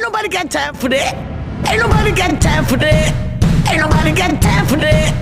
[0.00, 1.12] Ain't nobody got time for that.
[1.68, 3.12] Ain't nobody got time for that.
[3.68, 5.12] Ain't nobody got time for that.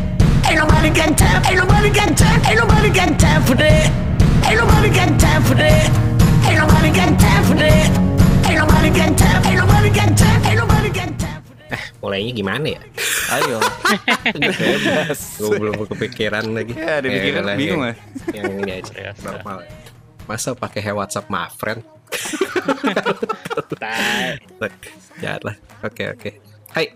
[0.47, 1.43] Ain't nobody got time.
[1.51, 2.39] Ain't nobody got time.
[2.47, 3.91] Ain't nobody got time for that.
[4.47, 5.91] Ain't nobody got time for that.
[6.47, 7.91] Ain't nobody got time for that.
[8.47, 9.41] Ain't nobody got time.
[9.51, 10.41] Ain't nobody got time.
[10.47, 11.71] Ain't nobody got time for that.
[11.75, 12.81] Eh, mulainya gimana ya?
[13.35, 13.59] Ayo.
[14.31, 15.21] Bebas.
[15.43, 16.79] Gue belum kepikiran lagi.
[16.79, 17.99] Ya, dipikirin lah, bingung lah.
[18.31, 19.27] Yang ini aja Biasa.
[19.27, 19.59] normal.
[20.31, 21.83] Masa pakai WhatsApp my friend?
[25.23, 25.57] Jahat lah.
[25.83, 26.31] Oke oke.
[26.75, 26.95] Hai.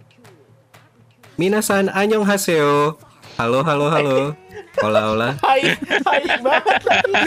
[1.41, 2.99] Minasan annyeong haseo.
[3.41, 4.37] Halo halo halo.
[4.81, 5.29] Hola hola.
[5.45, 6.81] Hai, hai banget.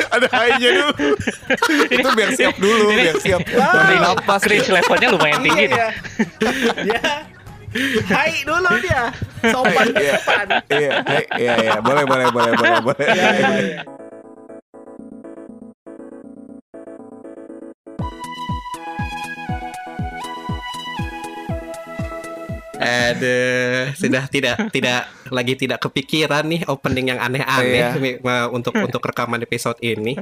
[0.09, 1.13] Ada hai-nya dulu.
[1.93, 3.41] Itu biar siap dulu, biar siap.
[3.45, 4.41] Beri napas.
[4.41, 5.77] Cringe levelnya lumayan tinggi nih.
[5.77, 5.89] Iya.
[6.89, 7.01] Ya.
[8.09, 9.13] Hai dulu dia.
[9.45, 10.13] Sopan Iya.
[10.21, 10.47] sopan.
[10.73, 11.73] Iya, hai, iya, iya.
[11.83, 13.07] Boleh, boleh, boleh, boleh, boleh.
[22.85, 28.19] Aduh, sudah tidak tidak lagi tidak kepikiran nih opening yang aneh-aneh Iya.
[28.21, 30.13] ma- untuk untuk rekaman episode ini.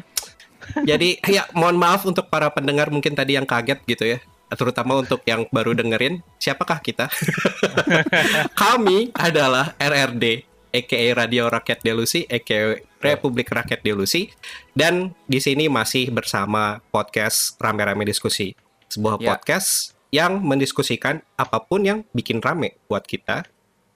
[0.79, 4.19] Jadi ya mohon maaf untuk para pendengar mungkin tadi yang kaget gitu ya.
[4.49, 7.09] Terutama untuk yang baru dengerin, siapakah kita?
[8.53, 14.29] Kami adalah RRD, aka Radio Rakyat Delusi, aka Republik Rakyat Delusi,
[14.71, 18.53] dan di sini masih bersama podcast Rame-Rame Diskusi,
[18.87, 19.35] sebuah Ya.
[19.35, 23.49] podcast yang mendiskusikan apa pun yang bikin rame buat kita,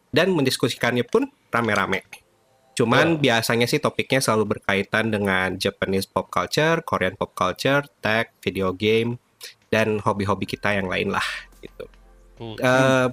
[0.09, 2.01] dan mendiskusikannya pun rame-rame.
[2.73, 8.73] Cuman biasanya sih topiknya selalu berkaitan dengan Japanese pop culture, Korean pop culture, tech, video
[8.73, 9.21] game,
[9.69, 11.25] dan hobi-hobi kita yang lain lah
[11.61, 11.85] gitu.
[12.37, 12.57] Tuh.
[12.57, 13.07] Eh,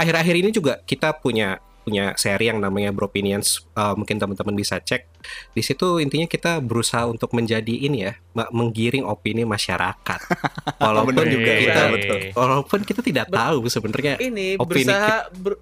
[0.00, 3.64] akhir-akhir ini juga kita punya punya seri yang namanya Bropinions.
[3.72, 5.08] Eh, mungkin teman-teman bisa cek.
[5.56, 8.12] Di situ intinya kita berusaha untuk menjadi ini ya,
[8.52, 10.20] menggiring opini masyarakat.
[10.84, 12.20] Walaupun juga kita betul.
[12.36, 15.58] walaupun kita tidak tahu sebenarnya Ini Opini berusaha ber-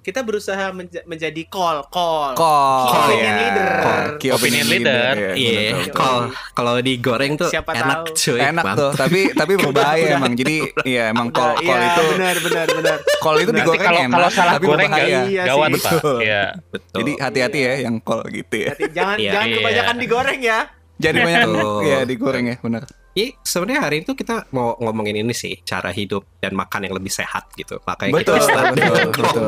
[0.00, 2.32] kita berusaha menja- menjadi call call.
[2.32, 3.36] Call, Key opinion ya.
[3.36, 3.68] leader.
[4.16, 5.12] Key Opinion leader.
[5.12, 5.92] ya, Iya, betul, betul.
[5.92, 6.18] kalau
[6.52, 8.16] kalau digoreng tuh Siapa enak tahu.
[8.16, 8.38] cuy.
[8.40, 8.76] Enak mantap.
[8.76, 10.32] tuh, tapi tapi berbahaya emang.
[10.32, 12.98] Jadi iya emang call call iya, itu benar benar benar.
[13.18, 15.20] call itu digoreng kalau enak, kalau salah tapi goreng berbahaya.
[15.22, 15.92] Iya gawat pak.
[15.92, 16.16] Betul.
[16.20, 16.42] Iya.
[16.66, 16.96] Betul.
[16.96, 18.70] Jadi hati-hati ya yang call gitu ya.
[18.70, 19.30] Berarti jangan Iya.
[19.30, 19.56] jangan Iya.
[19.56, 20.58] kebanyakan digoreng ya.
[20.96, 21.40] Jadi banyak
[21.90, 22.82] ya digoreng ya, benar.
[23.10, 27.10] Iya, sebenarnya hari itu kita mau ngomongin ini sih, cara hidup dan makan yang lebih
[27.10, 27.82] sehat gitu.
[27.82, 29.46] Makanya Betul, kita start betul, betul.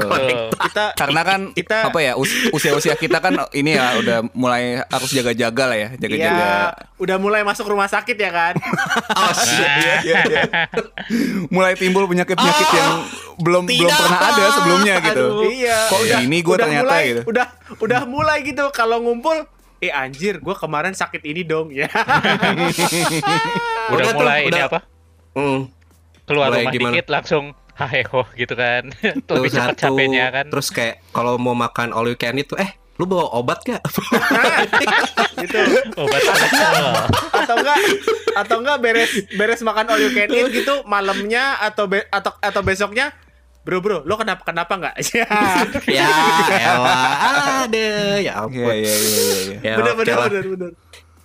[0.58, 5.10] Kita Karena kan kita- apa ya us- usia-usia kita kan ini ya udah mulai harus
[5.10, 6.34] jaga-jaga lah ya, jaga-jaga.
[6.34, 6.54] Iya,
[6.98, 8.54] udah mulai masuk rumah sakit ya kan?
[9.12, 9.62] Oh, shit.
[9.62, 10.42] Iya, iya, iya.
[11.46, 12.90] mulai timbul penyakit-penyakit yang
[13.38, 13.94] belum belum tidak.
[13.96, 15.24] pernah ada sebelumnya gitu.
[15.28, 15.78] Aduh, iya.
[15.86, 17.20] Kok ini gue udah ternyata mulai, gitu.
[17.28, 17.46] Udah
[17.78, 19.46] udah mulai gitu kalau ngumpul
[19.82, 21.90] Eh anjir, gue kemarin sakit ini dong ya.
[21.90, 22.70] Udah
[23.90, 24.64] Udah tuh, mulai ini udah.
[24.64, 24.80] apa?
[25.32, 25.60] Hmm,
[26.22, 26.92] Keluar Mulai rumah gimana?
[26.94, 27.44] dikit langsung
[27.74, 28.94] haheho gitu kan.
[29.26, 30.46] tuh Lebih cepat capeknya kan.
[30.46, 33.82] Terus kayak kalau mau makan all you can eat tuh, eh lu bawa obat gak?
[35.42, 35.58] gitu.
[35.98, 36.20] Obat.
[37.34, 37.78] Atau enggak
[38.32, 42.62] atau enggak beres beres makan all you can eat gitu malamnya atau be- atau atau
[42.62, 43.10] besoknya
[43.62, 44.94] Bro bro, lo kenapa kenapa nggak?
[45.14, 45.26] Ya,
[45.86, 46.08] ya
[46.58, 47.06] elah,
[47.62, 48.58] ada ya ampun.
[48.58, 49.58] Iya, iya, iya, iya, iya.
[49.62, 50.28] Ya, bener oke bener lah.
[50.28, 50.70] bener bener.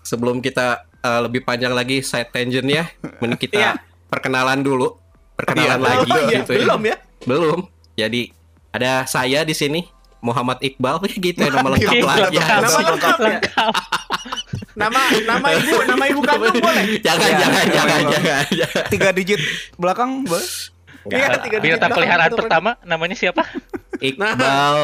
[0.01, 0.67] Sebelum kita
[1.01, 2.85] uh, lebih panjang lagi side tangent ya,
[3.17, 3.71] mending kita Iya.
[4.07, 5.01] perkenalan dulu.
[5.33, 6.95] Perkenalan Iya, lagi oh, iya, gitu belum ya?
[7.25, 7.59] Belum.
[7.97, 8.21] Jadi
[8.69, 9.81] ada saya di sini
[10.19, 12.37] Muhammad Iqbal gitu ya nama lengkap lagi.
[12.37, 13.37] Nama lengkap ya?
[14.77, 17.01] Nama nama ibu nama ibu kandung boleh?
[17.01, 18.83] Jangan, Iya, jangan, jangan, jangan, jangan.
[18.93, 19.41] Tiga digit
[19.73, 20.69] belakang, Bos.
[21.09, 23.43] Iya, tiga digit Binatang belakang, peliharaan betul, pertama namanya siapa?
[23.97, 24.77] Iqbal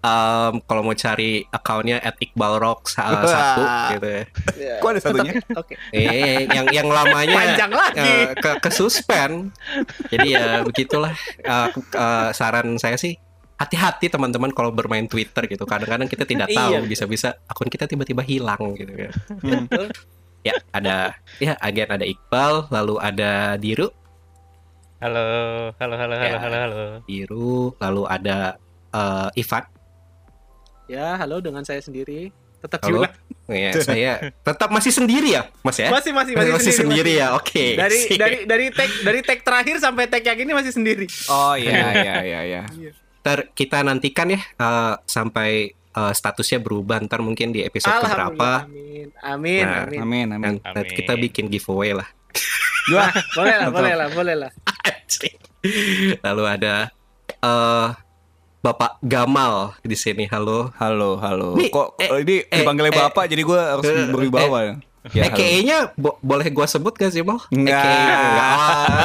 [0.00, 3.22] um, kalau mau cari akunnya at Iqbal Rock sa- Wah.
[3.24, 3.62] satu
[3.92, 4.22] gitu ya.
[4.54, 4.74] Iya.
[4.78, 5.32] Kok ada satunya?
[5.60, 5.74] Oke.
[5.90, 8.00] Eh, yang yang lamanya Panjang lagi.
[8.00, 9.50] eh, ke ke suspend.
[10.08, 13.14] Jadi ya begitulah Eh, eh, saran saya sih
[13.54, 15.62] hati-hati teman-teman kalau bermain Twitter gitu.
[15.62, 16.80] Kadang-kadang kita tidak tahu Iya.
[16.82, 19.10] bisa-bisa akun kita tiba-tiba hilang gitu ya.
[19.38, 19.66] Hmm.
[20.42, 23.94] Ya, ada ya again ada Iqbal, lalu ada Diru,
[25.02, 25.26] Halo,
[25.82, 26.38] halo, halo, halo, Ya.
[26.38, 26.82] halo, halo.
[27.10, 28.54] Diru, lalu ada
[28.94, 29.66] eh, Ivan.
[30.86, 32.30] Ya, halo dengan saya sendiri.
[32.62, 33.02] Tetap Halo.
[33.02, 33.10] Yuna.
[33.50, 35.90] Ya, saya tetap masih sendiri ya, Mas ya?
[35.90, 37.34] Masih masih masih, sendiri, ya.
[37.34, 37.74] Oke.
[37.74, 38.14] Dari Sip.
[38.14, 41.10] dari dari tag dari tag terakhir sampai tag yang ini masih sendiri.
[41.26, 42.62] Oh iya, iya, iya, iya.
[43.26, 48.70] Ntar kita nantikan ya eh, sampai eh, statusnya berubah ntar mungkin di episode keberapa.
[48.70, 49.10] Amin.
[49.18, 49.64] Amin.
[49.66, 49.98] Nah, amin.
[49.98, 50.54] Amin, amin.
[50.62, 52.06] Nanti kita bikin giveaway lah.
[52.90, 54.50] Wah, Boleh lah, boleh lah, boleh lah.
[56.20, 56.90] Lalu ada
[57.26, 57.88] eh
[58.62, 60.30] Bapak Gamal di sini.
[60.30, 60.70] Halo.
[60.78, 61.58] halo, halo.
[61.58, 64.74] Nih, Kok eh, ini eh, dipanggilnya eh, Bapak jadi gue harus eh, berwibawa ya.
[65.10, 67.34] Ya, AKA-nya bo- boleh gua sebut gak sih, Mo?
[67.50, 67.82] Enggak.
[67.82, 68.54] Enggak.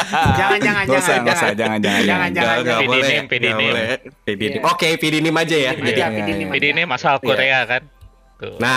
[0.37, 0.83] Jangan jangan jangan.
[0.85, 1.25] nggak usah, jangan,
[1.57, 2.29] jangan, Jangan, jangan.
[2.29, 2.57] jangan.
[2.61, 3.65] Nggak PD boleh, name, PD nggak name.
[3.65, 3.85] boleh.
[4.21, 4.61] PD name.
[4.61, 4.69] Iya.
[4.69, 4.87] Oke,
[5.25, 5.71] name aja ya.
[5.73, 6.33] Iya, iya, aja.
[6.37, 7.81] ini asal Korea kan.
[8.37, 8.53] Tuh.
[8.57, 8.69] nah,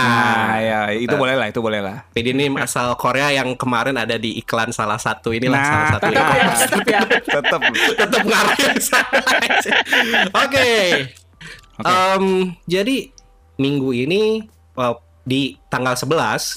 [0.49, 2.09] Nah, ya itu boleh lah, itu boleh lah.
[2.11, 5.69] PD name asal Korea yang kemarin ada di iklan salah satu inilah Nah.
[5.69, 6.05] salah satu.
[6.09, 7.01] Tetap ya, tetap ya.
[7.21, 7.61] Tetap.
[7.95, 8.23] Tetap
[8.81, 9.05] saya.
[10.35, 10.71] Oke.
[12.67, 12.97] Jadi
[13.57, 14.41] minggu ini
[14.75, 16.09] eh, di tanggal 11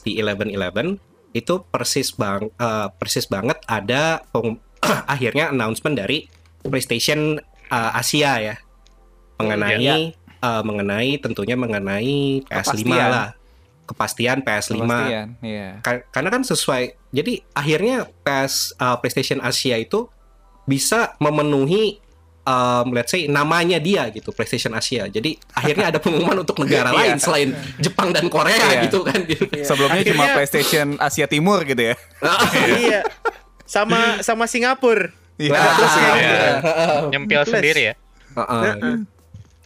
[0.01, 0.95] di 11-11
[1.33, 4.61] itu persis bang eh, persis banget ada peng-
[5.11, 6.23] akhirnya announcement dari
[6.61, 7.35] PlayStation
[7.67, 8.55] eh, Asia ya
[9.35, 9.95] mengenai Iya.
[10.43, 13.07] Eh, mengenai tentunya mengenai PS5 Kepastian.
[13.09, 13.29] lah
[13.83, 15.69] kepastian PS5 Kepastian, Iya.
[15.79, 20.07] Ka- karena kan sesuai jadi akhirnya PS uh, PlayStation Asia itu
[20.63, 21.99] bisa memenuhi
[22.41, 26.95] um, let's say namanya dia gitu PlayStation Asia jadi akhirnya ada pengumuman untuk negara Iya.
[26.95, 28.87] lain selain Jepang dan Korea Iya.
[28.87, 29.43] gitu kan gitu.
[29.67, 31.95] Sebelumnya cuma Akhirnya- PlayStation Asia Timur gitu ya.
[32.79, 33.01] Iya.
[33.63, 35.11] Sama sama Singapura.
[35.35, 35.51] Iya.
[35.51, 36.11] Nah, plusnya.
[36.13, 36.51] Iya.
[37.11, 37.93] Nyempil sendiri ya.
[38.31, 38.87] Uh-uh, gitu.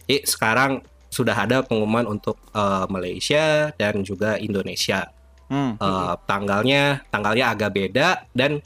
[0.08, 0.80] Jadi sekarang
[1.12, 5.12] sudah ada pengumuman untuk uh, Malaysia dan juga Indonesia
[5.48, 5.80] Hmm.
[5.80, 8.60] Uh, tanggalnya tanggalnya agak beda dan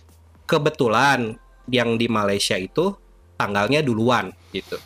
[0.51, 1.39] kebetulan
[1.71, 2.99] yang di Malaysia itu
[3.39, 4.83] tanggalnya duluan gitu.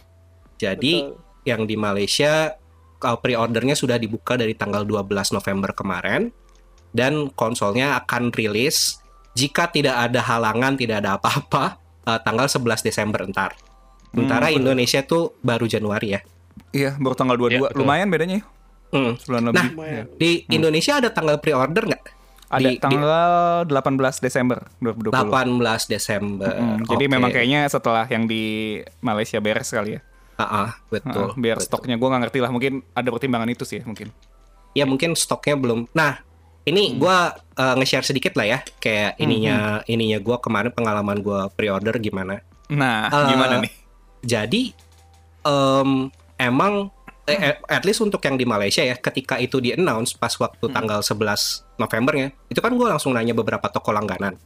[0.60, 1.48] Jadi Betul.
[1.48, 2.52] yang di Malaysia
[3.00, 6.28] uh, pre-ordernya sudah dibuka dari tanggal 12 November kemarin
[6.92, 9.00] dan konsolnya akan rilis
[9.32, 13.56] jika tidak ada halangan, tidak ada apa-apa uh, tanggal 11 Desember entar.
[14.12, 14.60] Sementara Hmm.
[14.60, 16.20] Indonesia tuh baru Januari ya.
[16.70, 17.50] Iya, baru tanggal 22.
[17.50, 17.78] Iya, betul.
[17.78, 18.44] Lumayan bedanya ya.
[18.88, 19.12] Hmm.
[19.16, 19.68] Sebulan Nah, lebih.
[19.72, 19.94] Lumayan.
[19.96, 20.04] Iya.
[20.16, 22.04] Di Indonesia ada tanggal pre-order nggak?
[22.46, 23.20] Ada di- di- tanggal
[23.64, 25.10] 18 Desember 2020.
[25.10, 26.52] 18 Desember.
[26.52, 27.10] Hmm, Jadi Oke.
[27.10, 28.44] memang kayaknya setelah yang di
[29.00, 30.00] Malaysia beres kali ya.
[30.36, 31.10] Ah, ah, betul.
[31.26, 31.66] Heeh, biar betul.
[31.66, 32.50] stoknya gue nggak ngerti lah.
[32.50, 34.14] Mungkin ada pertimbangan itu sih mungkin.
[34.72, 35.88] Ya mungkin stoknya belum.
[35.90, 36.20] Nah,
[36.62, 36.98] ini Hmm.
[36.98, 37.16] gua
[37.56, 42.44] uh, nge-share sedikit lah ya, kayak ininya ininya gua kemarin pengalaman gua pre-order gimana.
[42.68, 43.72] Nah, Eh, gimana nih?
[44.20, 44.62] Jadi
[45.42, 46.92] em, emang
[47.26, 50.70] eh, eh, at least untuk yang di Malaysia ya, ketika itu di announce pas waktu
[50.70, 54.38] tanggal 11 Novembernya, itu kan gua langsung nanya beberapa toko langganan.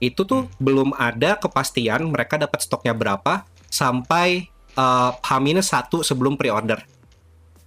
[0.00, 4.48] Itu tuh belum ada kepastian mereka dapat stoknya berapa sampai
[4.78, 6.80] uh, H-1 sebelum pre-order.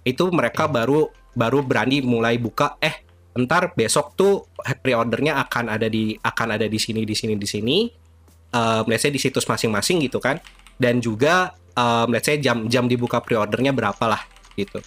[0.02, 3.02] Itu mereka baru baru berani mulai buka eh
[3.34, 4.46] ntar besok tuh
[4.82, 7.76] pre-ordernya akan ada di akan ada di sini di sini di sini
[8.86, 10.38] let's say di situs masing-masing gitu kan
[10.78, 14.22] dan juga um, let's say jam jam dibuka pre-ordernya berapa lah
[14.58, 14.80] gitu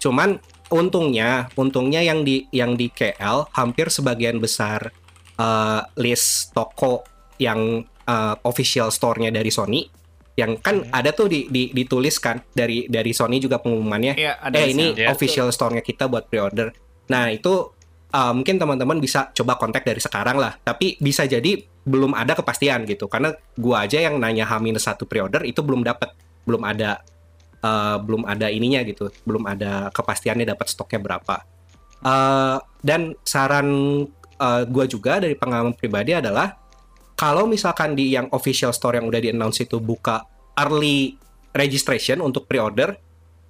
[0.00, 0.40] cuman
[0.70, 4.94] untungnya untungnya yang di yang di KL hampir sebagian besar
[5.36, 7.02] uh, list toko
[7.42, 9.82] yang uh, official store-nya dari Sony
[10.38, 14.72] yang kan ada tuh di, di dituliskan dari dari Sony juga pengumumannya Iya, ada eh
[14.72, 15.12] ini Ya.
[15.12, 16.72] official store-nya kita buat pre-order.
[17.12, 17.74] Nah, itu
[18.10, 20.58] uh, mungkin teman-teman bisa coba kontak dari sekarang lah.
[20.60, 23.06] Tapi bisa jadi belum ada kepastian gitu.
[23.06, 26.12] Karena gua aja yang nanya H-1 pre-order itu belum dapat,
[26.44, 27.00] belum ada
[27.62, 29.08] uh, belum ada ininya gitu.
[29.22, 31.36] Belum ada kepastiannya dapat stoknya berapa.
[32.00, 33.68] Uh, dan saran
[34.40, 36.56] uh, gua juga dari pengalaman pribadi adalah
[37.20, 40.24] kalau misalkan di yang official store yang udah di-announce itu buka
[40.56, 41.20] early
[41.52, 42.96] registration untuk pre-order,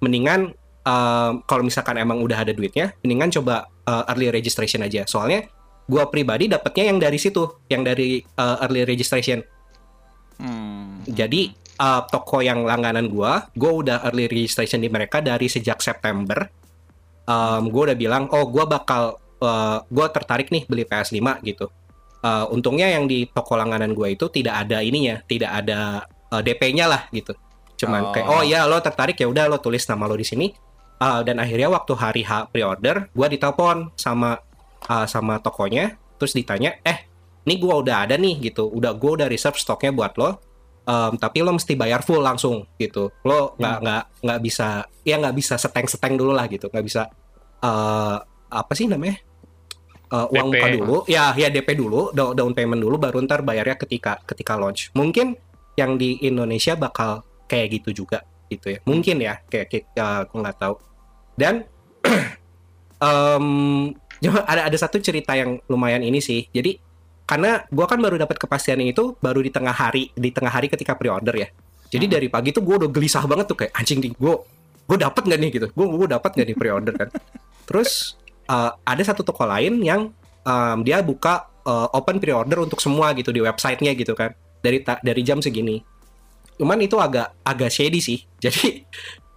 [0.03, 0.51] mendingan
[0.83, 5.05] um, kalau misalkan emang udah ada duitnya, mendingan coba uh, early registration aja.
[5.07, 5.47] Soalnya
[5.87, 9.41] gua pribadi dapatnya yang dari situ, yang dari uh, early registration.
[10.41, 11.05] Hmm.
[11.05, 16.47] Jadi uh, toko yang langganan gua, gua udah early registration di mereka dari sejak September.
[17.25, 21.69] Um, gua udah bilang, oh gua bakal, uh, gua tertarik nih beli PS5 gitu.
[22.21, 26.85] Uh, untungnya yang di toko langganan gua itu tidak ada ininya, tidak ada uh, DP-nya
[26.85, 27.33] lah gitu.
[27.81, 28.13] Cuman Oh.
[28.13, 30.47] kayak, oh ya lo tertarik ya udah lo tulis nama lo di sini.
[31.01, 34.37] Uh, dan akhirnya waktu hari H pre-order, gua ditelepon sama
[34.85, 37.09] uh, sama tokonya, terus ditanya, eh
[37.49, 40.37] ini gua udah ada nih gitu, udah gua udah reserve stoknya buat lo.
[40.81, 43.09] Um, tapi lo mesti bayar full langsung gitu.
[43.25, 47.09] Lo nggak nggak nggak bisa, ya nggak bisa seteng seteng dulu lah gitu, nggak bisa
[47.61, 48.17] eh
[48.51, 49.17] apa sih namanya?
[50.11, 50.55] Eh, uang DP.
[50.59, 54.59] muka dulu, ya ya DP dulu, down down payment dulu, baru ntar bayarnya ketika ketika
[54.59, 54.91] launch.
[54.91, 55.39] Mungkin
[55.79, 58.19] yang di Indonesia bakal kayak gitu juga
[58.51, 58.79] gitu ya.
[58.83, 60.75] Mungkin ya, kayak kayak uh, aku nggak tahu.
[61.41, 61.65] Dan
[64.21, 66.45] cuma ada ada satu cerita yang lumayan ini sih.
[66.53, 66.77] Jadi
[67.25, 70.93] karena gua kan baru dapat kepastian itu baru di tengah hari di tengah hari ketika
[70.93, 71.49] pre-order ya.
[71.89, 74.45] Jadi dari pagi tuh gua udah gelisah banget tuh kayak anjing nih gua
[74.91, 75.67] gue dapat nggak nih gitu.
[75.71, 77.09] Gue gue dapat nggak nih pre-order kan.
[77.69, 78.19] Terus
[78.51, 80.11] uh, ada satu toko lain yang
[80.43, 85.21] um, dia buka uh, open pre-order untuk semua gitu di websitenya gitu kan dari dari
[85.23, 85.79] jam segini.
[86.59, 88.19] Cuman itu agak agak shady sih.
[88.43, 88.83] Jadi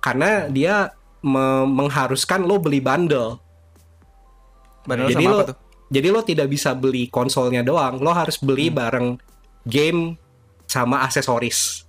[0.02, 0.90] karena dia
[1.24, 3.40] me- mengharuskan lo beli bundle.
[4.84, 5.58] Bandel Jadi sama lo apa tuh?
[5.88, 8.76] Jadi lo tidak bisa beli konsolnya doang, lo harus beli Hmm.
[8.76, 9.08] bareng
[9.64, 10.00] game
[10.68, 11.88] sama aksesoris.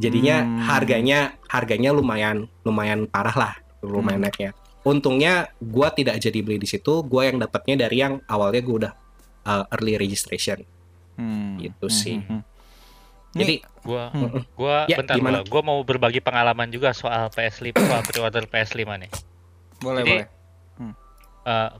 [0.00, 0.60] Jadinya Hmm.
[0.64, 4.28] harganya harganya lumayan lumayan parah lah, lumayan Hmm.
[4.28, 4.50] naiknya.
[4.86, 8.92] Untungnya gua tidak jadi beli di situ, gua yang dapatnya dari yang awalnya gua udah
[9.44, 10.62] uh, early registration.
[11.16, 11.56] Hmm.
[11.58, 12.16] Gitu sih.
[12.20, 12.55] Hmm, hmm, hmm.
[13.36, 14.42] Jadi Gua Hmm.
[14.52, 15.40] gua Ya, bentar gimana?
[15.40, 15.48] gua.
[15.48, 19.10] Gua mau berbagi pengalaman juga soal PS5 soal pre-order PS5 nih.
[19.78, 20.26] Boleh, Jadi, boleh.
[21.46, 21.70] Eh,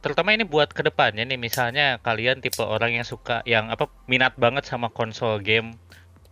[0.00, 4.34] terutama ini buat ke depannya nih misalnya kalian tipe orang yang suka yang apa minat
[4.34, 5.78] banget sama konsol game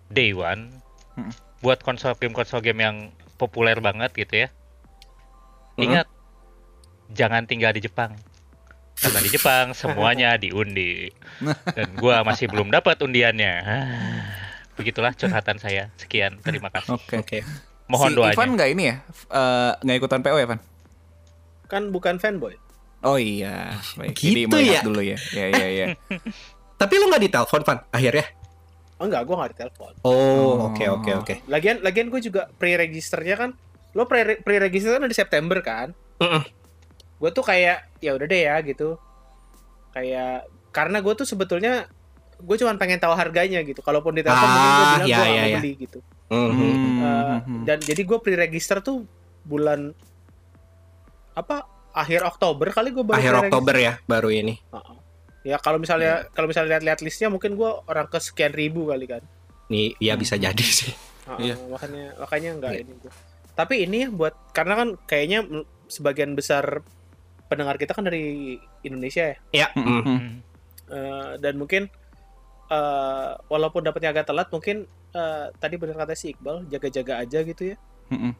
[0.09, 0.75] day one
[1.15, 1.31] Mm.
[1.61, 2.97] buat konsol game konsol game yang
[3.37, 4.49] populer banget gitu ya
[5.77, 5.87] Mm.
[5.87, 6.07] ingat
[7.09, 8.19] jangan tinggal di Jepang
[8.97, 11.15] karena di Jepang semuanya diundi
[11.79, 14.50] dan gua masih belum dapat undiannya Ah,
[14.81, 17.21] begitulah curhatan saya sekian terima kasih Oke.
[17.21, 17.39] oke.
[17.91, 18.97] mohon si doanya Ivan nggak ini ya?
[19.29, 20.61] Eh, nggak ikutan PO ya, Van?
[21.67, 22.55] Kan bukan fanboy.
[23.03, 24.15] Oh iya, baik.
[24.15, 24.81] Gitu Jadi ya?
[24.85, 25.19] dulu ya.
[25.35, 25.87] Ya, ya, ya.
[26.81, 28.27] Tapi lo nggak ditelepon, Van, akhirnya?
[29.01, 29.93] Oh enggak, gue nggak ditelepon.
[30.05, 31.35] Oh, oke oke oke.
[31.49, 33.51] Lagian, lagian gue juga pre-registernya kan.
[33.97, 35.97] Lo pre pre-register kan di September kan?
[36.21, 36.45] Mm-mm.
[37.17, 39.01] Gue tuh kayak ya udah deh ya gitu.
[39.97, 41.89] Kayak karena gue tuh sebetulnya
[42.41, 43.81] gue cuma pengen tahu harganya gitu.
[43.81, 45.59] Kalaupun ditelepon Ah, mungkin gue bilang ya, gue ya, ya.
[45.59, 45.99] beli gitu.
[46.29, 46.37] Mhm.
[46.37, 47.63] Hmm, Eh, hmm, hmm.
[47.65, 49.05] dan jadi gue pre-register tuh
[49.43, 49.93] bulan
[51.33, 53.35] apa akhir Oktober kali gue baru Akhir.
[53.47, 54.55] Oktober ya, baru ini.
[54.71, 54.97] Heeh.
[55.43, 59.23] Ya kalau misalnya kalau misalnya lihat-lihat listnya mungkin gue orang ke sekian ribu kali kan.
[59.67, 60.93] Nih, ya bisa jadi sih.
[61.27, 61.55] Heeh, Iya.
[61.67, 62.81] makanya makanya enggak Iya.
[62.83, 63.13] ini gua.
[63.51, 65.39] Tapi ini ya buat karena kan kayaknya
[65.87, 66.85] sebagian besar
[67.47, 69.67] pendengar kita kan dari Indonesia ya.
[69.67, 69.69] Ya.
[69.75, 70.03] Hmm, mm.
[70.05, 70.31] hmm.
[70.91, 71.87] Eh, dan mungkin
[72.71, 77.75] eh, walaupun dapatnya agak telat mungkin eh, tadi benar kata si Iqbal jaga-jaga aja gitu
[77.75, 77.77] ya.
[78.11, 78.35] Mm.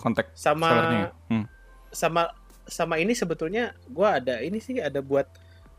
[0.00, 1.08] Kontak Sama ya?
[1.28, 1.44] Hmm.
[1.92, 2.32] sama
[2.64, 5.28] sama ini sebetulnya gua ada ini sih ada buat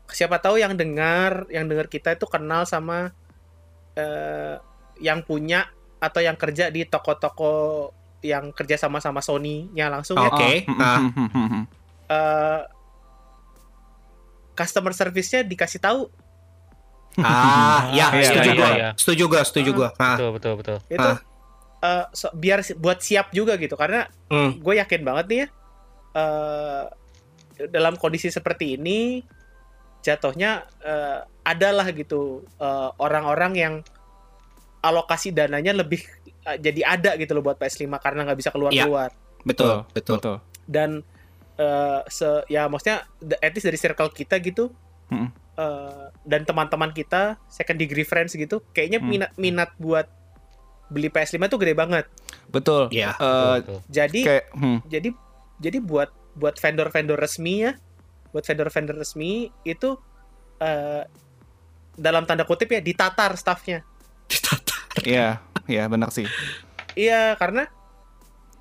[0.06, 3.10] siapa tahu yang dengar yang dengar kita itu kenal sama
[3.98, 4.56] eh,
[5.02, 5.66] yang punya
[5.98, 7.90] atau yang kerja di toko-toko
[8.22, 10.30] yang kerja sama sama Sony-nya langsung ya.
[10.30, 10.64] Oke.
[10.78, 11.02] Ah.
[11.02, 11.64] hmm, hmm,
[12.10, 12.62] eh,
[14.56, 16.08] customer service-nya dikasih tahu
[17.18, 18.68] Ah, ya, Iya, setuju iya, gua.
[18.70, 18.90] iya.
[18.94, 19.88] Setuju gua, setuju gua.
[19.96, 21.18] Ah, betul betul betul itu Ah.
[21.78, 24.58] eh, so- biar si- buat siap juga gitu karena mm.
[24.58, 25.46] gue yakin banget nih ya
[26.14, 26.84] eh,
[27.66, 29.24] dalam kondisi seperti ini
[30.00, 32.20] jatuhnya eh, adalah gitu
[32.54, 33.74] eh, orang-orang yang
[34.80, 36.00] alokasi dananya lebih
[36.44, 39.10] eh, jadi ada gitu loh buat PS5 karena nggak bisa keluar keluar
[39.42, 40.16] Betul, betul.
[40.18, 40.36] Betul.
[40.66, 40.90] dan
[41.56, 44.68] eh, se ya maksudnya the- at least dari circle kita gitu
[45.08, 45.30] Mm-mm.
[45.56, 49.08] Eh, dan teman-teman kita second degree friends gitu kayaknya Hmm.
[49.08, 50.06] minat minat buat
[50.86, 52.06] beli PS5 tuh gede banget
[52.46, 52.86] Betul.
[52.88, 53.12] Iya.
[53.12, 53.78] Eh, betul.
[53.88, 55.08] jadi kayak hmm, jadi
[55.58, 57.72] jadi buat buat vendor-vendor resmi ya
[58.28, 59.32] buat vendor-vendor resmi
[59.62, 59.96] itu
[60.58, 61.02] eh,
[61.92, 63.80] dalam tanda kutip ya ditatar staffnya
[65.02, 66.28] iya, iya benar sih.
[66.92, 67.64] iya karena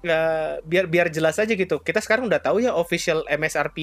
[0.02, 3.78] eh, biar biar jelas aja gitu kita sekarang udah tahu ya official MSRP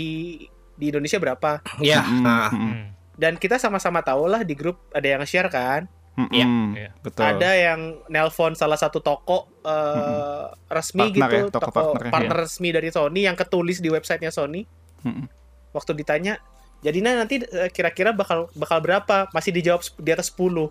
[0.72, 2.48] di Indonesia berapa Ya, Hmm, ah.
[2.48, 2.84] hmm, Hmm.
[3.14, 6.70] Dan kita sama-sama tahu lah di grup ada yang share kan Iya, hmm.
[6.74, 6.90] iya.
[7.00, 7.24] Betul.
[7.24, 12.12] ada yang nelpon salah satu toko eh, resmi Partner gitu ya, toko toko partner ya.
[12.12, 14.68] partner resmi dari Sony yang ketulis di websitenya Sony
[15.00, 15.24] Hmm,
[15.72, 16.36] waktu ditanya
[16.78, 20.68] jadi nah nanti eh, kira-kira bakal bakal berapa masih dijawab di atas 10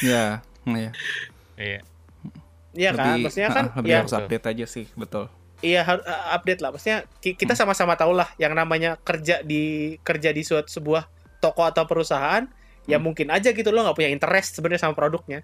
[0.00, 0.40] Iya,
[0.72, 0.90] iya.
[1.56, 1.80] iya
[2.70, 5.26] Iya kan maksudnya kan ah, lebih ya harus update aja sih, betul.
[5.60, 9.62] iya har- eh, update lah maksudnya ki- kita sama-sama tahu lah yang namanya kerja di
[10.00, 11.04] kerja di suatu sebuah
[11.40, 12.44] toko atau perusahaan
[12.84, 13.10] ya Hmm.
[13.10, 15.40] mungkin aja gitu lo nggak punya interest sebenarnya sama produknya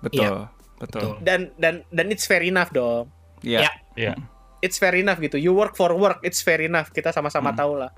[0.00, 0.46] Betul.
[0.78, 1.00] Betul.
[1.02, 1.12] betul.
[1.20, 3.66] dan dan dan it's fair enough dong Iya.
[3.66, 3.70] Ya.
[3.96, 4.14] Iya.
[4.58, 5.38] it's fair enough gitu.
[5.38, 6.90] You work for work, it's fair enough.
[6.90, 7.58] Kita sama-sama Hmm.
[7.58, 7.90] tahu lah.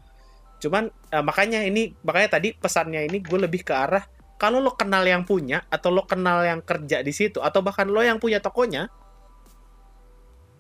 [0.60, 4.04] Cuman eh, makanya ini makanya tadi pesannya ini gue lebih ke arah
[4.36, 8.00] kalau lo kenal yang punya atau lo kenal yang kerja di situ atau bahkan lo
[8.00, 8.92] yang punya tokonya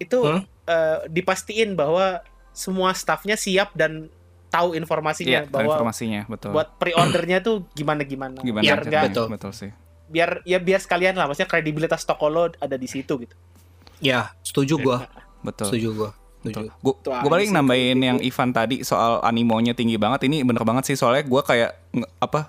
[0.00, 0.40] itu Hmm?
[0.64, 2.24] eh, dipastiin bahwa
[2.56, 4.08] semua staffnya siap dan
[4.50, 6.50] tahu informasinya Iya, bahwa informasinya, betul.
[6.50, 8.42] buat pre-ordernya tuh gimana gimana.
[8.42, 9.26] Gimana biar nggak betul.
[9.30, 9.70] betul sih.
[10.10, 13.34] biar ya biar sekalian lah maksudnya kredibilitas toko lo ada di situ gitu.
[14.02, 15.06] Ya, setuju gua.
[15.40, 15.70] Betul.
[15.70, 16.10] Setuju gua.
[16.42, 16.66] Betul.
[16.66, 16.82] Setuju.
[16.82, 20.26] Gue gue paling nambahin yang Ivan tadi soal animonya tinggi banget.
[20.26, 22.40] Ini bener banget sih soalnya gue kayak nge- apa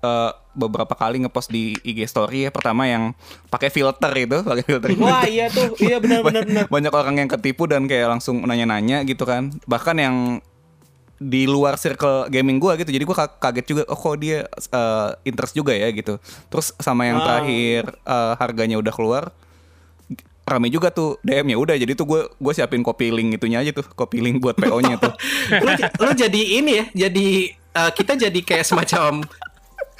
[0.00, 2.50] eh, beberapa kali ngepost di IG story ya.
[2.52, 3.10] Pertama yang
[3.48, 4.88] pakai filter itu, pakai filter.
[4.96, 6.64] Wah iya tuh, iya benar-benar benar.
[6.74, 9.50] Banyak orang yang ketipu dan kayak langsung nanya-nanya gitu kan.
[9.64, 10.16] Bahkan yang
[11.20, 12.88] di luar circle gaming gua gitu.
[12.88, 16.16] Jadi gua ka- kaget juga oh kok dia eh, interest juga ya gitu.
[16.48, 19.24] Terus sama yang terakhir eh, harganya udah keluar
[20.50, 23.70] rame juga tuh DM ya udah jadi tuh gue gue siapin copy link itunya aja
[23.70, 25.14] tuh copy link buat PO-nya tuh
[25.62, 29.22] lo, lo jadi ini ya, jadi eh, kita jadi kayak semacam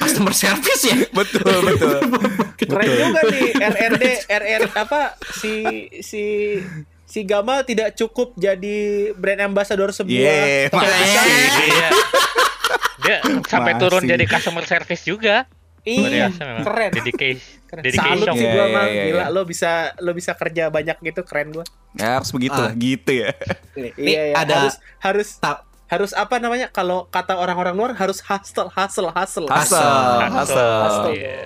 [0.01, 0.97] customer service ya.
[1.19, 1.99] betul betul.
[2.59, 5.01] Keren juga nih RRD RR apa
[5.37, 5.53] si
[6.01, 6.23] si
[7.11, 8.79] si Gama tidak cukup jadi
[9.13, 11.03] brand ambassador sebuah Yeah, toko makasih.
[11.03, 11.29] pisang.
[11.61, 11.89] Iya.
[13.01, 13.83] Dia sampai Masih.
[13.83, 15.51] turun jadi customer service juga.
[15.81, 16.29] Iya,
[16.61, 16.93] keren.
[16.93, 17.41] Dedication.
[17.67, 18.31] Salut Dedication.
[18.31, 19.27] sih Iya, gua iya, mah iya, gila iya.
[19.31, 21.65] lo bisa lo bisa kerja banyak gitu keren gua.
[21.93, 22.77] Ya harus begitu lah, Ah.
[22.77, 23.31] gitu ya.
[23.75, 24.35] Nih, Nih, iya, iya.
[24.37, 29.49] ada- harus harus Ta- harus apa namanya kalau kata orang-orang luar harus hustle hustle hustle
[29.49, 29.83] Hasel,
[30.31, 30.79] hasel.
[30.85, 31.15] Hustle.
[31.17, 31.41] Iya.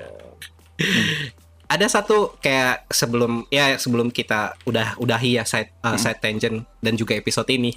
[1.75, 6.95] Ada satu kayak sebelum ya sebelum kita udah udahi ya side uh, side tangent dan
[6.95, 7.75] juga episode ini.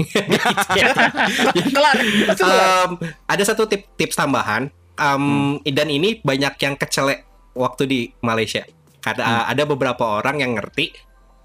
[1.74, 1.96] kelar
[2.30, 2.86] Pasti kelar.
[2.86, 2.92] Um,
[3.26, 4.70] ada satu tip, tips tambahan.
[4.98, 8.66] Um, Dan ini banyak yang kecelek waktu di Malaysia.
[9.02, 10.94] Karena uh, ada beberapa orang yang ngerti.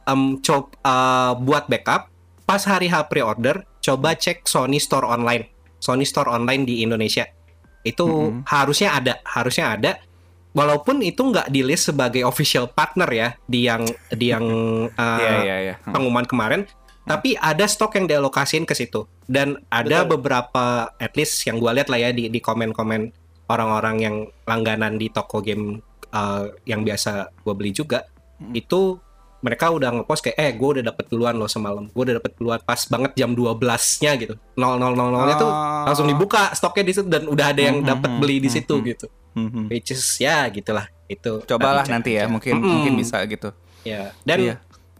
[0.04, 2.11] Um, coba uh, buat backup.
[2.42, 5.47] Pas hari H pre-order, coba cek Sony Store online.
[5.78, 7.25] Sony Store online di Indonesia.
[7.87, 8.50] Itu Mhm.
[8.50, 9.92] harusnya ada, harusnya ada.
[10.52, 13.82] Walaupun itu nggak di list sebagai official partner ya di yang
[14.12, 14.47] di yang
[14.92, 15.75] uh, Iya iya iya.
[15.80, 15.97] Hmm.
[15.97, 16.68] pengumuman kemarin,
[17.09, 20.21] tapi ada stok yang dialokasiin ke situ dan ada Betul.
[20.21, 23.11] beberapa at least yang gue lihat lah ya di di komen-komen
[23.49, 25.80] orang-orang yang langganan di toko game
[26.12, 28.59] uh, yang biasa gue beli juga Hmm.
[28.59, 28.99] itu
[29.42, 32.58] mereka udah ngepost kayak eh gue udah dapet duluan loh semalam gue udah dapet duluan
[32.58, 35.84] pas banget jam 12-nya gitu 0000 nya tuh Oh.
[35.84, 38.56] langsung dibuka stoknya di situ dan udah ada yang Hmm, dapat hmm, beli di hmm,
[38.56, 38.87] situ hmm.
[38.88, 39.64] gitu Mhm.
[39.68, 43.50] which is ya gitulah itu Cobalah nanti ya, mungkin mungkin bisa gitu.
[43.82, 44.54] ya dan Iya.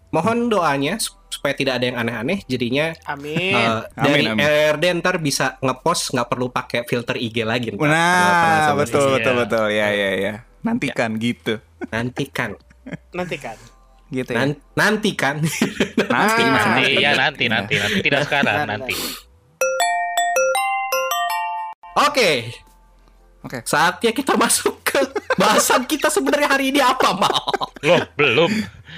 [0.08, 3.52] mohon doanya sup- supaya tidak ada yang aneh-aneh jadinya Amin.
[3.52, 4.42] uh, Amin, dari amin.
[4.42, 7.88] RRD ntar bisa ngepost nggak perlu pakai filter IG lagi ntar.
[7.88, 9.40] Nah, betul betul Iya.
[9.40, 9.66] betul.
[9.70, 10.34] Ya ya ya.
[10.61, 11.56] Nantikan gitu.
[11.88, 12.52] nantikan
[13.12, 13.56] Nanti kan.
[14.12, 14.45] Gitu ya.
[14.45, 14.61] Nanti,
[15.16, 15.57] Ah, Mas,
[16.12, 16.92] Nanti, nanti.
[17.00, 17.99] ya nanti, nanti, nanti.
[18.04, 18.95] Tidak sekarang, Nah, nah, nanti.
[21.95, 22.31] oke
[23.42, 23.59] Oke.
[23.64, 25.00] saatnya kita masuk ke
[25.35, 27.42] bahasan kita sebenarnya hari ini apa mal
[27.83, 28.52] Loh, belum.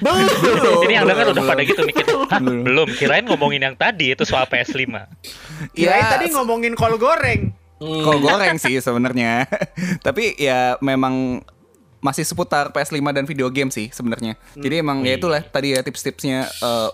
[0.05, 2.05] belum Ini yang dengar udah pada gitu mikir.
[2.05, 2.61] Belum.
[2.61, 2.89] belum.
[2.93, 4.85] Kirain ngomongin yang tadi itu soal PS5.
[5.73, 7.57] Kirain Ya, tadi ngomongin kol goreng.
[7.81, 8.03] Hmm.
[8.05, 9.49] Kol goreng sih sebenarnya.
[10.07, 11.41] Tapi ya memang
[12.05, 14.37] masih seputar PS5 dan video game sih sebenarnya.
[14.53, 16.45] Jadi emang ya itulah tadi ya tips-tipsnya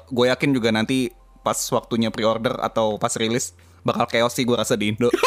[0.07, 4.75] gue yakin juga nanti pas waktunya pre-order atau pas rilis bakal chaos sih gue rasa
[4.75, 5.11] di Indo.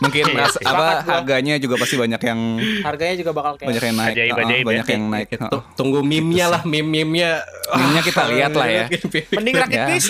[0.00, 2.40] Mungkin Iya ras- apa harganya juga pasti banyak yang
[2.80, 4.12] Harganya juga bakal kayak banyak yang naik.
[4.12, 4.66] Ajaib, Heeh, ajaib ya.
[4.66, 5.28] banyak yang naik.
[5.72, 7.30] Tunggu meme-nya lah meme-meme-nya
[7.70, 8.84] Meme-nya kita lihat lah ya.
[9.30, 9.86] mending rakit Ya.
[9.86, 10.08] PC.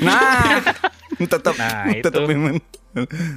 [0.00, 0.60] Nah,
[1.32, 2.28] tetap Nah, tetap itu.
[2.28, 2.54] memang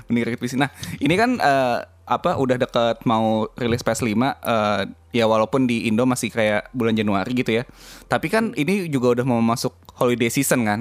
[0.08, 0.54] mending rakit PC.
[0.56, 4.82] Nah, ini kan eh, apa udah deket mau rilis PS5 eh,
[5.16, 7.64] ya walaupun di Indo masih kayak bulan Januari gitu ya.
[8.08, 10.80] Tapi kan ini juga udah mau masuk holiday season kan.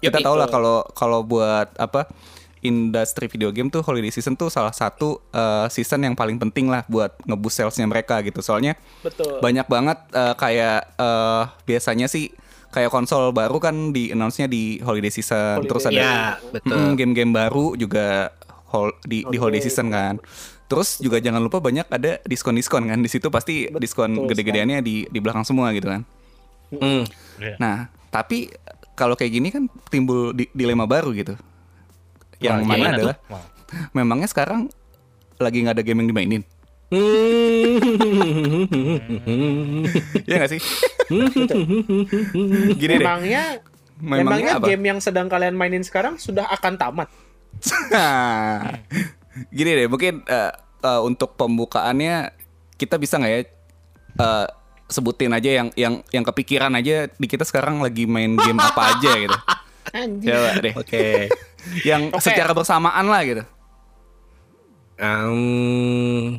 [0.00, 2.08] Kita tahu lah kalau kalau buat apa
[2.62, 6.86] industri video game tuh holiday season tuh salah satu eh, season yang paling penting lah
[6.86, 8.40] buat ngeboost salesnya mereka gitu.
[8.40, 9.42] Soalnya Betul.
[9.42, 12.30] banyak banget eh, kayak eh, biasanya sih
[12.72, 15.68] kayak konsol baru kan di announce-nya di holiday season Holiday.
[15.68, 16.14] terus ada ya
[16.64, 18.32] mm, game-game baru juga
[18.72, 19.68] hol- di di holiday Holiday.
[19.68, 20.16] season kan
[20.72, 25.04] terus juga jangan lupa banyak ada diskon-diskon kan di situ pasti Betul diskon gede-gedeannya di
[25.04, 26.02] di belakang semua gitu kan
[26.72, 27.04] Hmm.
[27.36, 27.60] Iya.
[27.60, 27.76] nah
[28.08, 28.48] tapi
[28.94, 31.36] kalau kayak gini kan timbul di- dilema baru gitu
[32.38, 32.96] yang Wah, mana tuh?
[32.96, 33.44] adalah Wah.
[33.92, 34.72] memangnya sekarang
[35.36, 36.42] lagi nggak ada game yang dimainin
[36.88, 37.80] Hmm.
[40.28, 40.60] ya nggak sih
[42.80, 43.60] gini deh Memangnya
[43.96, 47.08] memangnya memangnya apa game yang sedang kalian mainin sekarang sudah akan tamat.
[49.48, 52.32] Gini deh, mungkin eh, eh, untuk pembukaannya
[52.76, 53.40] kita bisa nggak ya
[54.18, 54.46] eh,
[54.86, 59.12] sebutin aja yang yang yang kepikiran aja di kita sekarang lagi main game apa aja
[59.16, 59.38] gitu.
[59.96, 60.32] Anjir.
[60.32, 60.74] Coba deh.
[60.76, 61.04] oke
[61.84, 62.22] Yang Oke.
[62.24, 63.42] secara bersamaan lah gitu.
[64.98, 66.38] Em,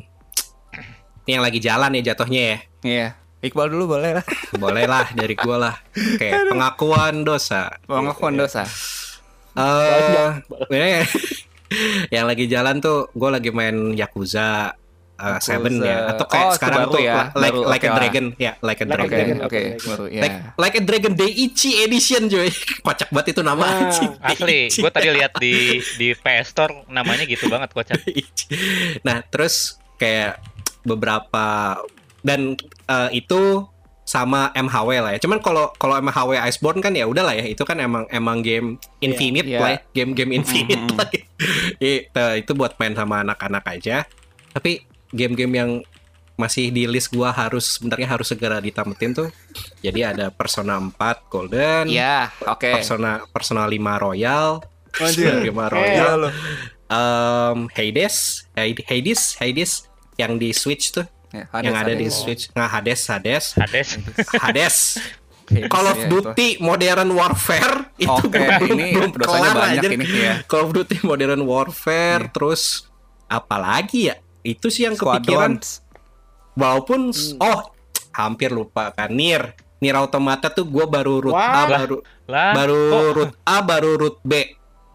[1.24, 3.08] ini yang lagi jalan ya jatuhnya ya Iya.
[3.44, 4.24] Iqbal dulu boleh lah.
[4.62, 8.64] boleh lah dari gua lah oke pengakuan dosa Pengakuan dosa.
[9.54, 10.40] Eh,
[10.72, 11.04] ini
[12.14, 14.74] yang lagi jalan tuh gue lagi main Yakuza
[15.14, 17.30] uh, Seven ya atau kayak Oh, sekarang tuh ya?
[17.32, 19.38] like Baru, like oke a dragon ya like a Like a Oke, dragon Dragon.
[19.46, 20.20] oke, baru ya.
[20.20, 22.50] like like a dragon Daiichi edition cuy
[22.86, 25.54] kocak banget itu nama Nah, anjing Asli, gue tadi lihat di
[25.96, 27.98] di PS Store namanya gitu banget kocak.
[28.00, 28.44] Daiichi.
[29.00, 30.42] nah terus kayak
[30.84, 31.78] beberapa
[32.20, 33.64] dan eh, itu
[34.14, 35.18] sama MHW lah ya.
[35.18, 39.42] Cuman kalau kalau MHW Iceborne kan ya udahlah ya, itu kan emang emang game infinite
[39.42, 39.58] Iya.
[39.58, 39.78] lah, ya.
[39.92, 40.94] game-game infinite Mm-mm.
[40.94, 41.10] lah.
[41.82, 44.06] itu, itu buat main sama anak-anak aja.
[44.54, 45.70] Tapi game-game yang
[46.34, 49.28] masih di list gua harus sebenarnya harus segera ditamatin tuh.
[49.80, 50.94] Jadi ada Persona 4
[51.26, 52.70] Golden, Ya, oke.
[52.70, 54.62] Persona Persona 5 Royal,
[54.94, 55.26] Anjir.
[55.26, 56.32] Persona 5 Eh, Royal, Iya loh.
[56.86, 59.72] em, Hades, Hades, Hades, Hades
[60.14, 62.14] yang di Switch tuh, Ya, yang ada di Hades.
[62.14, 62.42] Switch.
[62.52, 63.88] Nah, Hades, Hades, Hades.
[63.98, 63.98] Hades.
[64.44, 64.76] Hades,
[65.66, 69.90] Call of ya, Duty Modern Warfare itu belum- ini belum dosanya banyak anjir.
[69.92, 70.34] ini, iya.
[70.44, 72.86] Call of Duty Modern Warfare, terus
[73.26, 74.16] apalagi ya?
[74.40, 75.58] Itu sih yang kepikiran.
[75.58, 75.82] Squadrons.
[76.54, 77.60] Walaupun oh
[78.12, 81.66] hampir lupa kan Nier Nier Automata tuh gue baru root A Wah.
[81.68, 84.32] baru Lah, baru kok root A baru root B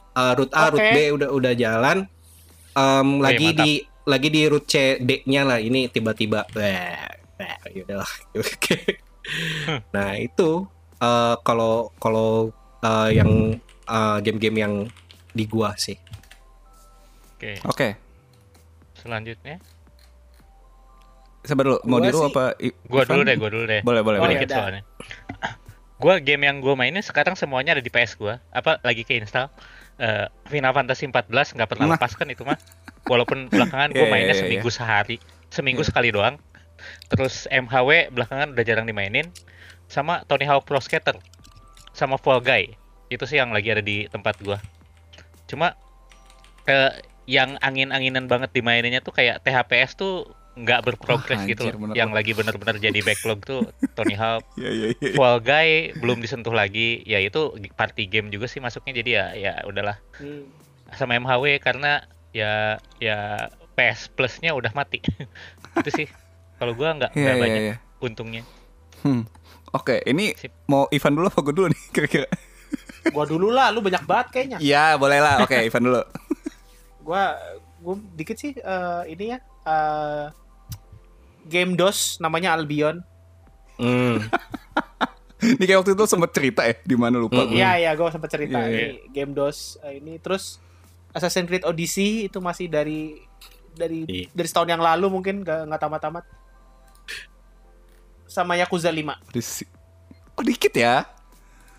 [0.09, 0.89] Eh, root A root Oke.
[0.89, 1.97] B udah udah jalan
[2.71, 3.59] Em, lagi mantap.
[3.59, 3.71] di
[4.09, 6.49] lagi di root C D nya lah ini tiba-tiba
[7.69, 8.09] yaudahlah.
[8.35, 8.97] Oke.
[9.89, 10.65] nah itu
[10.97, 12.49] eh, kalau kalau
[12.81, 13.53] eh, yang
[13.85, 14.73] eh, game-game yang
[15.29, 15.95] di gua sih
[17.31, 17.87] Oke, Oke.
[18.95, 19.63] selanjutnya.
[21.39, 22.43] Sabar dulu, mau Gua diru sih- apa?
[22.59, 23.79] I- Gua dulu deh, gua dulu deh.
[23.79, 24.35] Boleh, boleh, Oh, boleh.
[24.35, 24.59] Dikit Yaudah.
[24.59, 24.81] soalnya.
[26.03, 28.43] Gua game yang gua mainin sekarang semuanya ada di PS gua.
[28.49, 29.47] Apa lagi ke install?
[29.95, 31.95] Eh, Final Fantasy 14 nggak pernah Nah.
[31.95, 32.59] lepas kan itu mah.
[33.09, 34.41] Walaupun belakangan gua Iya, mainnya iya, iya.
[34.41, 35.17] seminggu sehari,
[35.49, 36.37] seminggu sekali doang.
[37.09, 39.27] Terus MHW belakangan udah jarang dimainin.
[39.85, 41.17] Sama Tony Hawk Pro Skater.
[41.91, 42.63] Sama Fall Guy.
[43.09, 44.61] Itu sih yang lagi ada di tempat gua.
[45.43, 45.73] Cuma
[46.63, 46.93] eh,
[47.25, 51.73] yang angin-anginan banget dimaininnya tuh kayak THPS tuh nggak berprogres Wah, gitu loh.
[51.79, 52.17] bener Yang banget.
[52.19, 53.61] lagi bener-bener jadi backlog tuh
[53.97, 55.11] Tony Hawk, Iya, iya, iya.
[55.13, 57.01] Fall Guy belum disentuh lagi.
[57.03, 60.45] Ya itu party game juga sih masuknya jadi ya ya udahlah Hmm.
[60.91, 62.03] sama MHW karena
[62.35, 64.99] ya ya PS Plus-nya udah mati.
[65.79, 66.07] itu sih.
[66.59, 67.75] Kalau gua nggak nggak iya, banyak iya.
[68.03, 68.43] untungnya.
[68.99, 69.23] Hmm.
[69.71, 70.51] Oke, ini Sip.
[70.65, 72.27] mau Ivan dulu apa gue dulu nih kira-kira?
[73.13, 74.57] Gua dulu lah, lu banyak banget kayaknya.
[74.59, 75.45] Iya, boleh lah.
[75.45, 76.01] Oke, Ivan dulu.
[77.07, 77.37] Gua
[77.79, 79.39] gua dikit sih eh, ini ya.
[79.65, 80.25] eh,
[81.47, 83.01] game DOS namanya Albion.
[83.79, 84.19] Hmm.
[85.39, 87.47] Ini kayak waktu itu sempet cerita ya, di mana lupa.
[87.47, 87.55] Gue.
[87.55, 88.67] Iya iya, gue sempat cerita iya.
[88.67, 90.59] ini game DOS eh, ini terus
[91.11, 93.17] Assassin's Creed Odyssey itu masih dari
[93.71, 94.27] dari Iya.
[94.29, 96.25] dari setahun yang lalu mungkin nggak nggak tamat-tamat.
[98.25, 99.17] Sama Yakuza 5.
[99.29, 99.67] Di-
[100.33, 101.03] Oh, dikit ya.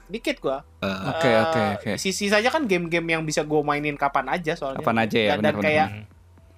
[0.05, 0.61] Dikit gua.
[0.83, 1.91] Eh, Oke, oke, oke.
[1.97, 4.83] Sisi saja kan game-game yang bisa gue mainin kapan aja soalnya.
[4.83, 5.65] Kapan aja ya, Dan, dan benar-benar.
[5.65, 6.05] kayak Hmm.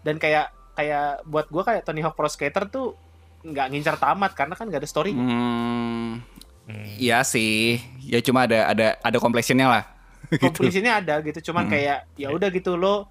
[0.02, 2.96] dan kayak kayak buat gua kayak Tony Hawk Pro Skater tuh
[3.42, 5.12] nggak ngincar tamat karena kan nggak ada story.
[5.12, 6.24] Hmm,
[6.64, 6.84] Hmm.
[6.96, 7.76] iya sih.
[8.00, 9.84] Ya cuma ada ada ada completionnya lah.
[10.40, 10.48] gitu.
[10.48, 11.72] Completionnya ada gitu, cuman Hmm.
[11.72, 13.04] kayak ya udah gitu lo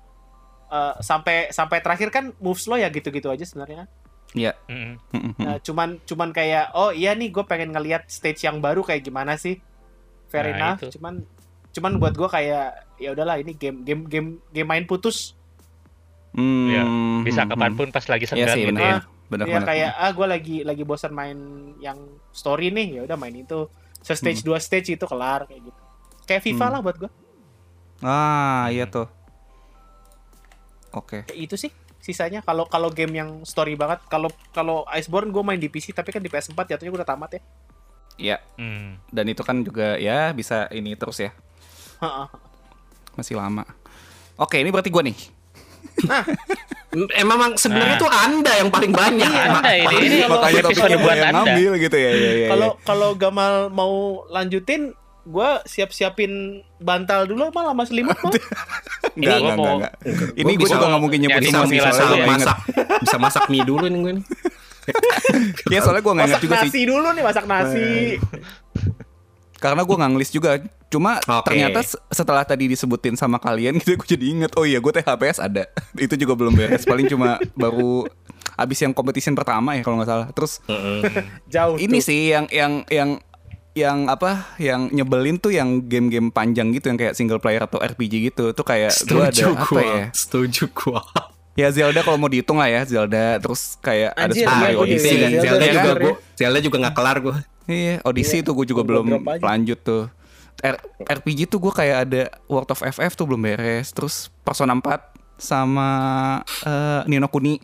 [0.67, 3.89] eh, sampai sampai terakhir kan moves lo ya gitu-gitu aja sebenarnya kan.
[4.31, 4.51] Iya.
[4.65, 4.95] Hmm.
[5.12, 5.34] Mm-mm.
[5.38, 9.36] Nah, cuman cuman kayak oh iya nih gue pengen ngelihat stage yang baru kayak gimana
[9.36, 9.60] sih.
[10.31, 10.79] Fair Nah, enough.
[10.88, 10.95] itu.
[10.95, 11.27] Cuman
[11.71, 15.36] cuman buat gue kayak ya udahlah ini game game game game main putus.
[16.31, 17.51] Hmm, hmm, Bisa hmm.
[17.51, 18.88] kapan pun pas lagi Iya senggang sih, gitu benar.
[18.88, 18.99] ya.
[19.27, 21.39] Benar ya kayak ah gue lagi lagi bosan main
[21.79, 21.99] yang
[22.31, 23.67] story nih ya udah main itu.
[23.99, 25.80] Se stage dua stage itu kelar kayak gitu.
[26.31, 26.73] Kayak FIFA Hmm.
[26.73, 27.11] lah buat gue.
[28.01, 29.11] Ah, iya tuh.
[30.91, 31.23] Oke.
[31.23, 35.55] Kayak itu sih sisanya kalau kalau game yang story banget kalau kalau Iceborne gue main
[35.55, 37.41] di PC tapi kan di PS4 jatuhnya gue udah tamat ya.
[38.17, 38.99] Iya, Hmm.
[39.07, 41.31] dan itu kan juga ya bisa ini terus ya.
[41.99, 42.27] Heeh.
[43.13, 43.63] Masih lama.
[44.35, 45.15] Oke, ini berarti gua nih.
[46.91, 48.01] Emang emang sebenarnya Nah.
[48.01, 49.23] tuh anda yang paling banyak.
[49.23, 51.39] Anda ini ini Kalau- Makanya buat gua yang Anda.
[51.39, 52.09] ngambil gitu ya.
[52.09, 53.93] ya, ya, Kalau kalau Gamal mau
[54.27, 54.91] lanjutin,
[55.23, 56.31] gue siap-siapin
[56.77, 58.34] bantal dulu emang lama selimut mau.
[59.12, 60.29] Enggak, Ini enggak, mau- enggak, enggak.
[60.34, 62.27] Ini gue juga nggak mungkin nyebutin nyari nama sih, soalnya ya.
[62.27, 62.57] masak
[62.99, 64.13] bisa masak mie dulu nih gue.
[64.13, 64.25] nih.
[65.67, 66.84] Iya, soalnya gue nggak inget masak juga nasi sih.
[66.84, 67.89] dulu nih, masak nasi.
[69.55, 70.51] Karena gue nggak ngelis juga.
[70.88, 71.47] Cuma Oke.
[71.47, 74.51] ternyata se- setelah tadi disebutin sama kalian gitu, gue jadi inget.
[74.55, 75.69] Oh iya, gue THPS ada.
[75.93, 76.84] Itu juga belum beres.
[76.84, 78.10] Paling cuma baru
[78.57, 80.27] abis yang competition pertama ya kalau nggak salah.
[80.31, 80.60] Terus
[81.47, 82.07] Jauh ini tuh.
[82.07, 83.10] sih yang yang yang
[83.73, 88.29] yang apa yang nyebelin tuh yang game-game panjang gitu yang kayak single player atau RPG
[88.29, 89.81] gitu tuh kayak gue ada Setuju apa gua.
[89.81, 91.01] ya Setuju gua.
[91.53, 94.75] ya Zelda kalau mau dihitung lah ya Zelda terus kayak ada Anjir, Super iya, Mario
[94.75, 95.19] gua Odyssey juga.
[95.21, 95.95] Zelda, Zelda Zelda juga ya.
[95.97, 97.36] gua, Zelda juga nggak kelar gua.
[97.65, 99.05] iya Odyssey Iya, tuh gue juga gua belum
[99.39, 100.03] lanjut tuh
[100.62, 104.84] R- RPG tuh gue kayak ada World of FF tuh belum beres terus Persona 4
[105.38, 105.89] sama
[106.62, 107.57] eh, Nino Kuni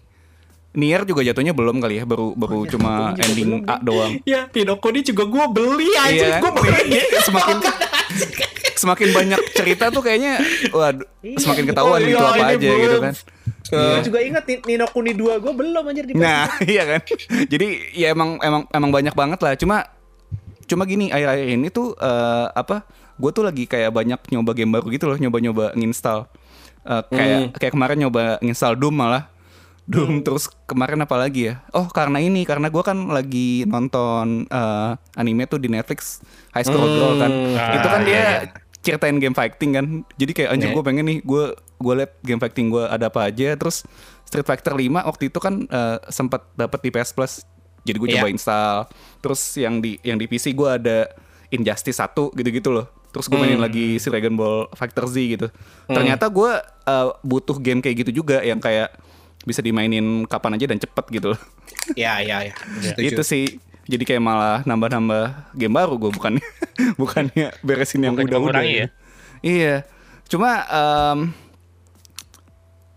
[0.77, 4.13] Nier juga jatuhnya belum kali ya baru baru cuma Kuni juga ending belum, A doang
[4.23, 6.13] Ya, Hinokuni juga gua beli aja.
[6.13, 6.37] Iya.
[6.37, 7.01] Gua beli.
[7.27, 7.57] semakin
[8.77, 10.37] semakin banyak cerita tuh kayaknya
[10.69, 11.37] waduh Iya.
[11.41, 12.77] semakin ketahuan Oh, gitu iya, apa ini aja belum.
[12.79, 13.13] gitu kan.
[13.67, 17.01] Gua juga inget Ni- Nino Kuni 2 gue belum anjir di Nah, iya kan.
[17.43, 19.53] Jadi ya emang emang emang banyak banget lah.
[19.55, 19.77] Cuma
[20.63, 22.85] cuma gini akhir-akhir ini tuh eh, apa?
[23.17, 26.29] Gue tuh lagi kayak banyak nyoba game baru gitu loh, nyoba-nyoba nginstal.
[26.85, 29.25] Eh, kayak kayak kemarin nyoba nginstal Doom malah.
[29.87, 31.63] Doom terus kemarin apa lagi ya?
[31.71, 36.19] Oh karena ini karena gue kan lagi nonton eh, anime tuh di Netflix
[36.51, 37.31] High School Girl kan.
[37.31, 37.55] Hmm.
[37.73, 38.51] Itu kan Ah, dia iya, iya.
[38.77, 39.85] ceritain game fighting kan.
[40.13, 40.75] Jadi kayak anjir Iya.
[40.75, 43.55] gue pengen nih gue gue liat game fighting gue ada apa aja.
[43.55, 43.87] Terus
[44.23, 47.33] Street Fighter 5 waktu itu kan eh, sempat dapat di PS Plus.
[47.81, 48.15] Jadi gue Iya.
[48.19, 48.75] coba install.
[49.19, 51.07] Terus yang di yang di PC gue ada
[51.47, 52.91] Injustice 1 gitu-gitu loh.
[53.07, 53.63] Terus gue mainin Hmm.
[53.63, 55.47] lagi si Dragon Ball Fighter Z gitu.
[55.87, 58.91] Ternyata gue eh, butuh game kayak gitu juga yang kayak
[59.47, 61.39] bisa dimainin kapan aja dan cepet gitu loh.
[61.95, 62.53] Ya, ya, ya.
[62.99, 63.63] Itu sih.
[63.87, 66.35] Jadi kayak malah nambah-nambah game baru gue bukan
[67.01, 68.59] bukannya beresin yang udah-udah.
[68.59, 68.91] ya?
[69.39, 69.87] Iya.
[70.27, 71.31] Cuma em,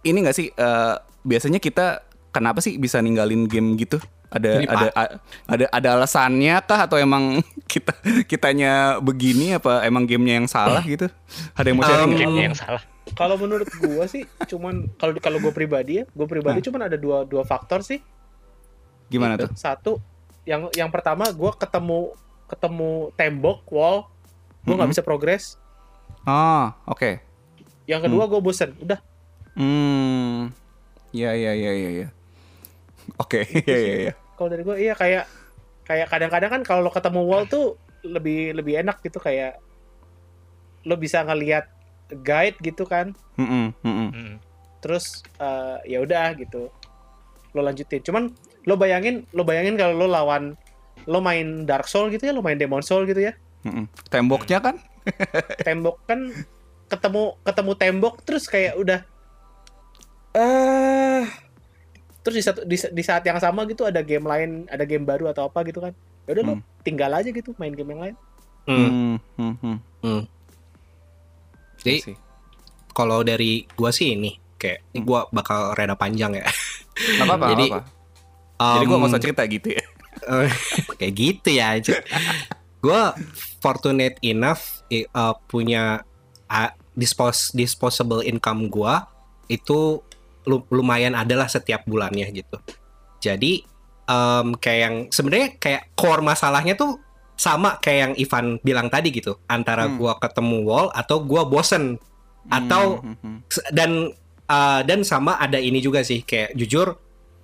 [0.03, 2.03] ini nggak sih eh, biasanya kita
[2.35, 4.03] kenapa sih bisa ninggalin game gitu?
[4.31, 5.15] Ada Ini, ada a-
[5.47, 7.39] ada ada alasannya kah atau emang
[7.73, 7.95] kita
[8.27, 11.07] kitanya begini apa emang gamenya yang salah gitu?
[11.55, 12.11] Ada yang mau sharing?
[12.19, 12.83] Um, yang salah.
[13.11, 17.25] Kalau menurut gua sih cuman kalau kalau gue pribadi ya, gue pribadi cuman ada dua
[17.25, 17.99] dua faktor sih.
[19.09, 19.49] Gimana Gitu.
[19.49, 19.51] tuh?
[19.55, 19.93] Satu,
[20.45, 22.15] yang yang pertama gue ketemu
[22.47, 24.07] ketemu tembok wall,
[24.63, 24.95] gue nggak Mhm.
[24.95, 25.45] bisa progres.
[26.23, 27.19] Oh, oke.
[27.85, 28.71] Yang kedua gue bosen.
[28.79, 29.01] Udah,
[29.57, 30.55] Hmm.
[31.11, 32.09] Ya ya ya ya ya.
[33.19, 34.13] Oke, ya ya ya.
[34.39, 35.27] kalau dari gue iya kayak
[35.83, 39.59] kayak kadang-kadang kan kalau lo ketemu wall tuh lebih lebih enak gitu kayak
[40.83, 41.67] lo bisa ngelihat
[42.21, 43.15] guide gitu kan.
[43.37, 44.09] Mm-mm, mm-mm.
[44.11, 44.35] Mm.
[44.81, 46.69] Terus eh, ya udah gitu.
[47.53, 48.03] Lo lanjutin.
[48.03, 48.31] Cuman
[48.65, 50.55] lo bayangin lo bayangin kalau lo lawan
[51.09, 53.33] lo main Dark Soul gitu ya, lo main Demon Soul gitu ya.
[53.63, 53.89] Mm-mm.
[54.09, 54.77] Temboknya kan?
[55.67, 56.29] tembok kan
[56.87, 59.01] ketemu ketemu tembok terus kayak udah
[60.31, 61.25] eh
[62.21, 65.33] terus di satu di, di saat yang sama gitu ada game lain ada game baru
[65.33, 65.97] atau apa gitu kan
[66.29, 66.63] ya udah lo Hmm.
[66.85, 68.17] tinggal aja gitu main game yang lain
[68.69, 69.17] Hmm.
[69.41, 70.23] Hmm, hmm, hmm.
[71.81, 72.15] Jadi
[72.93, 76.47] kalau dari gua sih ini kayak ini gua bakal reda panjang ya.
[77.25, 77.47] Apa-apa.
[77.57, 77.99] Jadi, nggak apa-apa.
[78.61, 79.85] Jadi gue Um, nggak usah cerita gitu ya.
[81.01, 81.81] Kayak gitu ya
[82.81, 83.03] gue
[83.61, 86.01] fortunate enough uh, punya
[86.49, 88.95] uh, dispos disposable income gue
[89.53, 90.01] itu
[90.49, 92.57] lu- lumayan adalah setiap bulannya gitu
[93.21, 93.61] jadi
[94.09, 96.97] em, kayak yang sebenarnya kayak core masalahnya tuh
[97.41, 99.97] sama kayak yang Ivan bilang tadi gitu antara Hmm.
[99.97, 101.97] gua ketemu wall atau gua bosen
[102.53, 103.39] atau Hmm, hmm, hmm.
[103.49, 104.13] S- dan
[104.45, 106.93] uh, dan sama ada ini juga sih kayak jujur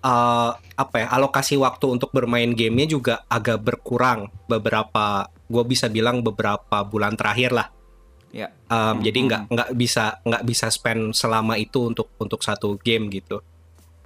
[0.04, 6.20] uh, apa ya alokasi waktu untuk bermain gamenya juga agak berkurang beberapa gue bisa bilang
[6.20, 7.68] beberapa bulan terakhir lah
[8.34, 8.52] Ya.
[8.68, 12.76] Um, Hmm, jadi hmm, nggak nggak bisa nggak bisa spend selama itu untuk untuk satu
[12.76, 13.40] game gitu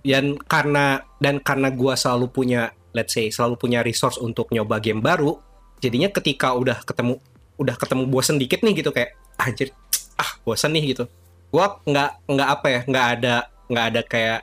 [0.00, 2.62] dan karena dan karena gua selalu punya
[2.94, 5.35] let's say selalu punya resource untuk nyoba game baru
[5.81, 7.19] jadinya ketika udah ketemu
[7.61, 9.73] udah ketemu bosen dikit nih gitu kayak anjir
[10.16, 11.05] ah bosen nih gitu.
[11.51, 13.35] Gua nggak nggak apa ya nggak ada
[13.69, 14.40] nggak ada kayak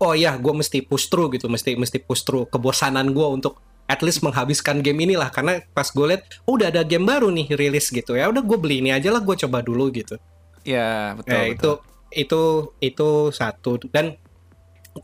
[0.00, 1.46] oh ya gue mesti push through gitu.
[1.50, 3.58] Mesti mesti push through kebosanan gua untuk
[3.90, 5.34] at least menghabiskan game inilah.
[5.34, 8.14] Karena pas gue liat oh, udah ada game baru nih rilis gitu.
[8.14, 10.14] Ya udah gue beli ini aja lah gue coba dulu gitu.
[10.62, 11.34] Ya, betul.
[11.34, 11.74] Eh, itu betul.
[12.14, 12.42] itu
[12.78, 13.82] itu satu.
[13.90, 14.14] Dan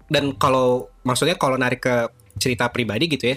[0.06, 1.94] dan kalau maksudnya kalau narik ke
[2.36, 3.36] cerita pribadi gitu ya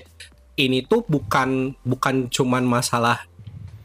[0.59, 3.23] ini tuh bukan bukan cuman masalah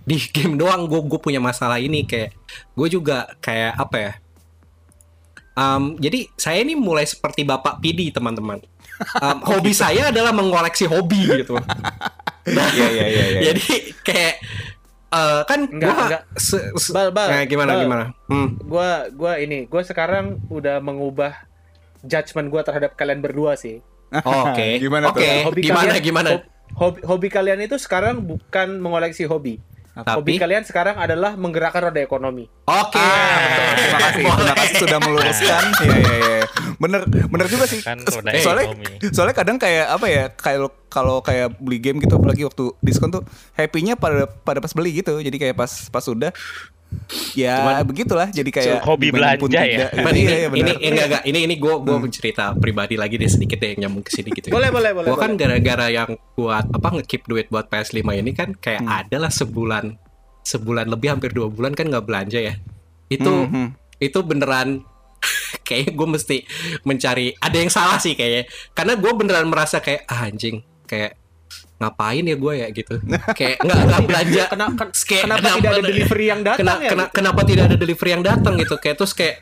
[0.02, 2.34] di game doang gue gue punya masalah ini kayak
[2.74, 4.12] gue juga kayak apa ya
[5.54, 8.58] Em, jadi saya ini mulai seperti bapak PD teman-teman
[9.14, 11.54] Em, hobi saya adalah mengoleksi hobi gitu
[12.44, 13.40] Iya, iya, iya, iya.
[13.46, 13.64] jadi
[14.02, 14.34] kayak
[15.08, 16.22] eh, kan Enggak, gua enggak.
[16.36, 17.80] se- se- Bal, bal, eh, gimana bal.
[17.80, 18.48] gimana hmm.
[18.66, 21.32] gua gua ini gua sekarang udah mengubah
[22.02, 23.78] judgement gua terhadap kalian berdua sih
[24.22, 24.78] Oh, Oke.
[24.84, 25.18] Gimana tuh?
[25.18, 25.30] Oke.
[25.42, 26.28] hobi Gimana kalian gimana?
[26.74, 29.58] Hob- hobi, hobi kalian itu sekarang bukan mengoleksi hobi
[29.94, 32.98] hobi Tapi kalian sekarang adalah menggerakkan roda ekonomi oke.
[32.98, 35.62] Ah, terima kasih, terima kasih sudah meluruskan.
[35.78, 36.38] Iya, iya, iya.
[36.82, 37.78] Bener, bener juga sih.
[37.78, 38.86] Kan roda soalnya, ekonomi.
[39.14, 40.58] soalnya kadang kayak apa ya, kayak
[40.90, 43.22] kalau kayak beli game gitu, apalagi waktu diskon tuh,
[43.54, 45.14] happy-nya pada pada pas beli gitu.
[45.22, 46.34] Jadi kayak pas pas udah,
[47.34, 48.28] ya Cuman- begitulah.
[48.28, 49.64] Jadi kayak hobi belanja ya?
[49.64, 49.90] tidak.
[49.94, 53.14] Cuman Iya, ini, iya, ini, ini enggak, enggak, ini, ini gue gue cerita pribadi lagi
[53.14, 54.48] deh sedikit deh yang nyambung ke sini gitu.
[54.48, 58.52] boleh boleh boleh Gue kan gara-gara yang buat apa ngekip duit buat PS5 ini kan
[58.52, 58.90] kayak Hmm.
[59.00, 59.96] adalah sebulan
[60.40, 62.54] sebulan lebih hampir dua bulan kan nggak belanja ya.
[63.06, 63.66] Itu Mhm.
[63.98, 64.84] itu beneran
[65.64, 66.36] kayaknya gue mesti
[66.82, 71.16] mencari ada yang salah sih kayaknya karena gue beneran merasa kayak ah, anjing kayak
[71.84, 72.94] ngapain ya gue ya gitu.
[73.38, 74.42] Kayak nggak nggak belanja.
[74.48, 76.90] Kena- ken- Kayak kenapa tidak ada delivery yang datang kena- ya?
[76.90, 78.74] kena- kenapa tidak ada delivery yang datang gitu.
[78.80, 79.36] Kayak terus kayak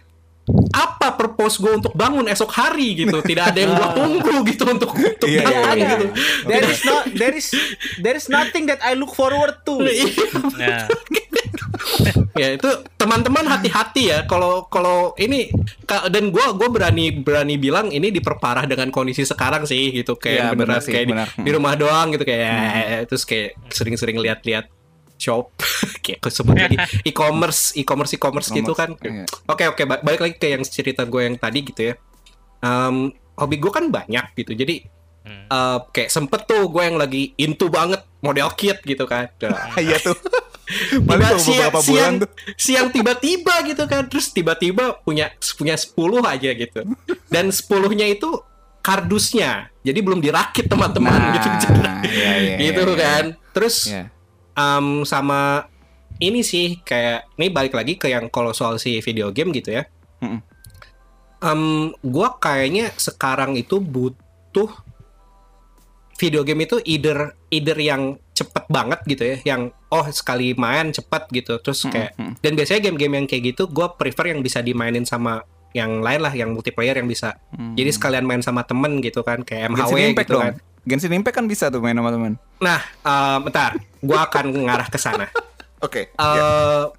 [0.73, 3.21] apa purpose gue untuk bangun esok hari gitu?
[3.21, 5.89] Tidak ada yang gue tunggu gitu untuk untuk Iya, iya, datang iya.
[5.91, 6.07] gitu.
[6.47, 7.47] There is no there is
[8.01, 9.81] there is nothing that I look forward to.
[10.57, 10.87] Nah,
[12.41, 14.19] ya itu teman-teman hati-hati ya.
[14.25, 15.53] Kalau kalau ini
[16.09, 20.17] dan gua gua berani berani bilang ini diperparah dengan kondisi sekarang sih gitu.
[20.17, 21.29] Kayak Iya, beneran benar sih, kayak di, benar.
[21.37, 24.69] di rumah doang gitu kayak terus kayak sering-sering lihat-lihat
[25.23, 25.55] shop
[26.05, 28.99] kayak sebut lagi e-commerce, e-commerce, e-commerce gitu kan.
[28.99, 29.25] Iya.
[29.47, 31.95] Oke oke, ba- balik lagi ke yang cerita gue yang tadi gitu ya.
[32.59, 34.83] Em, hobi gue kan banyak gitu, jadi
[35.23, 35.47] Hmm.
[35.47, 39.31] eh, kayak sempet tuh gue yang lagi into banget model kit gitu kan.
[39.41, 40.19] Nah, Iya tuh.
[40.91, 42.31] tiba Paling tuh siang, beberapa siang, bulan tuh.
[42.57, 46.81] siang tiba-tiba gitu kan terus tiba-tiba punya punya 10 aja gitu
[47.29, 48.31] dan 10-nya itu
[48.81, 51.49] kardusnya jadi belum dirakit teman-teman Nah, gitu
[52.09, 52.97] iya, iya, gitu iya, iya.
[52.97, 54.05] kan terus Iya.
[54.55, 55.67] Um, sama
[56.19, 59.85] ini sih kayak ini balik lagi ke yang kalau soal si video game gitu ya
[60.21, 60.41] Mm-mm.
[61.43, 61.63] Em,
[62.01, 64.71] gua kayaknya sekarang itu butuh
[66.15, 71.23] video game itu either either yang cepet banget gitu ya yang oh sekali main cepet
[71.35, 75.43] gitu terus kayak dan biasanya game-game yang kayak gitu gua prefer yang bisa dimainin sama
[75.73, 77.75] yang lain lah yang multiplayer yang bisa Hmm.
[77.75, 80.43] jadi sekalian main sama temen gitu kan kayak MHW gitu dong.
[80.47, 82.35] kan Genshin Impact kan bisa tuh main sama teman.
[82.59, 85.27] nah eh, bentar gua akan ngarah ke sana
[85.79, 86.09] Oke.
[86.09, 86.91] eh ya.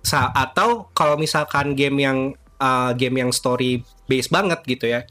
[0.00, 2.18] sa- atau kalau misalkan game yang
[2.56, 5.02] eh, game yang story base banget gitu ya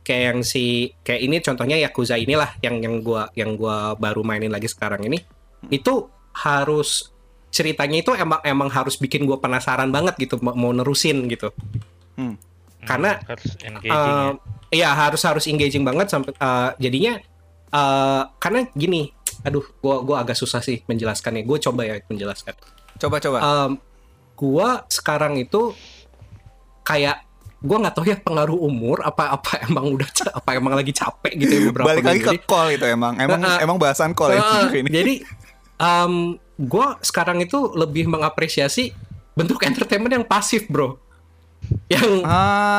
[0.00, 0.64] kayak yang si
[1.00, 5.18] kayak ini contohnya Yakuza inilah yang yang gua yang gua baru mainin lagi sekarang ini
[5.66, 7.10] itu harus
[7.48, 11.50] ceritanya itu emang emang harus bikin gua penasaran banget gitu mau, mau nerusin gitu
[12.14, 12.38] Hmm.
[12.80, 14.32] karena, Hmm, harus engaging Eh, ya.
[14.70, 17.18] iya harus harus engaging banget sampai eh, jadinya
[17.76, 19.12] eh, karena gini
[19.44, 22.56] aduh gua gua agak susah sih menjelaskannya gue coba ya menjelaskan
[22.96, 23.38] Coba coba.
[23.44, 23.70] Em,
[24.32, 25.76] gua sekarang itu
[26.80, 27.20] kayak
[27.60, 31.52] gua nggak tahu ya pengaruh umur apa apa emang udah apa emang lagi capek gitu
[31.52, 33.20] ya beberapa Balik lagi ke call itu emang.
[33.20, 34.88] Emang Nah, emang bahasan call ya Ah, ini.
[34.88, 35.14] jadi
[35.76, 36.12] em
[36.56, 38.96] gua sekarang itu lebih mengapresiasi
[39.36, 40.96] bentuk entertainment yang pasif bro
[41.86, 42.34] yang Ah,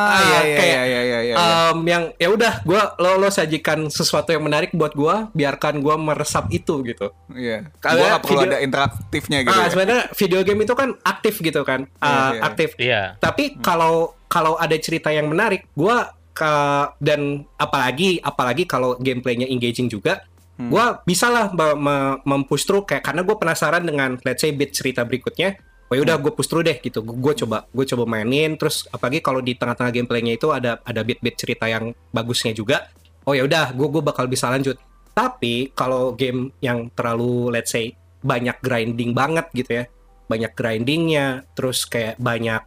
[0.09, 1.19] Ah, iya iya kayak, iya iya iya.
[1.21, 1.35] iya.
[1.69, 5.95] em, yang ya udah gua lo lo sajikan sesuatu yang menarik buat gua biarkan gua
[5.95, 7.71] meresap itu gitu Iya.
[7.77, 9.53] Kalau Gua nggak perlu video- ada interaktifnya gitu.
[9.53, 9.69] ah ya.
[9.69, 12.41] sebenarnya video game itu kan aktif gitu kan Iya, Ah, iya.
[12.43, 13.01] aktif Iya.
[13.17, 13.95] Tapi kalau
[14.25, 16.51] kalau ada cerita yang menarik, gua ke
[16.99, 17.21] dan
[17.57, 20.21] apalagi apalagi kalau gameplaynya engaging juga,
[20.53, 20.69] Hmm.
[20.69, 24.69] gua bisa lah me- me- mempush through kayak karena gue penasaran dengan let's say bit
[24.69, 25.53] cerita berikutnya.
[25.87, 26.99] Oh ya udah gue push through deh gitu.
[26.99, 31.39] Gue coba gue coba mainin terus apalagi kalau di tengah-tengah gameplaynya itu ada ada bit-bit
[31.39, 32.91] cerita yang bagusnya juga.
[33.23, 34.75] Oh ya udah gue gue bakal bisa lanjut.
[35.15, 39.83] Tapi kalau game yang terlalu let's say banyak grinding banget gitu ya.
[40.27, 42.59] Banyak grindingnya terus kayak banyak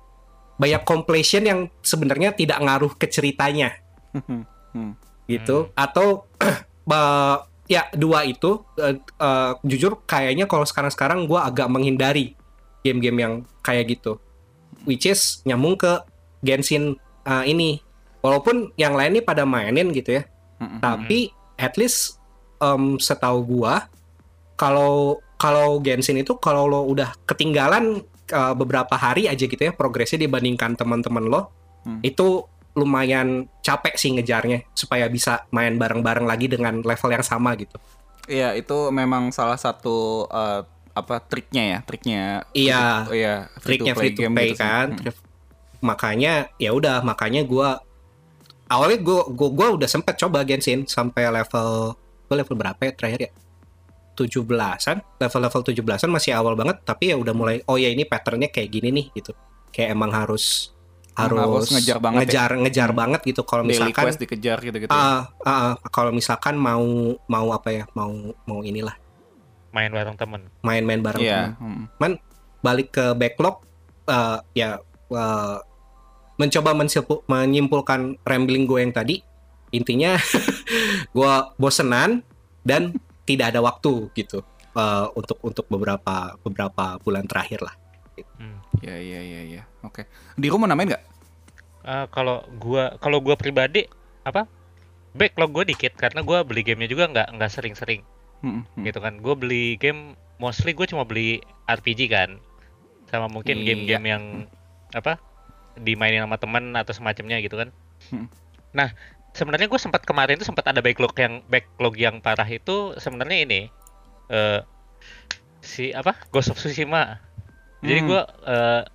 [0.57, 3.73] banyak completion yang sebenarnya tidak ngaruh ke ceritanya
[4.71, 4.95] Hmm.
[5.27, 6.27] gitu atau
[6.91, 12.35] ba- ya dua itu eh, eh, jujur kayaknya kalau sekarang-sekarang gue agak menghindari
[12.81, 14.17] game-game yang kayak gitu
[14.85, 16.01] which is nyambung ke
[16.41, 17.81] Genshin eh, ini
[18.21, 20.25] walaupun yang lain nih pada mainin gitu ya
[20.61, 20.81] Mm-mm.
[20.81, 22.21] tapi at least
[22.59, 23.89] em, setahu gua
[24.57, 30.21] kalau kalau Genshin itu kalau lo udah ketinggalan eh, beberapa hari aja gitu ya progresnya
[30.21, 31.43] dibandingkan teman-teman lo
[31.81, 31.97] Hmm.
[32.05, 32.45] itu
[32.77, 37.81] lumayan capek sih ngejarnya supaya bisa main bareng-bareng lagi dengan level yang sama gitu.
[38.29, 40.61] Iya, itu memang salah satu eh,
[41.01, 42.23] apa triknya ya, triknya.
[42.53, 42.85] Iya.
[43.09, 44.61] Oh iya, Triknya free to play gitu sih.
[44.61, 44.87] kan.
[44.97, 45.13] Hmm.
[45.81, 47.81] Makanya ya udah makanya gua
[48.69, 51.97] awalnya gua gua, gua udah sempet coba Genshin sampai level
[52.29, 53.33] gua level berapa ya terakhir ya?
[54.21, 58.69] 17-an, level-level 17-an masih awal banget tapi ya udah mulai oh ya ini patternnya kayak
[58.69, 59.33] gini nih gitu.
[59.73, 60.77] Kayak emang harus
[61.17, 62.25] harus, harus ngejar banget ya?
[62.25, 64.91] ngejar, ngejar banget gitu kalau Daily misalkan quest dikejar gitu-gitu.
[64.93, 68.13] ah ah, ah, kalau misalkan mau mau apa ya mau
[68.47, 68.95] mau inilah
[69.71, 70.43] Main bareng temen.
[70.61, 71.55] main-main bareng Iya.
[71.57, 71.89] teman.
[71.89, 72.15] hmm.
[72.61, 73.63] balik ke backlog
[74.05, 75.59] eh, ya eh,
[76.37, 76.73] mencoba
[77.27, 79.23] menyimpulkan rambling gue yang tadi
[79.71, 80.17] intinya
[81.17, 82.21] gue bosenan
[82.67, 82.93] dan
[83.29, 84.43] tidak ada waktu gitu
[84.75, 87.75] eh, untuk untuk beberapa beberapa bulan terakhir lah
[88.37, 88.61] Hmm.
[88.85, 89.63] Iya iya iya iya.
[89.81, 90.05] Oke.
[90.37, 91.05] Di rumah namain nggak?
[91.81, 93.89] Ah, kalau gua kalau gua pribadi
[94.21, 94.45] apa
[95.17, 98.05] backlog gua dikit karena gua beli gamenya juga nggak nggak sering-sering
[98.41, 98.85] Hmm, hmm.
[98.85, 102.41] gitu kan gue beli game mostly gue cuma beli RPG kan
[103.07, 103.67] sama mungkin Iya.
[103.75, 104.25] game-game yang
[104.91, 105.21] apa
[105.77, 107.69] dimainin sama teman atau semacamnya gitu kan
[108.09, 108.27] Hmm.
[108.73, 108.91] nah
[109.31, 113.61] sebenarnya gue sempat kemarin tuh sempat ada backlog yang backlog yang parah itu sebenarnya ini
[114.29, 114.61] eh
[115.61, 117.21] si apa Ghost of Tsushima
[117.81, 118.09] jadi Hmm.
[118.09, 118.23] gue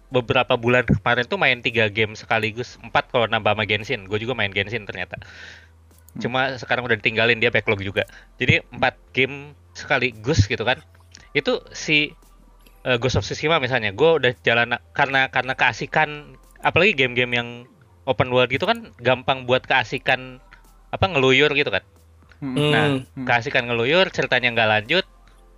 [0.10, 4.34] beberapa bulan kemarin tuh main tiga game sekaligus empat kalau nambah sama Genshin gue juga
[4.34, 5.22] main Genshin ternyata
[6.24, 8.07] cuma sekarang udah ditinggalin dia backlog juga
[8.39, 10.80] jadi empat game sekaligus gitu kan
[11.36, 12.16] itu si
[12.88, 17.49] eh, Ghost of Tsushima misalnya gue udah jalan karena karena keasikan apalagi game-game yang
[18.07, 20.39] open world gitu kan gampang buat keasikan
[20.93, 21.84] apa ngeluyur gitu kan
[22.43, 22.51] Hmm.
[22.51, 22.72] Hmm.
[22.72, 22.86] Nah,
[23.16, 23.26] Hmm.
[23.26, 25.05] keasikan ngeluyur ceritanya nggak lanjut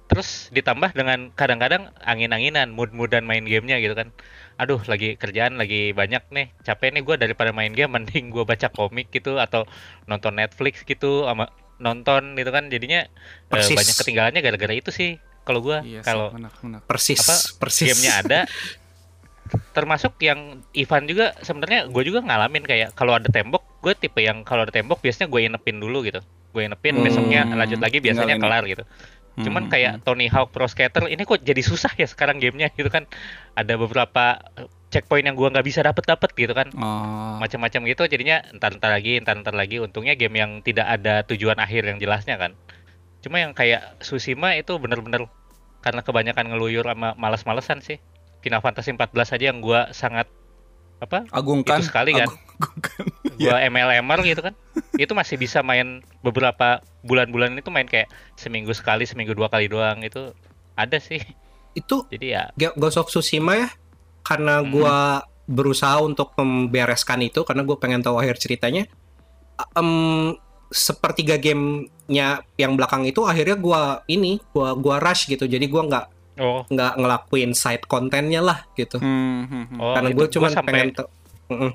[0.08, 4.14] terus ditambah dengan kadang-kadang angin-anginan mood-moodan main gamenya gitu kan
[4.58, 8.68] aduh lagi kerjaan lagi banyak nih capek nih gue daripada main game mending gue baca
[8.74, 9.70] komik gitu atau
[10.10, 12.66] nonton Netflix gitu sama nonton gitu kan.
[12.74, 13.06] Jadinya
[13.54, 16.34] eh, banyak ketinggalannya gara-gara itu sih kalau gue Iya sih, kalau.
[16.84, 17.88] Persis, apa persis.
[17.94, 18.40] gamenya ada
[19.78, 24.44] termasuk yang Ivan juga sebenarnya gue juga ngalamin kayak kalau ada tembok gue tipe yang
[24.44, 26.20] kalau ada tembok biasanya gue inepin dulu gitu.
[26.52, 28.84] Gue inepin Hmm, besoknya lanjut lagi biasanya kelar gitu
[29.38, 32.90] Hmm, cuman kayak Tony Hawk Pro Skater ini kok jadi susah ya sekarang gamenya gitu
[32.90, 33.06] kan.
[33.54, 36.74] Ada beberapa eh, checkpoint yang gua nggak bisa dapet dapet gitu kan.
[36.74, 37.38] Oh.
[37.38, 39.78] macam-macam gitu jadinya entar-entar lagi entar-entar lagi.
[39.78, 42.58] Untungnya game yang tidak ada tujuan akhir yang jelasnya kan.
[43.22, 45.30] Cuma yang kayak Tsushima itu bener-bener
[45.86, 48.02] karena kebanyakan ngeluyur sama males-malesan sih.
[48.42, 50.26] Final Fantasy 14 aja yang gua sangat
[50.98, 51.78] apa agungkan.
[51.78, 52.26] Itu sekali kan?
[52.26, 53.06] agungkan.
[53.38, 54.54] Gua MLMer gitu kan.
[55.04, 60.04] Itu masih bisa main beberapa bulan-bulan itu main kayak seminggu sekali seminggu dua kali doang.
[60.04, 60.34] Itu
[60.76, 61.22] ada sih.
[61.78, 62.28] Itu jadi
[62.58, 62.74] ya.
[62.76, 63.70] Ghost of Tsushima ya?
[64.26, 64.74] Karena Hmm.
[64.74, 64.98] gua
[65.48, 68.84] berusaha untuk membereskan itu karena gue pengen tahu akhir ceritanya
[69.74, 70.36] Em,
[70.70, 75.50] sepertiga gamenya yang belakang itu akhirnya gua ini gua gua rush gitu.
[75.50, 76.06] Jadi gua nggak
[76.44, 76.62] oh.
[76.70, 79.02] nggak ngelakuin side kontennya lah gitu.
[79.02, 79.78] Hmm, hmm, hmm.
[79.82, 81.10] oh karena gue gua cuma sampai pengen tahu
[81.48, 81.72] Mm-mm.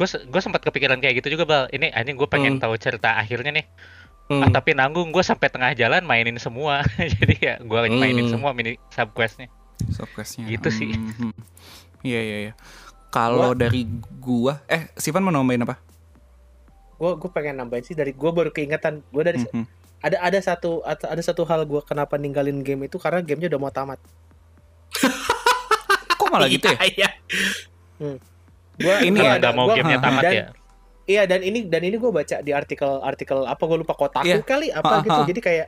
[0.00, 2.62] Gue gue sempat kepikiran kayak gitu juga bal ini ini gue pengen Hmm.
[2.64, 3.66] tahu cerita akhirnya nih
[4.30, 4.46] Hmm.
[4.46, 6.80] Ah, tapi nanggung gue sampai tengah jalan mainin semua
[7.18, 8.32] jadi ya gue mainin Hmm.
[8.32, 10.44] semua mini subquestnya Subquestnya.
[10.44, 10.92] Gitu sih.
[10.92, 11.32] Hmm, hmm.
[12.00, 12.52] Iya iya iya.
[13.08, 15.80] Kalau dari gua, eh Sivan mau nambahin apa?
[16.94, 19.66] gue gue pengen nambahin sih dari gue baru keingetan gue dari Hmm, hmm.
[20.00, 23.72] ada ada satu ada satu hal gue kenapa ninggalin game itu karena gamenya udah mau
[23.72, 23.96] tamat
[26.12, 26.76] Kok malah gitu ya?
[26.92, 27.08] Iya,
[27.98, 28.20] iya.
[28.80, 30.44] Gue Ini ya, nggak mau gua- gamenya tamat dan, ya
[31.06, 34.40] iya dan ini dan ini gue baca di artikel artikel apa gue lupa kotaku Iya.
[34.40, 35.26] kali Ha, apa ha, gitu ha.
[35.26, 35.66] jadi kayak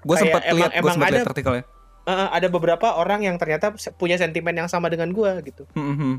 [0.00, 1.64] Gue sempat emang- lihat, gue emang sempat ada- lihat artikelnya.
[2.02, 5.96] uh, ada beberapa orang yang ternyata punya sentimen yang sama dengan gue gitu Hmm, hmm,
[5.96, 6.14] hmm.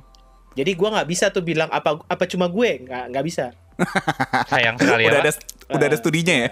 [0.54, 3.46] jadi gue nggak bisa tuh bilang apa apa cuma gue nggak nggak bisa
[4.52, 5.26] sayang sekali ya Udah Pak.
[5.26, 5.32] ada
[5.72, 6.50] udah ada Eh, studinya ya?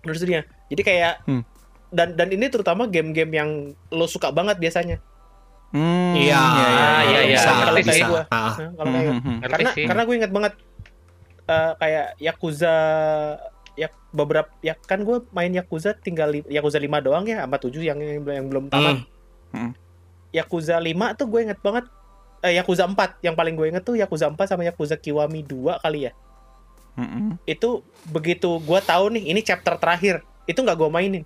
[0.00, 1.42] menurut dia jadi kayak Hmm.
[1.88, 3.50] dan dan ini terutama game-game yang
[3.88, 5.00] lo suka banget biasanya
[5.68, 6.68] Hmm, Iya, iya,
[7.04, 7.60] iya, bisa, iya.
[7.62, 8.06] Ngerti bisa.
[8.06, 8.22] Gua.
[8.26, 9.38] Ah, Nah, kalau Hmm, hmm, hmm.
[9.44, 9.84] Karena sih.
[9.84, 10.54] karena gue inget banget
[11.46, 12.74] eh, kayak Yakuza
[13.74, 17.78] ya beberapa ya kan gue main Yakuza tinggal li- Yakuza 5 doang ya sama 7
[17.78, 18.96] yang yang, belum- yang belum tamat.
[19.50, 19.72] Hmm.
[20.30, 21.84] Yakuza 5 tuh gue inget banget
[22.40, 26.04] eh Yakuza 4 yang paling gue inget tuh Yakuza 4 sama Yakuza Kiwami 2 kali
[26.04, 26.12] ya.
[26.94, 27.32] Hmm, hmm.
[27.44, 31.24] Itu begitu gue tahu nih ini chapter terakhir, itu nggak gue mainin.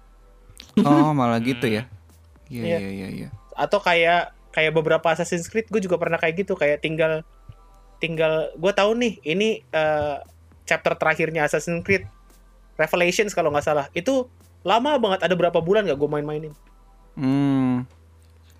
[0.78, 1.86] Oh, malah gitu ya.
[2.46, 2.78] Iya Iya.
[2.78, 3.28] iya iya iya.
[3.54, 6.54] Atau kayak kayak beberapa Assassin's Creed gue juga pernah kayak gitu.
[6.54, 7.24] Kayak tinggal
[7.98, 10.16] tinggal gue tahu nih ini eh,
[10.64, 12.04] chapter terakhirnya Assassin's Creed
[12.74, 13.86] Revelations kalau nggak salah.
[13.92, 14.28] Itu
[14.62, 16.54] lama banget ada berapa bulan nggak gue main-mainin?
[17.12, 17.84] Hmm.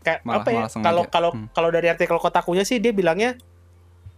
[0.03, 0.63] kayak Malah- apa ya?
[0.83, 1.47] kalau kalau Hmm.
[1.55, 3.39] kalau dari artikel kotakunya sih dia bilangnya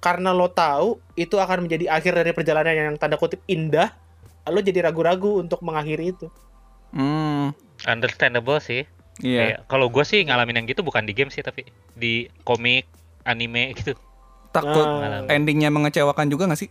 [0.01, 3.93] karena lo tahu itu akan menjadi akhir dari perjalanan yang tanda kutip indah
[4.45, 6.27] lo jadi ragu-ragu untuk mengakhiri itu.
[6.91, 7.53] Hmm.
[7.85, 9.41] understandable sih Iya.
[9.41, 11.63] Kayak, kalau gue sih ngalamin yang gitu bukan di game sih tapi
[11.93, 12.89] di komik
[13.23, 13.95] anime gitu
[14.51, 16.71] Takut Nah, endingnya mengecewakan juga gak sih?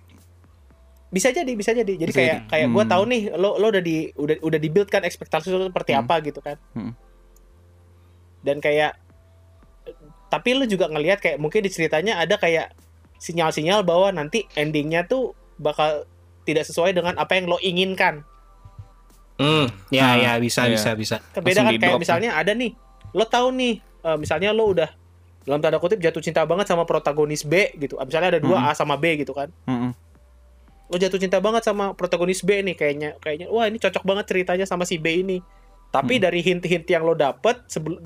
[1.07, 2.49] bisa jadi bisa jadi jadi Bisa kayak jadi.
[2.49, 2.89] kayak gue Hmm.
[2.89, 6.01] tahu nih lo lo udah di udah udah di build kan ekspektasi lo seperti Hmm.
[6.01, 6.97] apa gitu kan Hmm.
[8.41, 8.97] dan kayak
[10.27, 12.73] tapi lo juga ngelihat kayak mungkin di ceritanya ada kayak
[13.19, 16.09] sinyal-sinyal bahwa nanti endingnya tuh bakal
[16.43, 18.25] tidak sesuai dengan apa yang lo inginkan
[19.33, 20.77] Hmm, ya Ah, ya bisa iya.
[20.77, 21.15] bisa bisa.
[21.33, 22.71] Beda Langsung kan kayak drop misalnya ada nih,
[23.11, 24.89] lo tahu nih, eh, misalnya lo udah
[25.43, 27.97] dalam tanda kutip jatuh cinta banget sama protagonis B gitu.
[27.97, 28.71] Ah, Misalnya ada dua Mm-mm.
[28.71, 29.51] A sama B gitu kan.
[29.65, 29.91] Hmm, hmm.
[30.87, 34.63] Lo jatuh cinta banget sama protagonis B nih kayaknya kayaknya wah ini cocok banget ceritanya
[34.63, 35.41] sama si B ini.
[35.89, 36.21] Tapi Mm.
[36.21, 38.01] dari hint-hint yang lo dapet sebelum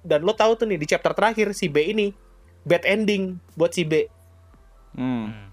[0.00, 2.12] dan lo tahu tuh nih di chapter terakhir si B ini
[2.62, 4.08] bad ending buat si B.
[4.92, 5.52] Hmm.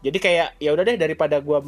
[0.00, 1.60] Jadi kayak ya udah deh daripada gua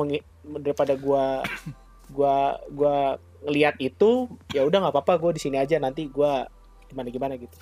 [0.59, 1.45] daripada gua
[2.15, 2.37] gua
[2.71, 6.47] gua ngelihat itu ya udah nggak apa-apa gue di sini aja nanti gua
[6.87, 7.53] gimana gimana gitu.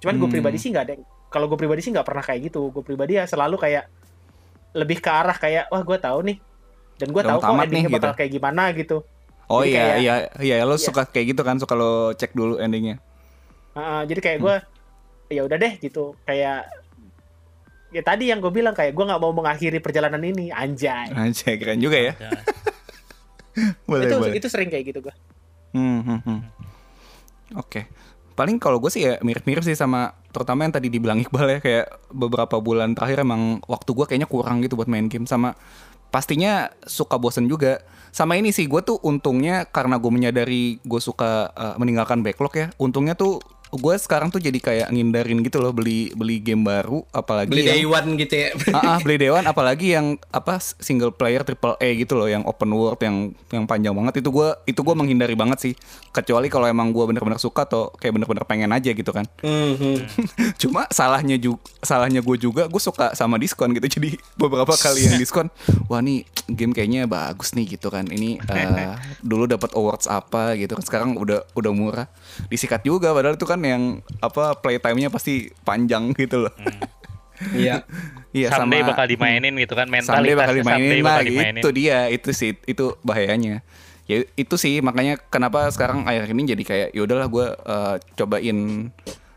[0.00, 0.34] Cuman gue Hmm.
[0.34, 0.94] pribadi sih nggak ada.
[1.28, 2.72] Kalau gue pribadi sih nggak pernah kayak gitu.
[2.72, 3.84] Gue pribadi ya selalu kayak
[4.72, 6.38] lebih ke arah kayak wah gue tahu nih
[6.96, 8.18] dan gue tahu kok endingnya nih, bakal gitu.
[8.18, 8.96] kayak gimana gitu.
[9.46, 10.82] Oh Jadi iya kayak- iya iya lo Iya.
[10.82, 12.96] suka kayak gitu kan suka lo cek dulu endingnya.
[13.72, 14.54] Heeh, jadi kayak gue
[15.30, 16.66] ya udah deh gitu kayak
[17.90, 21.10] ya tadi yang gue bilang kayak gue nggak mau mengakhiri perjalanan ini anjay.
[21.10, 22.14] Anjay keren juga ya.
[23.88, 24.36] Boleh itu boleh.
[24.36, 25.14] itu sering kayak gitu gue.
[25.74, 26.40] Hmm, hmm, hmm.
[27.58, 27.90] Oke.
[28.38, 31.86] Paling kalau gue sih ya mirip-mirip sih sama terutama yang tadi dibilang Iqbal ya kayak
[32.14, 35.58] beberapa bulan terakhir emang waktu gue kayaknya kurang gitu buat main game sama
[36.10, 37.82] pastinya suka bosen juga.
[38.10, 42.66] Sama ini sih gue tuh untungnya karena gue menyadari gue suka uh, meninggalkan backlog ya.
[42.78, 43.38] Untungnya tuh
[43.70, 47.70] gue sekarang tuh jadi kayak ngindarin gitu loh beli beli game baru apalagi Beli yang-
[47.72, 48.48] day one gitu ya.
[48.76, 52.70] Ah, ah, beli Dewan apalagi yang apa single player triple A gitu loh yang open
[52.70, 54.18] world yang yang panjang banget.
[54.18, 55.72] Itu gua itu gua menghindari banget sih.
[56.10, 59.26] Kecuali kalau emang gua bener-bener suka atau kayak bener-bener pengen aja gitu kan.
[59.40, 59.94] Mhm.
[60.62, 63.86] cuma salahnya juga salahnya gue juga gue suka sama diskon gitu.
[63.88, 65.46] Jadi beberapa kali yang diskon
[65.86, 68.04] wah nih game kayaknya bagus nih gitu kan.
[68.04, 68.94] Ini eh,
[69.30, 70.82] dulu dapat awards apa gitu kan.
[70.82, 72.06] Sekarang udah udah murah.
[72.48, 73.82] Disikat juga padahal itu kan yang
[74.18, 76.54] apa playtime-nya pasti panjang gitu loh
[77.50, 77.88] Iya.
[78.36, 81.60] iya someday sama bakal dimainin gitu kan Someday mentalitasnya bakal dimainin someday lah bakal dimainin.
[81.60, 83.64] itu dia itu sih itu bahayanya
[84.04, 87.46] ya itu sih makanya kenapa sekarang akhir ini jadi kayak ya udahlah gue
[88.14, 88.58] cobain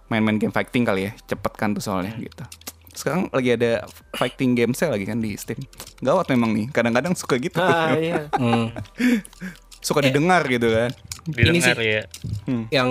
[0.06, 2.26] main-main game fighting kali ya cepet kan tuh soalnya Hmm.
[2.26, 2.44] gitu
[2.94, 5.58] sekarang lagi ada fighting game sale lagi kan di Steam
[6.00, 8.30] gawat memang nih kadang-kadang suka gitu Ah iya.
[8.38, 8.70] Hmm.
[9.84, 10.90] Suka didengar gitu kan
[11.24, 11.88] Didengar sih.
[12.00, 12.04] ya.
[12.72, 12.90] yang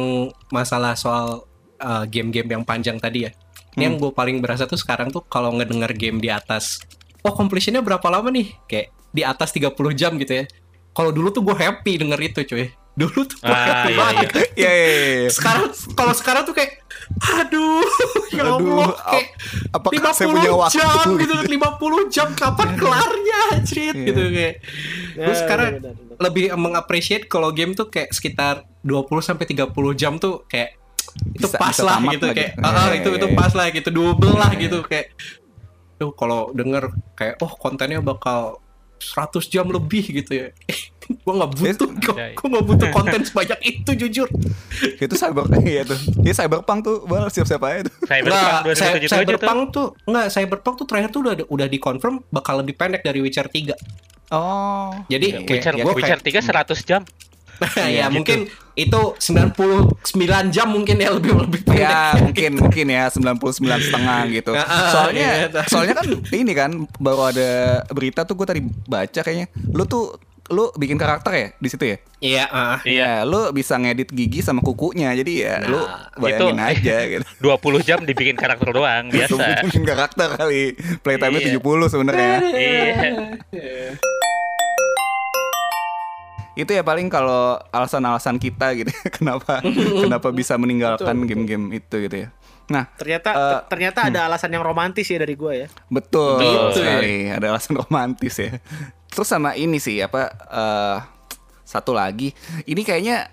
[0.48, 1.44] masalah soal
[1.76, 3.30] uh, game-game yang panjang tadi ya.
[3.72, 6.80] Ini yang gue paling berasa tuh sekarang tuh kalau ngedenger game di atas,
[7.20, 8.52] oh completionnya berapa lama nih?
[8.64, 10.44] Kayak di atas 30 jam gitu ya.
[10.92, 12.68] Kalau dulu tuh gue happy denger itu cuy.
[12.92, 14.28] Dulu tuh gue Ah, happy iya, banget.
[14.64, 15.30] ya ya, ya, ya.
[15.32, 16.81] Sekarang kalau sekarang tuh kayak
[17.34, 17.82] aduh,
[18.30, 19.28] ya Allah kayak
[19.68, 21.34] ap- apakah saya punya waktu jam gitu?
[21.34, 24.06] gitu, 50 jam kapan kelarnya anjir Iya.
[24.06, 24.54] gitu kayak.
[25.12, 26.16] Gue Ya, sekarang benar, benar.
[26.20, 30.78] lebih mengapresiasi kalau game tuh kayak sekitar 20 sampai 30 jam tuh kayak
[31.30, 32.62] itu Bisa- pas bisa lah gitu lah kayak gitu.
[32.62, 33.36] ah, Iya, itu iya, itu iya.
[33.36, 35.06] pas lah gitu double lah gitu kayak
[35.94, 38.61] tuh kalau denger kayak oh kontennya bakal
[39.04, 40.48] 100 jam lebih gitu ya.
[41.02, 42.14] Gue nggak butuh kok.
[42.14, 44.28] Gue nggak butuh konten sebanyak itu jujur.
[44.96, 45.98] Itu cyber iya tuh.
[46.20, 47.94] Ya cyberpunk tuh bal siap-siap aja tuh.
[48.02, 49.10] Cyberpunk Nggak, Cy- 2077 tuh.
[49.12, 53.44] Cyberpunk tuh nggak Cyberpunk tuh terakhir tuh udah udah dikonfirm bakal lebih pendek dari Witcher
[53.44, 53.74] 3
[54.30, 54.94] oh.
[55.06, 57.02] Jadi kayak Witcher, gua Witcher kayak- 3 100 jam.
[57.76, 58.14] ya gitu.
[58.14, 58.38] mungkin
[58.72, 60.00] itu 99
[60.48, 63.52] jam mungkin ya lebih lebih pendek Ya mungkin mungkin ya 99
[63.82, 64.52] setengah gitu.
[64.52, 65.62] Ya, ah, Soalnya iya.
[65.66, 67.50] soalnya kan ini kan baru ada
[67.88, 69.46] berita tuh gue tadi baca kayaknya.
[69.68, 70.16] Lu tuh
[70.48, 71.96] lu bikin karakter ya di situ ya?
[72.18, 72.78] Iya, ah.
[72.82, 73.04] Iya.
[73.04, 75.12] Ya, lu bisa ngedit gigi sama kukunya.
[75.12, 77.24] Jadi ya lu Nah, bayangin itu- aja gitu.
[77.40, 79.68] 20 jam dibikin karakter doang biasa.
[79.68, 80.76] bikin karakter kali.
[81.00, 81.56] Playtime-nya Iya.
[81.56, 82.32] 70 sebenarnya.
[82.42, 83.00] Iya.
[86.52, 88.92] Itu ya paling kalau alasan-alasan kita gitu.
[89.16, 89.64] kenapa
[90.04, 92.28] kenapa bisa meninggalkan game-game itu gitu ya.
[92.70, 95.68] Nah, Ternyata ter- ternyata ada alasan yang romantis ya dari gua ya.
[95.90, 96.84] Betul, Betul.
[96.84, 97.16] sekali.
[97.28, 98.50] Ada alasan romantis ya.
[99.12, 100.96] Terus sama ini sih apa eh,
[101.64, 102.32] satu lagi.
[102.64, 103.28] Ini kayaknya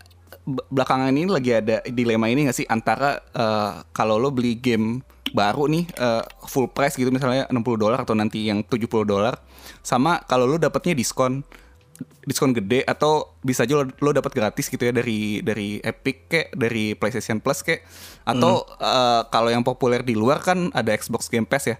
[0.50, 5.70] belakangan ini lagi ada dilema ini gak sih antara eh, kalau lo beli game baru
[5.70, 9.38] nih eh, full price gitu misalnya 60 dolar atau nanti yang 70 dolar
[9.86, 11.46] sama kalau lo dapatnya diskon
[12.22, 16.48] diskon gede atau bisa aja lo, lo dapat gratis gitu ya dari dari Epic kayak
[16.54, 17.84] dari PlayStation Plus kayak
[18.24, 21.78] atau eh, kalau yang populer di luar kan ada Xbox Game Pass ya.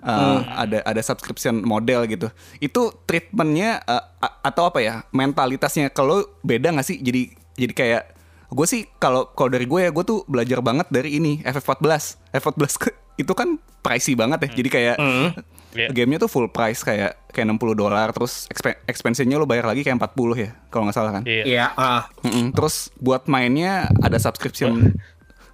[0.00, 2.28] Eh, ada ada subscription model gitu.
[2.58, 4.04] Itu treatmentnya a-
[4.42, 5.88] atau apa ya mentalitasnya?
[5.88, 6.98] Kalau beda nggak sih?
[6.98, 7.22] Jadi
[7.54, 8.02] jadi kayak
[8.46, 12.62] gue sih kalau kalau dari gue ya gue tuh belajar banget dari ini FF14 F14
[12.78, 14.50] ke- itu kan pricey banget ya.
[14.54, 14.96] Jadi kayak
[15.74, 15.88] Iya.
[15.90, 19.98] gamenya tuh full price kayak kayak 60 dolar terus exp- expansionnya lo bayar lagi kayak
[19.98, 21.42] 40 ya kalau nggak salah kan Iya.
[21.44, 22.06] Iya, ah.
[22.20, 22.50] Mm-mm.
[22.50, 24.94] terus buat mainnya ada subscription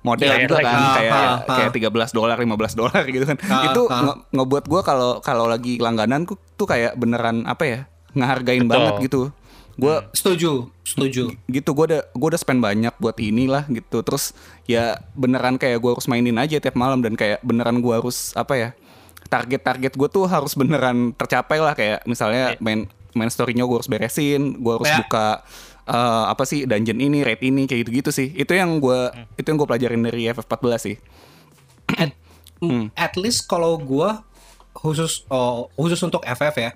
[0.00, 0.66] model Iya, juga lagi.
[0.66, 1.56] kan Ah, kayak ah, ah.
[1.58, 4.00] kayak 13 dolar 15 dolar gitu kan Ah, itu ah.
[4.02, 7.78] nge- ngebuat gua kalau kalau lagi langganan tuh kayak beneran apa ya
[8.12, 8.70] ngehargain Betul.
[8.70, 9.20] banget gitu
[9.76, 11.32] gua Setuju, setuju.
[11.46, 15.90] gitu gue udah gue udah spend banyak buat inilah gitu terus ya beneran kayak gue
[15.90, 18.68] harus mainin aja tiap malam dan kayak beneran gue harus apa ya
[19.30, 24.58] target-target gue tuh harus beneran tercapai lah kayak misalnya main main story-nya gue harus beresin
[24.58, 24.98] gue harus Ya.
[25.00, 25.46] buka
[25.86, 29.08] eh, apa sih dungeon ini raid ini kayak gitu gitu sih itu yang gue
[29.38, 30.96] itu yang gue pelajarin dari FF14 sih
[32.60, 32.92] Hmm.
[32.92, 34.20] At least kalau gua
[34.76, 36.70] khusus oh, khusus untuk FF ya.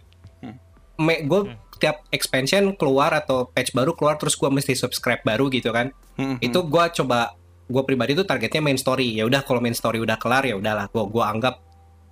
[0.97, 5.77] Me, gue tiap expansion keluar atau patch baru keluar terus gua mesti subscribe baru gitu
[5.77, 5.93] kan.
[6.17, 7.37] Hmm, Itu gua coba
[7.69, 9.13] gua pribadi tuh targetnya main story.
[9.21, 11.61] Ya udah kalau main story udah kelar ya udahlah gua gua anggap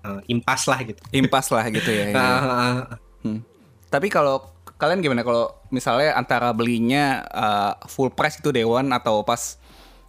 [0.05, 1.01] eh, impas lah gitu.
[1.15, 2.21] impas lah gitu ya, ya.
[3.23, 3.41] Hmm.
[3.89, 9.59] Tapi kalau kalian gimana kalau misalnya antara belinya uh, full price itu one atau pas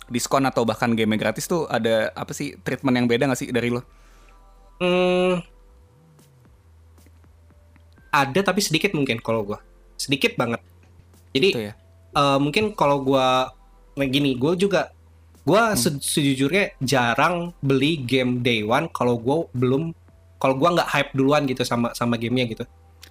[0.10, 3.70] diskon atau bahkan game gratis tuh ada apa sih treatment yang beda gak sih dari
[3.70, 3.82] lo?
[4.82, 5.40] Hmm,
[8.14, 9.60] ada tapi sedikit mungkin kalau gua
[9.98, 10.62] sedikit banget.
[11.34, 11.74] Jadi Itu ya.
[12.14, 13.50] eh, mungkin kalau gua
[13.98, 14.93] kayak gini, gue juga
[15.44, 19.92] gua se- sejujurnya jarang beli game day one kalau gua belum
[20.36, 22.66] kalau gua nggak hype duluan gitu sama sama gamenya gitu.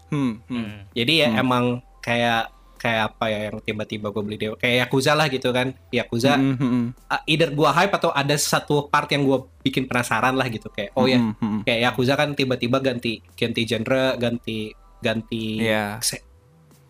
[0.09, 0.53] Hmm, hmm.
[0.55, 0.77] Hmm.
[0.93, 1.41] Jadi ya Hmm.
[1.41, 1.65] emang
[1.99, 5.71] kayak kayak apa ya yang tiba-tiba gue beli dewa kayak Yakuza lah gitu kan.
[5.89, 6.87] Yakuza Hmm, hmm, hmm.
[7.07, 10.91] uh, either gua hype atau ada satu part yang gua bikin penasaran lah gitu kayak
[10.93, 11.63] oh ya Hmm, hmm, hmm.
[11.63, 16.03] kayak Yakuza kan tiba-tiba ganti ganti genre, ganti ganti Iya.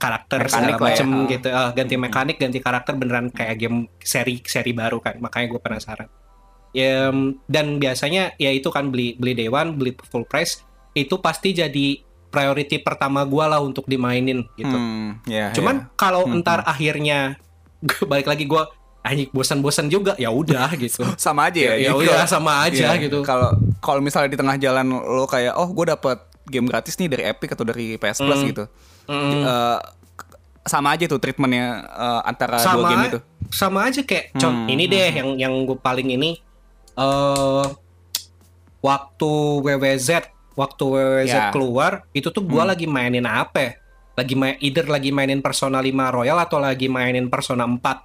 [0.03, 0.83] Karakter Mekanik segala ya.
[0.83, 1.27] macem Ah.
[1.29, 1.49] gitu.
[1.49, 5.15] Ah, ganti mekanik, ganti karakter beneran kayak game seri seri baru kan.
[5.17, 6.11] Makanya gue penasaran.
[6.73, 7.13] Ya,
[7.47, 12.01] dan biasanya ya itu kan beli beli day one, beli full price itu pasti jadi
[12.27, 14.73] priority pertama gua lah untuk dimainin gitu.
[14.73, 15.89] Hmm, ya, Cuman ya.
[15.95, 17.37] kalau Hmm, entar akhirnya
[18.11, 18.73] balik lagi gua
[19.03, 21.05] anjing bosan-bosan juga ya udah gitu.
[21.21, 21.75] sama aja ya.
[21.77, 23.21] ya, ya udah kalau- sama aja Iya, gitu.
[23.21, 27.25] Kalau kalau misalnya di tengah jalan lo kayak oh gue dapet game gratis nih dari
[27.27, 28.49] Epic atau dari PS Plus Hmm.
[28.49, 28.65] gitu.
[29.05, 29.43] Mm.
[29.43, 29.81] Eh,
[30.63, 33.19] sama aja tuh treatmentnya eh, antara dua sama game itu.
[33.51, 36.39] sama aja kayak Hmm, ini deh yang yang gue paling ini
[36.93, 37.67] eh
[38.81, 39.31] waktu
[39.61, 40.11] WWZ
[40.53, 41.49] waktu WWZ Ya.
[41.51, 42.71] keluar itu tuh gua Hmm.
[42.73, 43.73] lagi mainin apa ya?
[44.13, 48.05] lagi main either lagi mainin Persona 5 Royal atau lagi mainin Persona 4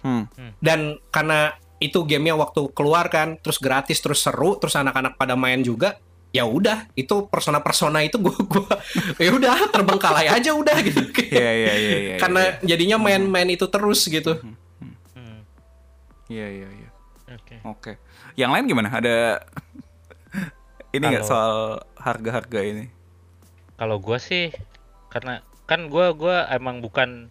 [0.00, 0.24] Hmm.
[0.58, 5.58] dan karena itu gamenya waktu keluar kan terus gratis terus seru terus anak-anak pada main
[5.60, 5.98] juga
[6.30, 8.70] ya udah itu persona persona itu gua gua
[9.18, 12.16] ya udah terbengkalai aja udah gitu Iya iya iya iya.
[12.18, 14.60] karena jadinya main-main itu terus gitu Hmm.
[16.30, 16.88] Iya iya iya.
[17.34, 17.56] Oke.
[17.66, 17.92] Oke.
[18.38, 18.88] Yang lain gimana?
[18.94, 19.42] Ada
[20.96, 22.86] ini nggak soal harga-harga ini?
[23.74, 24.54] Kalau gua sih
[25.10, 27.26] karena kan gua gua emang bukan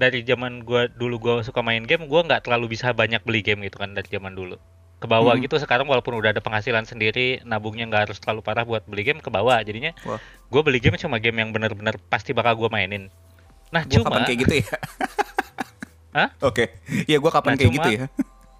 [0.00, 3.60] dari zaman gua dulu gua suka main game, gua nggak terlalu bisa banyak beli game
[3.68, 4.56] gitu kan dari zaman dulu.
[4.98, 5.40] Ke bawah Hmm.
[5.40, 9.18] gitu sekarang walaupun udah ada penghasilan sendiri, nabungnya nggak harus terlalu parah buat beli game
[9.18, 9.58] ke bawah.
[9.60, 9.94] Jadinya
[10.46, 13.06] gua beli game cuma game yang benar-benar pasti bakal gua mainin.
[13.68, 14.66] Nah, Gua cuma kapan kayak gitu ya?
[16.16, 16.28] Hah?
[16.40, 16.72] Oke.
[17.04, 18.06] Iya gua kapan Nah, kayak cuma- gitu ya?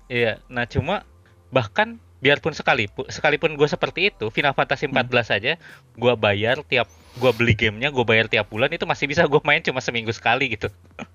[0.09, 1.05] Iya, nah cuma
[1.49, 5.53] bahkan biarpun sekalipun sekalipun gue seperti itu, Final Fantasy 14 aja
[5.95, 9.61] gue bayar tiap gue beli gamenya, gue bayar tiap bulan itu masih bisa gue main
[9.61, 10.73] cuma seminggu sekali gitu.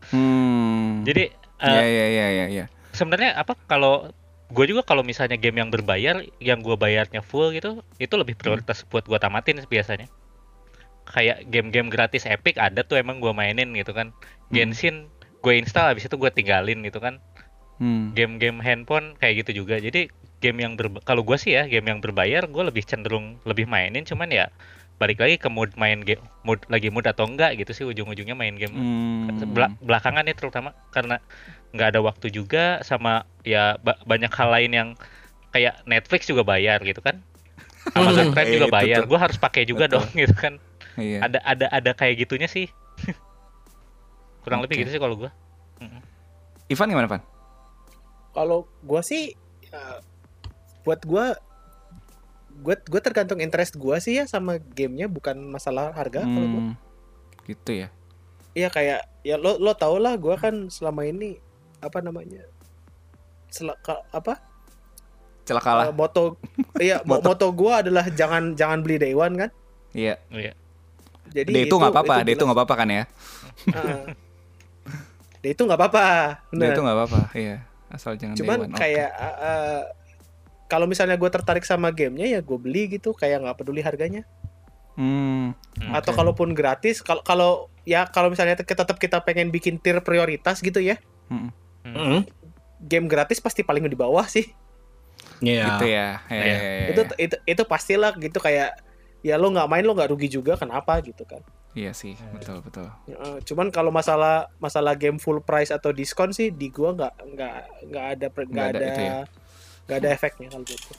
[0.09, 1.01] Hmm.
[1.01, 2.65] Jadi eh, Iya iya iya iya iya.
[2.91, 4.13] sebenarnya apa kalau
[4.54, 8.86] gue juga kalau misalnya game yang berbayar, yang gue bayarnya full gitu, itu lebih prioritas
[8.88, 10.08] buat gue tamatin biasanya.
[11.04, 14.16] Kayak game-game gratis Epic ada tuh emang gue mainin gitu kan.
[14.54, 15.10] Genshin
[15.43, 17.20] gue install habis itu gue tinggalin gitu kan
[17.82, 18.14] Hmm.
[18.14, 20.08] game-game handphone kayak gitu juga jadi
[20.39, 24.06] game yang ber kalau gue sih ya game yang berbayar gue lebih cenderung lebih mainin
[24.06, 24.45] cuman ya
[24.95, 28.53] balik lagi ke mood main game mood lagi mood atau enggak gitu sih ujung-ujungnya main
[28.53, 29.27] game Hmm.
[29.51, 31.19] Bela- belakangan ya terutama karena
[31.71, 34.89] nggak ada waktu juga sama ya ba- banyak hal lain yang
[35.49, 37.19] kayak Netflix juga bayar gitu kan
[37.97, 39.99] Amazon Prime juga Itu bayar gue harus pakai juga Betul.
[39.99, 40.53] dong gitu kan
[40.93, 41.25] Iya.
[41.25, 42.69] ada ada ada kayak gitunya sih
[44.43, 44.81] kurang lebih Oke.
[44.83, 45.31] gitu sih kalau gue
[46.69, 47.21] Ivan gimana, Van?
[48.31, 49.99] Kalau gua sih ya,
[50.81, 51.35] buat gua
[52.64, 56.61] gua gua tergantung interest gua sih ya sama gamenya bukan masalah harga kalau gua.
[56.64, 56.76] Hmm.
[57.43, 57.88] Gitu ya.
[58.53, 61.38] Iya kayak ya lo lo tau lah gua kan selama ini
[61.78, 62.47] apa namanya?
[63.47, 64.39] Sel- ka- apa?
[65.43, 65.89] Celakalah.
[65.89, 66.39] Eh, moto
[66.80, 67.28] iya mo- Moto.
[67.30, 69.49] moto gua adalah jangan jangan beli day one kan.
[69.91, 70.16] Iya.
[70.30, 70.53] Iya.
[71.30, 73.03] Jadi Dia itu nggak apa-apa, dia itu nggak apa-apa kan ya?
[73.68, 74.03] Heeh.
[75.41, 76.05] Dia itu nggak apa-apa.
[76.45, 76.72] Dia bener.
[76.72, 77.57] itu nggak apa-apa, iya.
[77.89, 78.74] Asal jangan Cuman Day One.
[78.74, 79.82] Kayak uh, uh,
[80.68, 84.24] kalau misalnya gue tertarik sama gamenya ya gue beli gitu kayak nggak peduli harganya.
[84.93, 85.57] Hmm.
[85.82, 85.91] Hmm.
[85.93, 87.51] Atau kalaupun gratis, kalau kalau
[87.82, 91.49] ya kalau misalnya kita tetap kita pengen bikin tier prioritas gitu ya, Hmm.
[91.84, 92.24] Mm.
[92.84, 94.53] game gratis pasti paling di bawah sih.
[95.41, 95.66] Iya.
[95.76, 96.07] Gitu ya.
[96.30, 96.43] Iya, Iya.
[96.45, 97.16] iya, iya, Itu iya.
[97.28, 98.80] itu itu pastilah gitu kayak
[99.24, 101.41] ya lo nggak main lo nggak rugi juga kenapa gitu kan.
[101.74, 102.86] Iya sih, betul betul.
[103.09, 107.55] Uh, cuman kalau masalah masalah game full price atau diskon sih di gua nggak nggak
[107.89, 109.14] nggak ada nggak Nggak ada ada itu ya?
[109.86, 110.93] Nggak ada efeknya kalau gitu.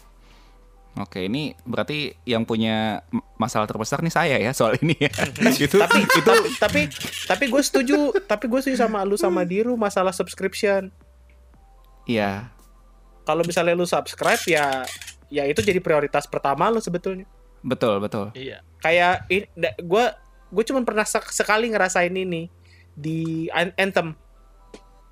[0.95, 3.03] Oke, ini berarti yang punya
[3.35, 5.11] masalah terbesar nih saya ya soal ini ya.
[5.66, 6.80] itu tapi itu tapi tapi
[7.26, 10.95] tapi gue setuju tapi gue setuju sama lu sama Diru masalah subscription
[12.07, 12.47] ya
[13.26, 14.87] kalau misalnya lu subscribe ya
[15.32, 17.26] ya itu jadi prioritas pertama lu sebetulnya
[17.66, 18.30] betul betul.
[18.39, 18.62] Iya.
[18.78, 19.26] kayak
[19.82, 20.05] gue
[20.55, 22.47] gue cuma pernah sek- sekali ngerasain ini
[22.95, 24.14] di An- Anthem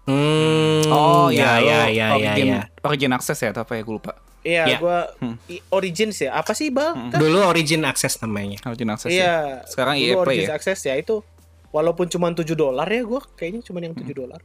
[0.02, 2.62] Hmm, Oh ya ya, ya ya ya origin, ya.
[2.82, 4.12] origin access ya atau apa ya gue lupa.
[4.42, 4.76] iya Ya.
[4.76, 5.36] gue Hmm.
[5.70, 7.10] Origins ya apa sih bang Hmm.
[7.10, 7.18] Kan?
[7.22, 8.58] Dulu Origin Access namanya.
[8.64, 9.16] Origin access ya.
[9.16, 10.54] iya Sekarang dulu EA Play Origins ya.
[10.54, 11.22] Access ya itu
[11.70, 14.42] walaupun cuma 7 dolar ya gue kayaknya cuma yang 7 dolar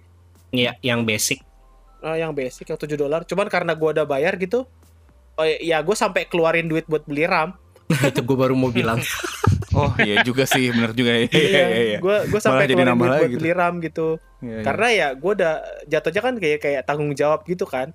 [0.48, 1.42] Iya, yang basic.
[2.00, 4.70] Ah, yang basic yang 7 dolar cuman karena gue udah bayar gitu
[5.34, 7.58] oh ya gue sampai keluarin duit buat beli RAM
[8.06, 9.02] itu gue baru mau bilang.
[9.78, 11.30] Oh iya juga sih, bener juga ya.
[11.30, 12.00] Iya iya iya.
[12.02, 13.40] gue gue sampai jadi nambah duit lagi buat gitu.
[13.40, 14.08] beli RAM gitu
[14.38, 14.62] Iya, iya.
[14.62, 15.54] karena ya gue udah
[15.86, 17.94] jatuhnya kan kayak kayak tanggung jawab gitu kan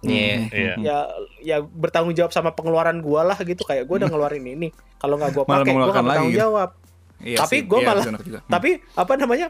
[0.00, 0.48] Iya.
[0.48, 0.72] Iya.
[0.78, 0.96] ya
[1.40, 5.32] ya bertanggung jawab sama pengeluaran gue lah gitu kayak gue udah ngeluarin ini kalau nggak
[5.32, 6.40] gue pakai gue nggak bertanggung lagi gitu.
[6.40, 6.70] jawab
[7.16, 8.04] Iya tapi gue iya, malah.
[8.04, 8.40] Hmm.
[8.44, 9.48] tapi apa namanya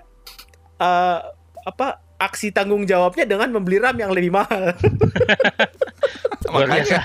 [0.77, 1.19] eh
[1.65, 4.71] apa aksi tanggung jawabnya dengan membeli RAM yang lebih mahal
[6.45, 7.03] Luar biasa.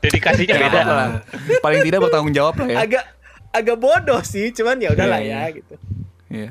[0.00, 0.80] Dedikasinya Ya, beda.
[0.82, 1.08] lah.
[1.60, 2.76] Paling tidak bertanggung jawab lah ya.
[2.80, 3.04] agak
[3.50, 5.56] agak bodoh sih cuman ya udahlah Iya, ya iya.
[5.56, 5.74] gitu
[6.28, 6.50] Iya.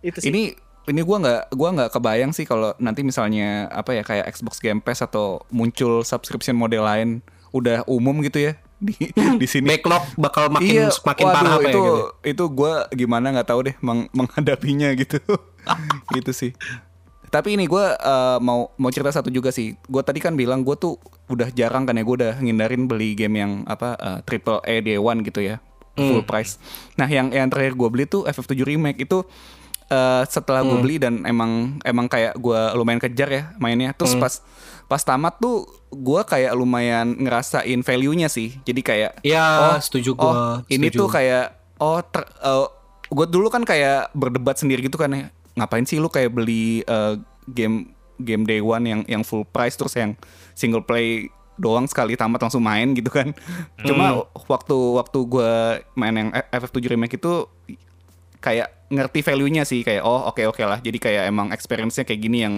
[0.00, 0.42] itu sih Ini
[0.88, 4.80] ini gua nggak gua nggak kebayang sih kalau nanti misalnya apa ya kayak Xbox Game
[4.80, 9.66] Pass atau muncul subscription model lain udah umum gitu ya di di sini.
[9.68, 11.94] Backlog bakal makin makin waduh, parah apa ya itu gitu.
[12.24, 15.18] itu gue gimana nggak tahu deh meng- menghadapinya gitu
[16.12, 16.52] gitu sih
[17.28, 20.72] tapi ini gue eh, mau mau cerita satu juga sih gue tadi kan bilang gue
[20.74, 20.96] tuh
[21.28, 24.96] udah jarang kan ya gue udah ngindarin beli game yang apa eh, triple A day
[24.96, 25.60] one gitu ya
[26.00, 26.56] full price.
[26.94, 29.02] Nah yang yang terakhir gue beli tuh FF7 remake.
[29.02, 29.26] Itu
[29.88, 33.90] eh, setelah gue beli dan emang emang kayak gue lumayan kejar ya mainnya.
[33.92, 34.40] Terus pas
[34.88, 38.56] pas tamat tuh gue kayak lumayan ngerasain value-nya sih.
[38.62, 40.32] Jadi kayak Ya, setuju oh gua.
[40.68, 42.24] ini tuh kayak oh ter,
[43.08, 45.28] gue dulu kan kayak berdebat sendiri gitu kan ya.
[45.56, 47.14] Ngapain sih lu kayak beli eh,
[47.48, 50.18] game game day one yang yang full price terus yang
[50.52, 53.34] single play doang sekali tamat langsung main gitu kan.
[53.82, 55.52] Cuma waktu waktu gue
[55.98, 57.44] main yang FF7 remake itu
[58.38, 60.78] kayak ngerti value-nya sih kayak oh oke oke lah.
[60.78, 62.54] Jadi kayak emang experience-nya kayak gini yang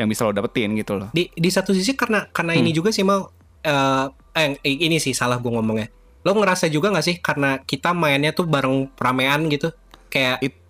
[0.00, 1.10] yang bisa lo dapetin gitu loh.
[1.12, 3.28] Di di satu sisi karena karena ini juga sih mau
[3.60, 4.06] eh
[4.38, 5.90] eh, ini sih salah gue ngomongnya.
[6.22, 9.74] Lo ngerasa juga nggak sih karena kita mainnya tuh bareng ramean gitu?
[10.08, 10.61] Kayak It-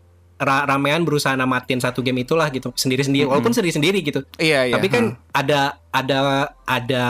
[0.43, 4.67] ra- ramean berusaha namatin satu game itulah gitu sendiri sendiri walaupun sendiri sendiri gitu iya
[4.67, 5.19] iya tapi kan ha.
[5.33, 6.19] ada ada
[6.65, 7.05] ada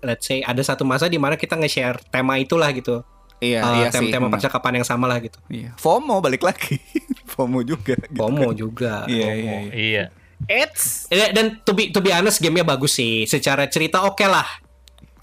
[0.00, 3.00] let's say ada satu masa di mana kita nge-share tema itulah gitu
[3.38, 5.76] iya Eh, iya sih tema-tema percakapan yang sama lah gitu Iya.
[5.76, 6.80] FOMO balik lagi.
[7.32, 7.92] FOMO juga.
[7.98, 8.56] gitu FOMO kan.
[8.56, 9.72] juga Iya, Oh, iya, iya.
[9.72, 10.04] Iya.
[10.46, 14.44] Eits Eh, dan to be to be honest gamenya bagus sih secara cerita oke lah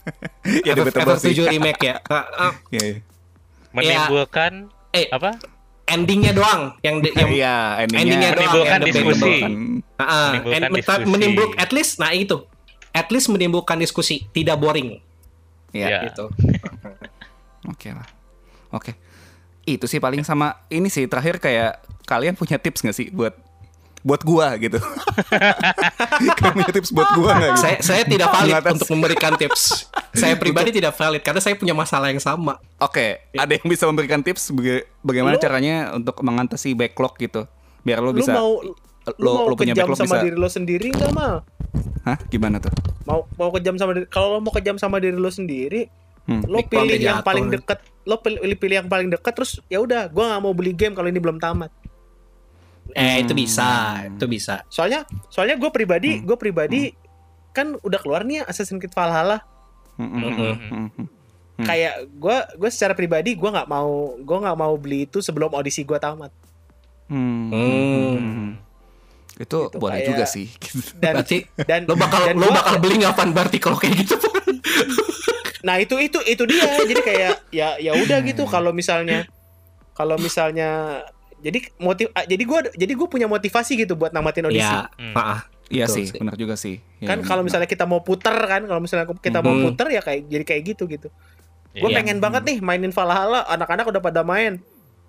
[0.68, 1.32] Ya, debatable sih.
[1.32, 2.98] FF7 remake ya Ah, ah, Iya, iya.
[3.72, 5.34] Menimbulkan eh apa?
[5.86, 8.02] Endingnya doang yang de- yang Iya, endingnya.
[8.02, 9.34] endingnya doang Menimbulkan yang diskusi.
[9.94, 11.04] Ah, ah, Menimbulkan and- diskusi.
[11.06, 12.38] menimbul at least nah itu
[12.92, 14.98] at least menimbulkan diskusi tidak boring
[15.72, 15.88] Iya.
[15.88, 16.00] Iya.
[16.08, 16.26] gitu
[17.66, 18.04] Oke lah.
[18.70, 19.00] Oke.
[19.64, 23.32] Itu sih paling sama ini sih terakhir kayak kalian punya tips nggak sih buat
[24.04, 24.78] buat gua gitu.
[26.38, 27.62] kalian punya tips buat gua nggak gitu?
[27.62, 29.64] saya saya tidak valid Mengatas- untuk memberikan tips
[30.14, 34.20] saya pribadi tidak valid karena saya punya masalah yang sama Oke, ada yang bisa memberikan
[34.20, 37.48] tips baga- bagaimana Lu- caranya untuk mengatasi backlog gitu.
[37.82, 38.76] Biar lo lu bisa mau lu
[39.18, 41.36] lo- mau lo punya kejam backlog sama bisa- diri lo sendiri nggak mal
[42.04, 42.18] Hah?
[42.28, 42.72] Gimana tuh?
[43.04, 45.88] mau mau kejam sama diri kalau lo mau kejam sama diri lo sendiri
[46.24, 46.40] Hmm.
[46.42, 47.60] lo pilih yang paling nih.
[47.60, 50.92] deket lo pilih, pilih yang paling deket terus ya udah gua nggak mau beli game
[50.92, 51.68] kalau ini belum tamat
[52.92, 53.70] eh itu bisa
[54.06, 56.24] itu bisa soalnya soalnya gue pribadi Hmm.
[56.26, 56.82] gue pribadi
[57.50, 59.40] kan udah keluar nih Assassin's Creed Valhalla
[59.94, 61.08] Hmm, hmm, hmm, hmm, hmm.
[61.54, 61.66] Hmm.
[61.66, 65.82] kayak gue gue secara pribadi gue nggak mau gue nggak mau beli itu sebelum audisi
[65.82, 66.34] gue tamat
[67.06, 67.48] Hmm.
[67.48, 68.18] Hmm.
[68.18, 68.50] Hmm.
[69.36, 70.48] Itu Gitu, boleh kayak- juga sih.
[71.02, 74.16] dan berarti dan lo bakal dan lo gua- bakal beli ngapain berarti kalau kayak gitu
[75.64, 79.24] nah itu itu itu dia jadi kayak ya ya udah gitu kalau misalnya
[79.94, 81.00] kalau misalnya
[81.44, 85.14] jadi motiv ah, jadi gue jadi gue punya motivasi gitu buat namatin audisi ya Hmm.
[85.14, 85.42] ah, ah.
[85.66, 86.20] Iya Betul sih, sih.
[86.20, 86.76] benar juga sih.
[87.00, 89.64] Iya, kan iya, kalau misalnya kita mau puter kan kalau misalnya kita mau Mhm.
[89.66, 91.08] puter ya kayak jadi kayak gitu gitu
[91.74, 91.98] gue Iya.
[91.98, 94.62] pengen banget nih mainin Valhalla anak-anak udah pada main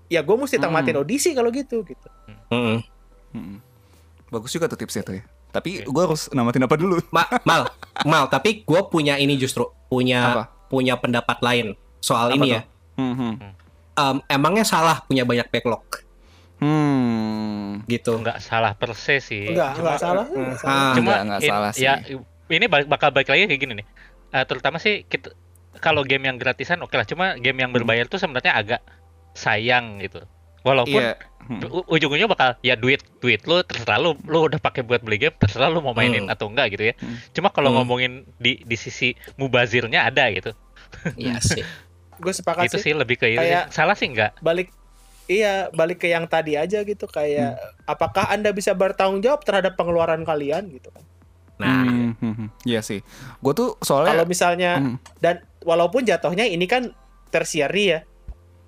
[0.06, 1.00] ya gue mesti tamatin Hmm.
[1.00, 2.08] audisi kalau gitu gitu
[2.48, 2.80] Mm-mm.
[3.30, 3.58] Mm-mm.
[4.28, 5.24] bagus juga tuh tipsnya tuh ya.
[5.50, 6.98] Tapi gue harus namatin apa dulu?
[7.08, 7.68] Ma- mal
[8.02, 10.44] mal tapi gue punya ini justru punya Apa?
[10.66, 11.66] punya pendapat lain
[11.98, 12.54] soal Apa ini tuh?
[12.54, 12.60] ya
[12.94, 13.34] Hmm, hmm.
[13.92, 15.82] Em, emangnya salah punya banyak backlog
[16.58, 17.82] Hmm.
[17.86, 19.50] gitu Nggak salah perse sih.
[19.50, 20.72] enggak Cuma- enggak salah enggak salah.
[20.72, 21.84] Ah, Cuma Nggak, nggak in- salah sih.
[21.84, 21.94] Ya
[22.48, 23.86] ini bak- bakal balik lagi kayak gini nih.
[24.30, 25.34] Eh, terutama sih kita
[25.78, 27.04] kalau game yang gratisan oke lah.
[27.04, 28.80] Cuma game yang berbayar tuh sebenarnya agak
[29.32, 30.22] sayang gitu.
[30.62, 31.14] Walaupun Iya.
[31.44, 31.60] Hmm.
[31.84, 35.68] ujung-ujungnya bakal ya duit duit lu terserah lu lu udah pakai buat beli game terserah
[35.68, 36.32] lu mau mainin Hmm.
[36.32, 36.94] atau enggak gitu ya.
[36.96, 37.20] Hmm.
[37.30, 37.84] Cuma kalau Hmm.
[37.84, 40.56] ngomongin di di sisi mubazirnya ada gitu.
[41.16, 41.60] iya sih
[42.22, 43.44] gue sepakat itu sih sih lebih ke itu.
[43.68, 44.40] Salah sih enggak?
[44.40, 44.72] balik
[45.26, 50.22] iya balik ke yang tadi aja gitu kayak apakah anda bisa bertanggung jawab terhadap pengeluaran
[50.22, 51.04] kalian gitu kan
[51.54, 52.48] nah Hmm, hmm, hmm.
[52.66, 52.98] Iya sih.
[53.38, 54.96] Gue tuh soalnya kalau misalnya Hmm.
[55.18, 56.90] dan walaupun jatuhnya ini kan
[57.30, 58.00] tersieri ya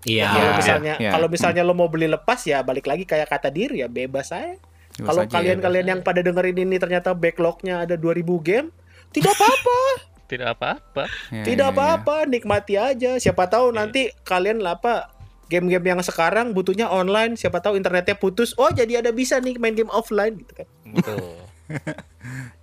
[0.04, 1.10] iya kalau Iya, misalnya iya.
[1.10, 4.54] kalau misalnya lo mau beli lepas ya balik lagi kayak kata diri ya bebas saya
[4.92, 8.68] Bebas kalau aja ya, kalian-kalian yang pada dengerin ini ternyata backlognya ada 2000 game
[9.10, 9.78] tidak apa-apa
[10.26, 11.06] Tidak apa-apa.
[11.30, 11.74] Ya, tidak ya, ya.
[11.74, 13.76] apa-apa nikmati aja siapa tahu Iya.
[13.78, 15.10] nanti kalian lah apa
[15.46, 19.72] game-game yang sekarang butuhnya online siapa tahu internetnya putus oh jadi ada bisa nih main
[19.72, 21.18] game offline gitu kan Betul.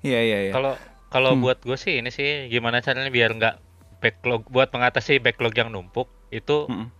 [0.01, 0.51] Iya, iya, iya.
[0.51, 0.75] Kalau
[1.07, 1.41] kalau Hmm.
[1.41, 3.55] buat gue sih ini sih gimana caranya biar nggak
[3.99, 6.91] backlog buat mengatasi backlog yang numpuk itu Mm-mm.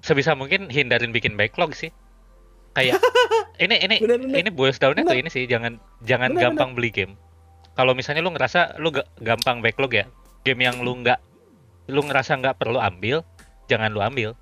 [0.00, 1.90] sebisa mungkin hindarin bikin backlog sih.
[2.72, 2.98] Kayak
[3.62, 4.36] ini ini Bener, bener.
[4.36, 5.22] ini boils down-nya tuh Bener.
[5.22, 7.14] ini sih jangan jangan Bener, gampang beli game.
[7.74, 10.04] Kalau misalnya lu ngerasa lu ga- gampang backlog ya,
[10.42, 11.18] game yang lu nggak
[11.86, 13.22] lu ngerasa nggak perlu ambil,
[13.66, 14.34] jangan lu ambil.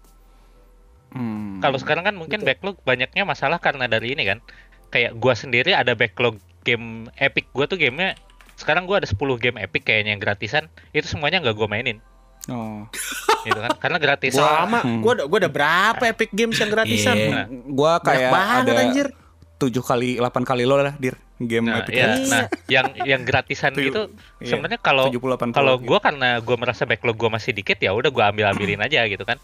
[1.15, 1.62] Hmm.
[1.62, 2.49] Kalau sekarang kan mungkin Betul.
[2.53, 4.43] backlog banyaknya masalah karena dari ini kan.
[4.91, 8.19] Kayak gua sendiri ada backlog game Epic gua tuh gamenya
[8.55, 11.99] sekarang gua ada 10 game Epic kayaknya yang gratisan, itu semuanya nggak gua mainin
[12.45, 12.85] Oh.
[13.47, 13.73] gitu kan.
[13.79, 14.37] Karena gratis.
[14.37, 15.01] Sama, Hmm.
[15.01, 17.17] gua udah gua udah berapa Epic Games yang gratisan?
[17.17, 17.31] Iya.
[17.33, 19.09] Nah, Gua kayak banget ada anjir.
[19.55, 22.29] 7 kali 8 kali lo lah dir game Nah, Epic ya, Games.
[22.29, 25.55] nah, yang yang gratisan gitu iya, sebenarnya kalau 70 80.
[25.55, 29.07] kalau gua karena gua merasa backlog gua masih dikit ya udah gua ambil ambilin aja
[29.07, 29.39] gitu kan.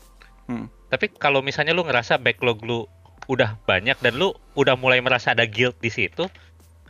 [0.45, 0.67] Hmm.
[0.91, 2.85] Tapi kalau misalnya lu ngerasa backlog lu
[3.31, 6.27] udah banyak dan lu udah mulai merasa ada guilt di situ,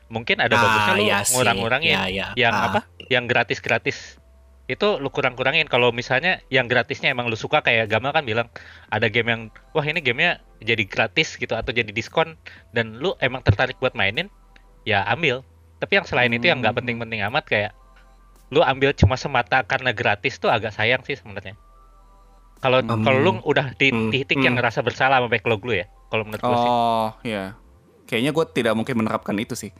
[0.08, 1.36] mungkin ada bagusnya lu iya sih.
[1.36, 2.26] ngurang-ngurangin Ya, ya.
[2.34, 2.66] yang Ah.
[2.72, 2.80] apa?
[3.06, 4.16] Yang gratis-gratis.
[4.64, 8.48] Itu lu kurang-kurangin kalau misalnya yang gratisnya emang lu suka kayak Gamal kan bilang
[8.86, 12.38] ada game yang wah ini gamenya jadi gratis gitu atau jadi diskon
[12.70, 14.30] dan lu emang tertarik buat mainin
[14.82, 15.42] ya ambil.
[15.76, 16.80] Tapi yang selain itu yang nggak Hmm.
[16.80, 17.72] penting-penting amat kayak
[18.48, 21.58] lu ambil cuma semata karena gratis tuh agak sayang sih sebenarnya.
[22.60, 23.00] Kalau Hmm.
[23.00, 24.08] kalau lu udah di Hmm.
[24.08, 24.60] titik yang Hmm.
[24.60, 26.70] ngerasa bersalah sama backlog lu ya, kalau menurut gue sih.
[26.70, 27.44] Oh, ya.
[28.04, 29.70] Kayaknya gue tidak mungkin menerapkan itu sih.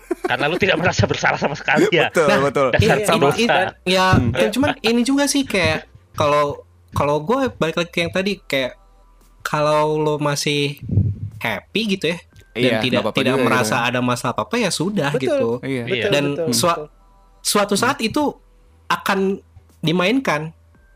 [0.30, 2.08] Karena lu tidak merasa bersalah sama sekali ya.
[2.08, 2.66] Betul, betul.
[2.72, 3.46] Dasar Iya, sama ini-
[3.84, 8.40] ya, ya, cuman ini juga sih kayak kalau kalau gue balik lagi ke yang tadi
[8.40, 8.74] kayak
[9.40, 10.80] kalau lo masih
[11.38, 12.18] happy gitu ya
[12.50, 13.88] dan Iya, tidak nggak apa-apa tidak juga merasa gitu.
[13.88, 15.20] ada masalah apa apa ya sudah Betul.
[15.22, 15.84] gitu Iya.
[15.86, 16.04] Iya.
[16.10, 16.88] Dan sua- betul.
[17.40, 18.22] suatu saat itu
[18.86, 19.38] akan
[19.80, 20.50] dimainkan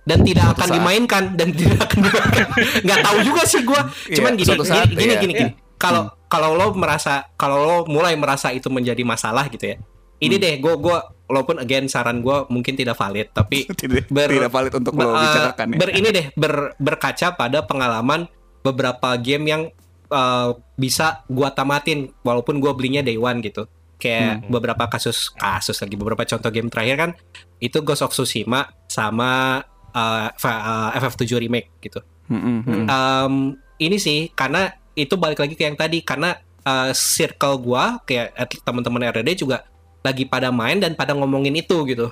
[0.04, 0.76] dan tidak Suatu akan saat.
[0.76, 2.46] dimainkan dan tidak akan dimainkan
[2.80, 5.18] nggak tahu juga sih gue Iya, cuman gini suatu gini saat, gini iya.
[5.18, 5.50] gini, gini.
[5.74, 9.76] kalau kalau lo merasa kalau lo mulai merasa itu menjadi masalah gitu ya
[10.18, 14.50] ini deh gue gue walaupun again saran gue mungkin tidak valid tapi tidak, ber- tidak
[14.50, 15.76] valid untuk Ber- lo uh, bicarakan ya.
[15.76, 18.28] ber ini deh ber- berkaca pada pengalaman
[18.60, 19.62] beberapa game yang
[20.08, 24.50] uh, bisa gua tamatin walaupun gua belinya day one gitu kayak Hmm.
[24.50, 27.10] beberapa kasus kasus lagi beberapa contoh game terakhir kan
[27.58, 29.60] itu Ghost of Tsushima sama
[29.94, 32.86] uh, F- uh, FF7 remake gitu Mm, mm, mm.
[32.86, 33.34] Um,
[33.76, 36.32] ini sih karena itu balik lagi ke yang tadi karena
[36.62, 39.68] uh, circle gua kayak teman-teman RDD juga
[40.00, 42.08] lagi pada main dan pada ngomongin itu gitu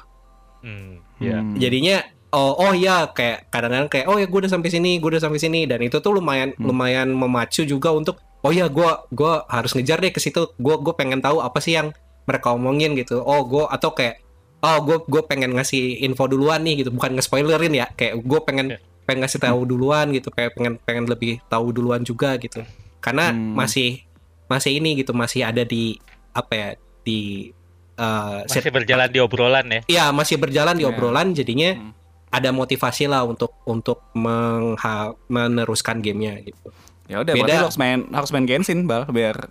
[0.60, 1.40] Hmm, ya.
[1.40, 1.56] Hmm.
[1.56, 5.22] jadinya oh oh ya kayak kadang-kadang kayak oh ya gue udah sampai sini gue udah
[5.22, 6.68] sampai sini dan itu tuh lumayan Hmm.
[6.68, 10.92] lumayan memacu juga untuk oh ya gue gua harus ngejar deh ke situ gue gue
[10.92, 11.90] pengen tahu apa sih yang
[12.22, 14.20] mereka omongin gitu oh gue atau kayak
[14.62, 18.66] oh gue gue pengen ngasih info duluan nih gitu bukan nge-spoilerin ya kayak gue pengen
[18.72, 18.78] Ya.
[19.02, 22.62] pengen ngasih tahu duluan gitu kayak pengen pengen lebih tahu duluan juga gitu
[22.98, 23.52] karena Hmm.
[23.52, 24.06] masih
[24.46, 25.98] masih ini gitu masih ada di
[26.30, 26.68] apa ya
[27.02, 27.50] di
[27.98, 29.80] uh, Masih berjalan di obrolan ya.
[29.84, 30.90] Iya masih berjalan di Iya.
[30.90, 31.90] obrolan jadinya Hmm.
[32.30, 36.70] ada motivasi lah untuk untuk mengha- meneruskan gamenya gitu.
[37.10, 37.66] Ya udah, Beda.
[37.66, 39.50] harus main harus main Genshin bal biar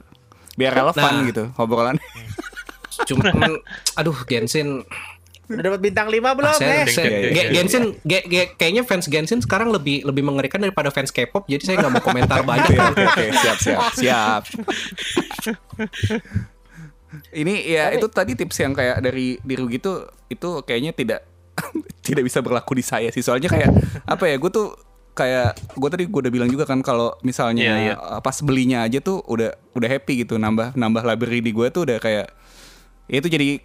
[0.55, 1.27] biar relevan Nah.
[1.27, 1.99] gitu obrolan.
[3.05, 3.59] Cuman
[3.99, 4.83] aduh Genshin
[5.51, 7.43] Udah dapat bintang 5 belum, ah, saya, Iya, iya, iya.
[7.51, 11.75] Genshin ge- ge- kayaknya fans Genshin sekarang lebih lebih mengerikan daripada fans K-pop jadi saya
[11.83, 12.71] nggak mau komentar banyak.
[12.71, 14.41] Oke, oke, oke, siap, siap, siap.
[17.35, 21.27] Ini ya Tapi- itu tadi tips yang kayak dari diru gitu itu kayaknya tidak
[22.07, 23.67] tidak bisa berlaku di saya sih soalnya kayak
[24.07, 24.71] apa ya gue tuh
[25.11, 27.95] kayak gue tadi gue udah bilang juga kan kalau misalnya iya.
[27.99, 31.83] uh, pas belinya aja tuh udah udah happy gitu nambah nambah library di gue tuh
[31.83, 32.40] udah kayak ya
[33.13, 33.59] itu jadi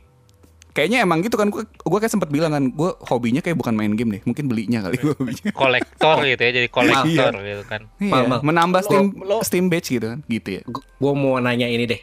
[0.72, 3.92] kayaknya emang gitu kan gue gue kayak sempat bilang kan gue hobinya kayak bukan main
[3.92, 7.80] game deh mungkin belinya kali gue hobinya Kolektor gitu ya, jadi kolektor gitu kan.
[7.96, 8.40] Iya, Mal, mal.
[8.42, 10.62] menambah Lo- steam lo- steam badge gitu kan gitu ya
[10.98, 12.00] Gue mau nanya ini deh.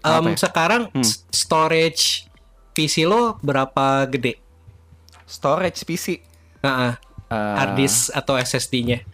[0.00, 0.36] Em, ya?
[0.38, 1.04] Sekarang Hmm.
[1.28, 2.24] storage
[2.70, 4.40] PC lo berapa gede?
[5.24, 6.20] storage PC
[6.60, 9.04] Nah, uh, hard disk atau SSD-nya?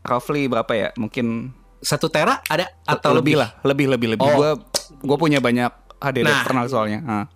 [0.00, 1.50] roughly berapa ya mungkin
[1.80, 3.36] Satu tera ada atau lebih lebih?
[3.36, 4.34] lah lebih lebih lebih Oh.
[4.34, 4.50] gue
[5.02, 5.68] gue punya banyak
[6.04, 6.36] HDD Nah.
[6.38, 7.26] eksternal soalnya Ah.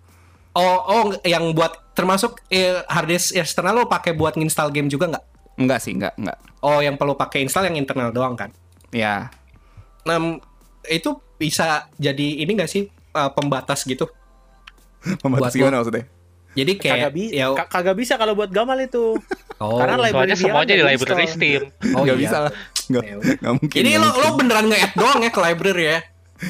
[0.51, 5.07] Oh, oh, yang buat termasuk eh, hard disk eksternal lo pakai buat nginstal game juga
[5.07, 5.25] nggak?
[5.57, 8.53] enggak sih enggak enggak Oh, yang perlu pakai install yang internal doang kan?
[8.89, 9.27] ya
[10.01, 10.17] Nah,
[10.85, 14.07] itu bisa jadi ini nggak sih uh, pembatas gitu?
[15.19, 16.05] membatas Buat gimana maksudnya
[16.49, 19.15] Jadi kayak Kagak, bi- ya, ka- kagak bisa kalau buat Gamal itu.
[19.61, 19.77] oh.
[19.77, 21.25] Karena library semuanya kan di nggak library.
[21.29, 21.61] Steam.
[21.95, 22.23] Oh, nggak iya.
[22.25, 22.53] bisa lah
[22.89, 25.99] nggak Ya nggak mungkin nggak lo lo beneran nge-add doang ya ke library ya?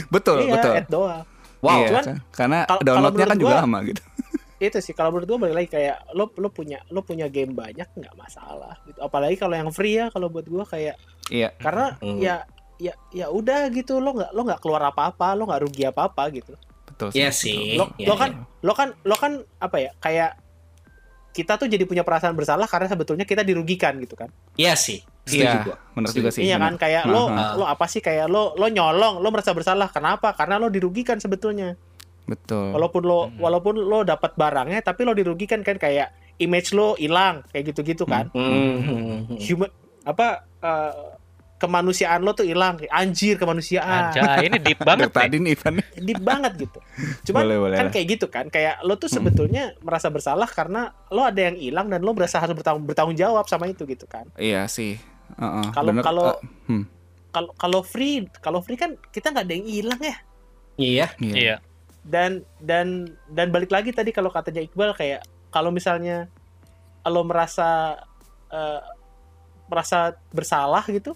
[0.07, 1.24] betul iya, betul add doang.
[1.60, 1.76] Wow.
[1.78, 4.01] Iya, cuman karena kalau- downloadnya kan menurut juga gua- lama gitu
[4.62, 7.88] Itu sih kalau menurut gua balik lagi kayak lo lo punya lo punya game banyak
[7.89, 8.99] nggak masalah gitu.
[8.99, 10.99] Apalagi kalau yang free ya kalau buat gua kayak
[11.30, 12.16] iya karena Hmm.
[12.18, 12.43] ya
[12.76, 16.55] ya ya udah gitu lo nggak lo nggak keluar apa-apa lo nggak rugi apa-apa gitu
[16.86, 17.76] betul Iya sih.
[17.76, 18.16] lo, Iya, lo iya.
[18.18, 18.30] kan
[18.62, 20.32] lo kan lo kan apa ya kayak
[21.30, 24.99] kita tuh jadi punya perasaan bersalah karena sebetulnya kita dirugikan gitu kan Iya sih.
[25.30, 25.78] Setuju Iya, gua.
[25.94, 26.42] benar juga sih.
[26.42, 27.54] Iya kan kayak lo Aha.
[27.54, 29.88] lo apa sih kayak lo lo nyolong, lo merasa bersalah.
[29.88, 30.34] Kenapa?
[30.34, 31.78] Karena lo dirugikan sebetulnya.
[32.26, 32.74] Betul.
[32.74, 33.38] Walaupun lo Hmm.
[33.38, 38.34] walaupun lo dapat barangnya tapi lo dirugikan kan kayak image lo hilang kayak gitu-gitu kan.
[38.34, 39.30] Hmm.
[39.36, 39.70] Human
[40.02, 40.28] apa
[40.60, 40.94] eh,
[41.58, 42.80] kemanusiaan lo tuh hilang.
[42.88, 44.16] Anjir kemanusiaan.
[44.16, 45.52] Anjay, ini deep banget tadi nih.
[45.54, 45.74] Ivan.
[45.94, 46.80] Deep banget gitu.
[47.26, 47.78] Cuman Boleh, boleh.
[47.78, 48.48] kan kayak gitu kan.
[48.48, 52.56] Kayak lo tuh sebetulnya merasa bersalah karena lo ada yang hilang dan lo berasa harus
[52.56, 54.24] bertanggung bertanggung jawab sama itu gitu kan.
[54.36, 54.96] Iya sih.
[55.70, 56.84] Kalau- kalau- Eh, hmm,
[57.30, 60.18] Kalau kalau free, kalau free kan kita nggak ada yang hilang ya.
[60.76, 61.08] Iya.
[61.20, 61.36] iya.
[61.36, 61.56] Iya.
[62.00, 66.32] dan dan dan balik lagi tadi kalau katanya Iqbal kayak kalau misalnya
[67.04, 68.00] lo merasa
[68.50, 68.82] eh,
[69.68, 71.14] merasa bersalah gitu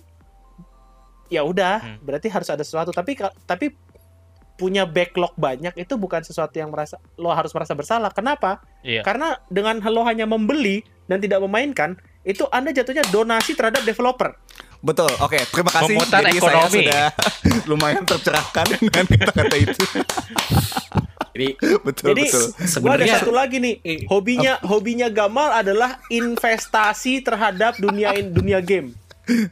[1.28, 1.98] ya udah Hmm.
[2.00, 3.16] berarti harus ada sesuatu tapi
[3.48, 3.74] tapi
[4.54, 9.02] punya backlog banyak itu bukan sesuatu yang merasa lo harus merasa bersalah kenapa Iya.
[9.02, 14.36] karena dengan lo hanya membeli dan tidak memainkan itu anda jatuhnya donasi terhadap developer
[14.84, 15.08] Betul.
[15.24, 15.96] Oke, terima kasih.
[15.96, 16.60] Memutar Jadi ekonomi.
[16.60, 17.04] saya sudah
[17.72, 19.84] lumayan tercerahkan dengan kata-kata itu.
[21.34, 21.48] Jadi
[21.82, 22.44] betul, Jadi betul.
[22.44, 23.76] gua ada sebenarnya satu lagi nih
[24.12, 28.92] hobinya hobinya Gamal adalah investasi terhadap dunia dunia game.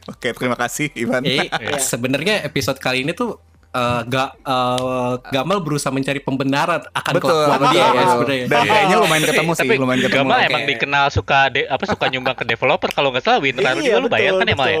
[0.04, 1.24] Oke, terima kasih Ivan.
[1.24, 1.80] Jadi Iya.
[1.96, 3.40] sebenarnya episode kali ini tuh
[3.72, 8.44] eh, ga, eh, Gamal berusaha mencari pembenaran akan Betul, kelakuan betul, dia ya sebenarnya.
[8.46, 10.18] Dan kayaknya lumayan ketemu sih, Tapi lumayan ketemu.
[10.18, 10.46] Gamal Oke.
[10.46, 14.08] emang dikenal suka de- apa suka nyumbang ke developer kalau nggak salah Winrar juga lu
[14.08, 14.78] bayar kan emang ya?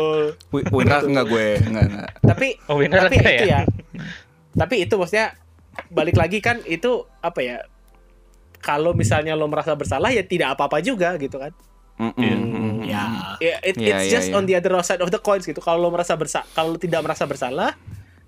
[0.50, 2.08] Wi- Winrar enggak gue, enggak, enggak.
[2.22, 3.40] Tapi Oh, Winrar tapi itu ya?
[3.42, 3.60] ya.
[4.52, 5.26] Tapi itu maksudnya
[5.88, 7.56] balik lagi kan itu apa ya?
[8.58, 11.50] Kalau misalnya lo merasa bersalah ya tidak apa-apa juga gitu kan.
[11.98, 12.74] Mm-mm, mm-mm.
[12.84, 13.34] Ya.
[13.38, 14.36] Ya, it- Iya, it's iya, just iya.
[14.36, 15.58] on the other side of the coins gitu.
[15.58, 17.74] Kalau lo merasa bersa kalau tidak merasa bersalah,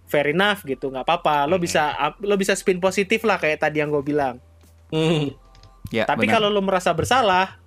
[0.05, 1.49] fair enough gitu, nggak apa-apa.
[1.49, 4.39] Lo bisa lo bisa spin positif lah kayak tadi yang gue bilang.
[4.93, 5.33] Hmm.
[5.93, 7.61] Ya, Tapi kalau lo merasa bersalah,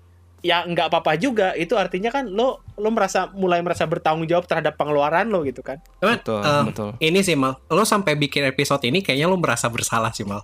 [0.45, 1.53] ya nggak apa-apa juga.
[1.57, 5.81] Itu artinya kan lo lo merasa mulai merasa bertanggung jawab terhadap pengeluaran lo gitu kan.
[6.01, 6.89] Betul, eh, betul.
[7.01, 10.41] Ini sih Mal, lo sampai bikin episode ini kayaknya lo merasa bersalah sih Mal.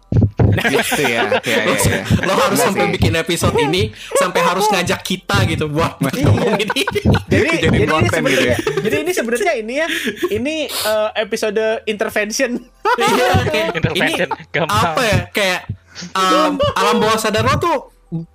[0.53, 1.23] Gitu ya.
[1.39, 2.03] Ya, Lo, ya, ya.
[2.21, 2.93] lo harus Benar sampai sih.
[2.93, 3.81] bikin episode ini
[4.13, 6.29] sampai harus ngajak kita gitu buat Iya.
[6.59, 6.83] ini.
[7.33, 8.57] Jadi jadi ini konten gitu ya.
[8.79, 9.87] jadi ini sebenarnya ini ya
[10.29, 12.61] ini eh, episode intervention.
[12.93, 14.83] Iya, kayak Intervention ini gampang.
[14.85, 15.61] apa ya kayak
[16.13, 17.77] um, alam bawah sadar lo tuh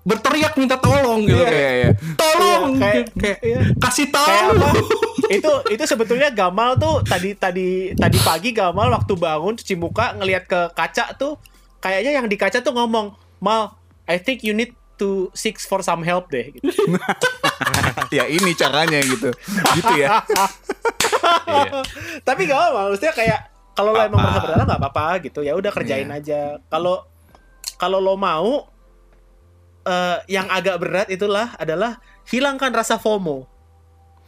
[0.02, 1.90] berteriak minta tolong gitu Iya, kayak iya, iya.
[2.16, 3.58] tolong Iya, kayak- kayak iya.
[3.78, 4.58] kasih tahu
[5.38, 10.44] itu itu sebetulnya Gamal tuh tadi tadi tadi pagi Gamal waktu bangun cuci muka ngelihat
[10.44, 11.38] ke kaca tuh
[11.78, 13.70] kayaknya yang di kaca tuh ngomong Mal
[14.04, 16.66] I think you need to seek for some help deh gitu.
[18.16, 19.30] ya ini caranya gitu.
[19.78, 20.18] Gitu ya.
[21.48, 21.82] Iya.
[22.24, 23.40] Tapi gak apa maksudnya kayak
[23.72, 26.18] kalau lo emang merasa bersalah nggak apa-apa gitu ya udah kerjain Iya.
[26.18, 26.40] aja.
[26.66, 27.04] Kalau
[27.76, 28.66] kalau lo mau
[29.84, 33.46] eh, yang agak berat itulah adalah hilangkan rasa FOMO.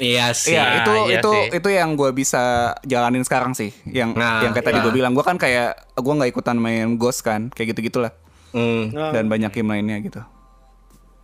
[0.01, 1.47] Iya sih Iya, itu iya itu sih.
[1.55, 2.43] itu yang gue bisa
[2.83, 3.71] jalanin sekarang sih.
[3.85, 4.85] Yang Nah, yang kayak tadi iya.
[4.85, 8.11] gue bilang, gue kan kayak gue nggak ikutan main Ghost kan, kayak gitu gitulah.
[8.51, 10.21] Hmm, Nah, Dan banyak game lainnya gitu.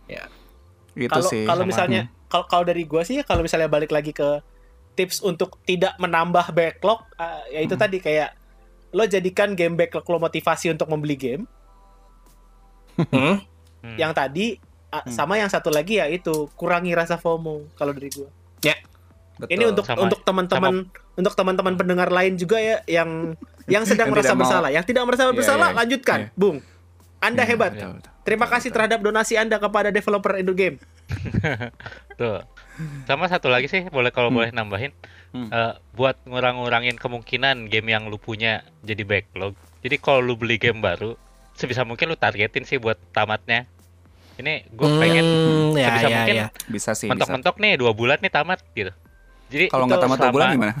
[0.07, 0.23] ya.
[0.93, 1.43] Gitu kalau sih.
[1.43, 4.41] kalau misalnya kalau kalau dari gua sih kalau misalnya balik lagi ke
[4.93, 8.33] tips untuk tidak menambah backlog eh, ya itu tadi kayak
[8.89, 11.43] lo jadikan game backlog lo motivasi untuk membeli game
[12.97, 13.37] Hmm?
[13.77, 13.93] Hmm.
[13.95, 14.57] yang tadi
[14.89, 18.09] ah, sama yang satu lagi ya itu kurangi rasa FOMO kalau dari
[18.59, 18.75] gua
[19.37, 19.53] Betul.
[19.53, 20.73] ini untuk Sama- untuk teman-teman
[21.13, 23.37] untuk teman-teman pendengar lain juga ya yang
[23.69, 25.77] yang sedang Yang merasa bersalah yang tidak merasa Iya, bersalah iya.
[25.77, 26.29] lanjutkan Iya.
[26.33, 26.57] bung
[27.17, 28.11] anda Iya, hebat betul, betul.
[28.25, 30.81] terima kasih terhadap donasi anda kepada developer Indo Game
[32.17, 32.41] Tuh.
[33.05, 34.37] Sama satu lagi sih, boleh kalau Hmm.
[34.37, 34.93] boleh nambahin,
[35.27, 35.49] Hmm.
[35.49, 39.53] Eh, buat ngurang-ngurangin kemungkinan game yang lu punya jadi backlog.
[39.81, 41.13] Jadi kalau lu beli game baru,
[41.53, 43.65] sebisa mungkin lu targetin sih buat tamatnya.
[44.37, 46.47] Ini gue pengen Hmm, ya, sebisa ya, mungkin ya.
[46.67, 47.05] Bisa sih.
[47.05, 47.11] bisa.
[47.11, 48.91] mentok-mentok nih dua bulan nih tamat gitu.
[49.47, 50.73] Jadi Kalau nggak tamat dua bulan gimana?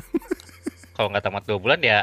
[0.95, 1.99] Kalau nggak tamat dua bulan ya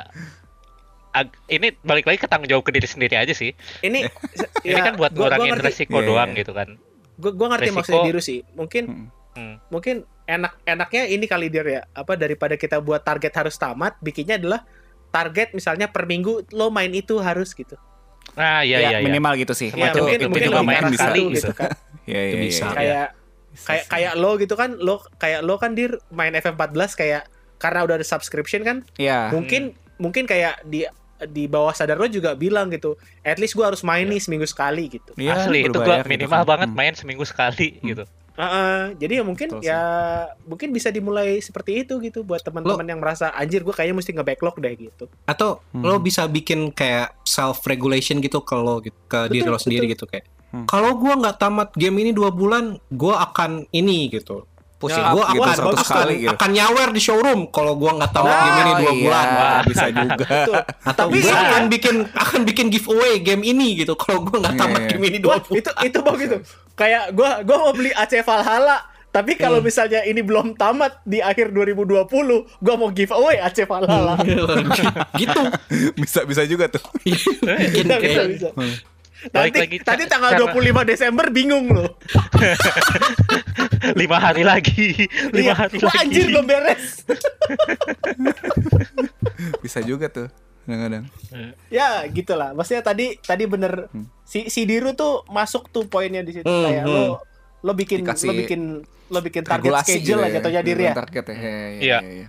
[1.12, 3.55] ag- ini balik lagi ke tanggung jawab ke diri sendiri aja sih.
[3.80, 4.02] ini
[4.66, 5.66] ini kan buat gua- gua ngurangin ngerti.
[5.68, 6.38] resiko Iya, doang iya.
[6.40, 6.68] gitu kan.
[7.14, 9.07] gue gue ngerti Resiko- maksudnya Diru sih mungkin Hmm.
[9.32, 9.57] Hmm.
[9.68, 14.34] mungkin enak enaknya ini kali dir ya apa daripada kita buat target harus tamat bikinnya
[14.34, 14.66] adalah
[15.09, 17.78] target misalnya per minggu lo main itu harus gitu
[18.35, 19.05] Nah, iya Ya, iya iya.
[19.05, 19.70] minimal gitu sih.
[19.70, 21.51] ya Itu- mungkin itu mungkin juga main sekali satu gitu.
[21.53, 21.70] kan
[22.05, 22.64] Iya, Itu iya, bisa.
[22.64, 22.74] iya.
[22.74, 23.07] kayak
[23.57, 27.22] kayak kayak lo gitu kan lo kayak lo kan dir main FM14 kayak
[27.57, 29.30] karena udah ada subscription kan Iya.
[29.30, 29.62] mungkin
[29.97, 30.82] mungkin kayak di
[31.24, 34.91] di bawah sadar lo juga bilang gitu at least gua harus main nih seminggu sekali
[34.91, 36.49] gitu Iya, Asli itu berbayar gua gitu minimal kan.
[36.49, 36.76] banget Hmm.
[36.76, 37.87] main seminggu sekali Hmm.
[37.89, 38.05] gitu.
[38.35, 39.70] Heeh, jadi ya mungkin Betul sih.
[39.70, 39.82] ya
[40.43, 44.59] mungkin bisa dimulai seperti itu gitu buat teman-teman yang merasa anjir gue kayaknya mesti nge-backlog
[44.59, 45.07] deh gitu.
[45.24, 45.87] Atau Hmm.
[45.87, 49.95] lo bisa bikin kayak self regulation gitu kalau gitu, ke diri Betul, lo sendiri betul.
[49.95, 50.26] gitu kayak.
[50.51, 50.66] Hmm.
[50.66, 54.47] Kalau gua nggak tamat game ini dua bulan, gua akan ini gitu.
[54.85, 56.30] Pushing Ya, gue gitu akan, 100 akan, kali gitu.
[56.30, 59.26] akan nyawer di showroom kalau gue nggak tahu Nah, game ini dua iya, bulan.
[59.30, 60.26] Wah, bisa juga.
[60.82, 64.37] Atau Tapi gue ini akan ya, bikin akan bikin giveaway game ini gitu kalau gue
[64.37, 64.91] nggak tamat Iya, iya.
[64.93, 65.57] game ini dua bulan.
[65.57, 66.37] itu itu gitu.
[66.74, 69.64] Kayak gua gua mau beli AC Valhalla, tapi kalau Hmm.
[69.64, 72.03] misalnya ini belum tamat di akhir 2020,
[72.59, 74.18] gua mau giveaway AC Valhalla.
[75.14, 75.41] gitu.
[75.97, 76.82] bisa bisa juga tuh.
[77.01, 78.49] Bikin Bisa, bisa, kayak bisa.
[79.27, 81.97] Nanti, lagi, ca- tanggal cara- 25 Desember bingung loh.
[83.95, 85.55] lima hari lagi, lima Iya.
[85.57, 86.01] hari Wah, lagi.
[86.03, 86.85] anjir belum beres.
[89.62, 90.29] Bisa juga tuh.
[90.64, 91.05] Kadang-kadang.
[91.68, 92.53] ya gitulah.
[92.53, 96.83] Maksudnya tadi tadi bener si si Diru tuh masuk tuh poinnya di situ Hmm, kayak
[96.83, 96.89] hmm.
[96.91, 97.05] lo
[97.61, 98.61] lo bikin Dikasih lo bikin
[99.07, 100.93] lo bikin target schedule lah gitu jatuhnya Dir ya.
[100.95, 101.35] Target ya.
[101.35, 101.45] Iya.
[101.45, 101.68] Iya.
[101.79, 102.29] iya, iya.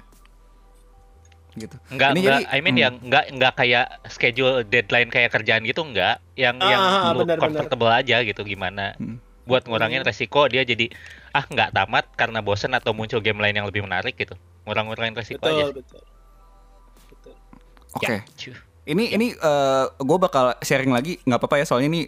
[1.56, 1.76] Gitu.
[1.88, 2.84] Enggak, Ini enggak, jadi- I mean hmm.
[2.84, 7.24] yang enggak enggak kayak schedule deadline kayak kerjaan gitu enggak, yang Ah, yang ah, lu
[7.24, 8.94] benar, comfortable aja gitu gimana.
[9.00, 9.24] Hmm.
[9.48, 10.92] Buat ngurangin resiko dia jadi
[11.32, 14.36] ah nggak tamat karena bosen atau muncul game lain yang lebih menarik gitu.
[14.68, 15.72] Ngurang-ngurangin resiko aja.
[15.72, 16.02] Betul, betul.
[17.10, 17.34] Betul.
[17.96, 18.06] Oke.
[18.06, 18.58] Ya, cuh.
[18.86, 19.28] Ini ini
[19.98, 22.02] gue bakal sharing lagi nggak apa-apa ya soalnya ini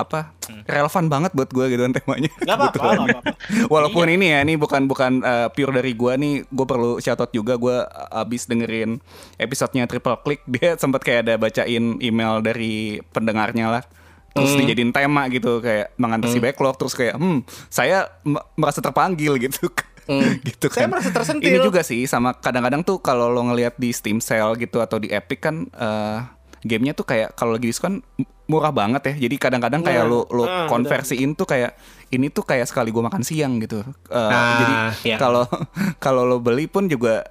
[0.00, 0.66] apa Hmm.
[0.66, 2.30] relevan banget buat gue gitu kan temanya.
[2.36, 2.98] Gak apa-apa, Kebetulan.
[2.98, 3.32] gak apa-apa.
[3.68, 4.12] Walaupun Iya.
[4.12, 7.54] ini ya, ini bukan bukan uh, pure dari gua nih, gue perlu shoutout juga.
[7.54, 7.78] Gue
[8.10, 8.98] abis dengerin
[9.36, 12.74] episodenya Triple Click, dia sempat kayak ada bacain email dari
[13.06, 13.82] pendengarnya lah.
[14.30, 14.60] Terus Hmm.
[14.60, 18.10] dijadiin tema gitu kayak mengatasi backlog terus kayak hmm saya
[18.54, 19.70] merasa terpanggil gitu
[20.06, 20.38] Hmm.
[20.40, 20.90] gitu Saya kan.
[20.90, 21.46] merasa tersentil.
[21.46, 25.06] Ini juga sih sama kadang-kadang tuh kalau lo ngelihat di Steam Sale gitu atau di
[25.08, 26.18] Epic kan eh,
[26.60, 28.04] gamenya tuh kayak kalau lagi diskon
[28.44, 29.28] murah banget ya.
[29.28, 31.78] Jadi kadang-kadang kayak Nah, lo lo nah, konversiin tuh kayak
[32.10, 33.80] ini tuh kayak sekali gua makan siang gitu.
[34.06, 35.16] Eh, Nah, jadi iya.
[35.16, 35.46] kalau
[36.04, 37.24] kalau lo beli pun juga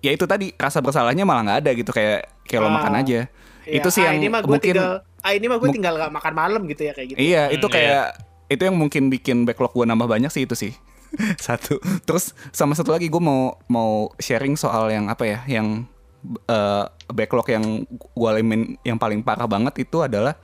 [0.00, 2.74] ya itu tadi rasa bersalahnya malah nggak ada gitu kayak kayak lo Ah.
[2.76, 3.20] makan aja.
[3.60, 5.94] Ya, itu sih ah, yang ini mah gua mungkin tinggal, ah, ini mah gue tinggal
[5.94, 7.18] gak makan malam gitu ya kayak gitu.
[7.20, 8.04] Iya, itu Hmm, kayak
[8.48, 10.72] itu yang mungkin bikin backlog gue nambah banyak sih itu sih.
[11.38, 11.78] satu.
[12.02, 15.86] Terus sama satu lagi gue mau mau sharing soal yang apa ya, yang
[16.26, 20.36] eh, backlog yang gue alamin yang paling parah banget itu adalah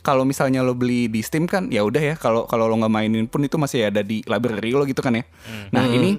[0.00, 3.28] kalau misalnya lo beli di Steam kan ya udah ya kalau kalau lo nggak mainin
[3.28, 5.24] pun itu masih ada di library lo gitu kan ya.
[5.72, 6.16] Nah ini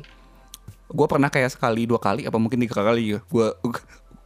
[0.91, 3.47] gue pernah kayak sekali dua kali apa mungkin tiga kali ya gue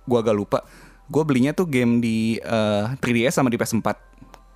[0.05, 0.59] gue agak lupa.
[1.07, 3.87] Gue belinya tuh game di eh, 3DS sama di PS4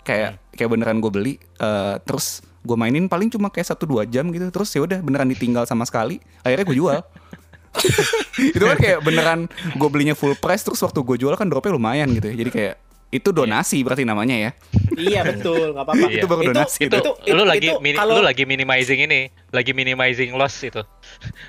[0.04, 4.28] kayak kayak beneran gue beli eh, terus gue mainin paling cuma kayak satu dua jam
[4.36, 4.52] gitu.
[4.52, 6.20] Terus ya udah beneran ditinggal sama sekali.
[6.44, 7.00] Akhirnya gue jual
[8.56, 9.40] itu kan kayak beneran
[9.72, 12.76] gue belinya full price terus waktu gue jual kan dropnya lumayan gitu ya jadi kayak
[13.10, 14.52] itu donasi berarti namanya ya
[14.94, 16.08] iya betul, nggak apa-apa.
[16.12, 19.22] Itu baru donasi itu, Itu- lu itu- lagi itu mini- kalau- lu lagi minimizing ini,
[19.50, 20.86] lagi minimizing loss itu.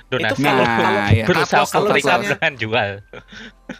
[0.08, 0.40] Donasi.
[0.40, 1.24] kalau- Nah, kalau- iya.
[1.28, 2.90] berusaha kalau misalnya- dengan jual.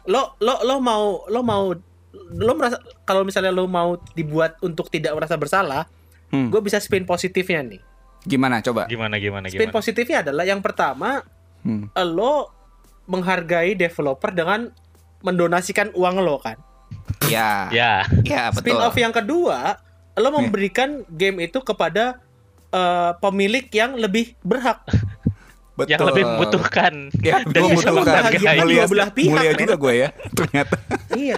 [0.05, 1.73] lo lo lo mau lo mau
[2.13, 5.89] lo merasa kalau misalnya lo mau dibuat untuk tidak merasa bersalah,
[6.29, 6.53] Hmm.
[6.53, 7.81] gue bisa spin positifnya nih.
[8.21, 9.73] gimana coba Gimana gimana Spin gimana?
[9.73, 11.25] positifnya adalah yang pertama
[11.61, 11.93] Hmm.
[11.95, 12.49] lo
[13.05, 14.71] menghargai developer dengan
[15.21, 16.57] mendonasikan uang lo kan.
[17.27, 18.07] ya Ya.
[18.25, 19.77] ya Spin betul off yang kedua,
[20.15, 22.19] lo memberikan game itu kepada
[22.71, 24.81] eh, pemilik yang lebih berhak.
[25.77, 29.61] betul Yang lebih membutuhkan ya dan gue bisa membahagiakan mulia, dua belah pihak, mulia men.
[29.61, 30.75] juga gue ya ternyata
[31.17, 31.37] iya.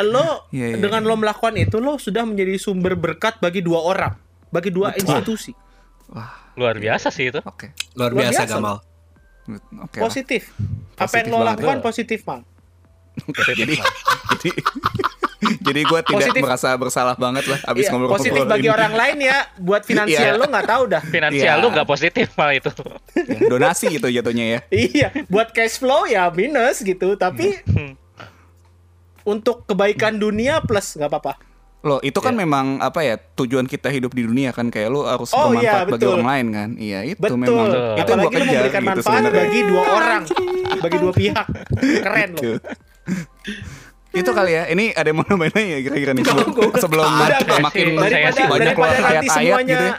[0.00, 4.14] Lo Iya, iya, dengan lo melakukan itu lo sudah menjadi sumber berkat bagi dua orang,
[4.48, 5.52] bagi dua institusi.
[6.54, 7.42] luar biasa sih itu.
[7.42, 8.76] oke Luar Luar biasa biasa, Gamal.
[9.46, 10.02] Oke lah.
[10.02, 10.42] Positif.
[10.94, 12.40] Apa Positif yang lo lakukan positif, Mal.
[13.46, 13.78] jadi
[14.32, 14.50] jadi
[15.66, 16.42] jadi gue tidak Positif.
[16.42, 20.40] merasa bersalah banget lah abis Iya, ngobrol positif bagi orang lain ya, buat finansial Iya.
[20.40, 21.02] lo nggak tahu dah.
[21.04, 21.62] Finansial Iya.
[21.62, 22.70] lu nggak positif malah itu.
[23.46, 27.60] donasi gitu jatuhnya ya iya, buat cash flow ya minus gitu, tapi
[29.24, 31.34] untuk kebaikan dunia plus nggak apa-apa.
[31.84, 35.28] Loh, itu kan memang apa ya tujuan kita hidup di dunia kan kayak lu harus
[35.30, 36.12] Oh, bermanfaat iya, bagi betul.
[36.14, 36.68] orang lain kan.
[36.74, 37.38] Iya, itu Betul.
[37.38, 39.36] memang itu yang Apalagi kejar memberikan gitu manfaat sebenarnya.
[39.38, 40.22] bagi dua orang,
[40.80, 41.46] bagi dua pihak.
[42.00, 42.38] Keren lo.
[42.40, 42.52] Gitu.
[44.14, 44.62] itu kali ya.
[44.66, 46.48] Ini ada yang mau nambahin ya kira-kira nih sebelum,
[46.78, 49.94] sebelum Ada, makin Saya daripada sih banyak daripada keluar nanti ayat-ayat semuanya gitu ya.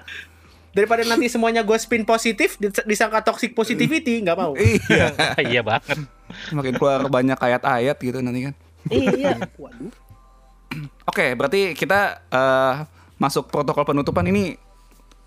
[0.72, 4.56] daripada nanti semuanya gue spin positif dis- disangka toxic positivity nggak mau.
[4.56, 5.12] Iya,
[5.52, 6.00] iya banget.
[6.50, 8.54] makin keluar banyak ayat-ayat gitu nanti kan.
[8.88, 9.36] iya.
[9.54, 9.92] Waduh.
[11.16, 12.74] Oke, berarti kita eh,
[13.16, 14.60] masuk protokol penutupan ini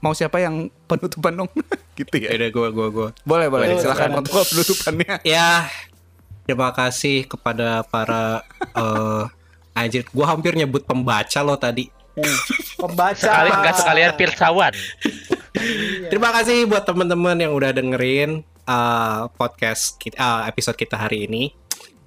[0.05, 1.49] mau siapa yang penutupan dong?
[1.97, 2.37] gitu ya.
[2.37, 3.09] Udah gua gua gua.
[3.25, 3.73] Boleh, boleh.
[3.73, 4.09] Boleh, Silakan silakan.
[4.21, 5.15] protokol penutupannya.
[5.33, 5.65] Ya,
[6.45, 8.45] terima kasih kepada para
[8.77, 9.25] eh
[9.73, 11.89] anjir, gua hampir nyebut pembaca lo tadi.
[12.85, 13.17] Pembaca.
[13.17, 14.75] Sekali nggak sekalian pirsawan.
[16.13, 21.49] Terima kasih buat teman-teman yang udah dengerin eh, podcast kita, eh, episode kita hari ini.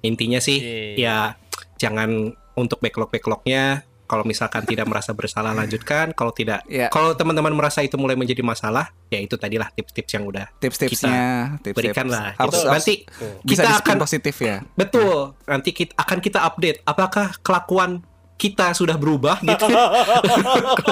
[0.06, 1.02] Intinya sih Yeay.
[1.02, 1.34] ya
[1.82, 6.92] jangan untuk backlog-backlognya Kalau misalkan tidak merasa bersalah lanjutkan, kalau tidak Iya.
[6.92, 11.72] kalau teman-teman merasa itu mulai menjadi masalah, ya itu tadilah tips-tips yang udah Tips-tipsnya, tips
[11.72, 12.36] berikan lah.
[12.36, 12.68] Harus, Gitu.
[12.68, 12.94] harus Nanti
[13.40, 14.60] bisa kita akan positif ya.
[14.76, 15.32] betul.
[15.48, 18.04] Nanti kita akan kita update apakah kelakuan
[18.36, 19.64] kita sudah berubah gitu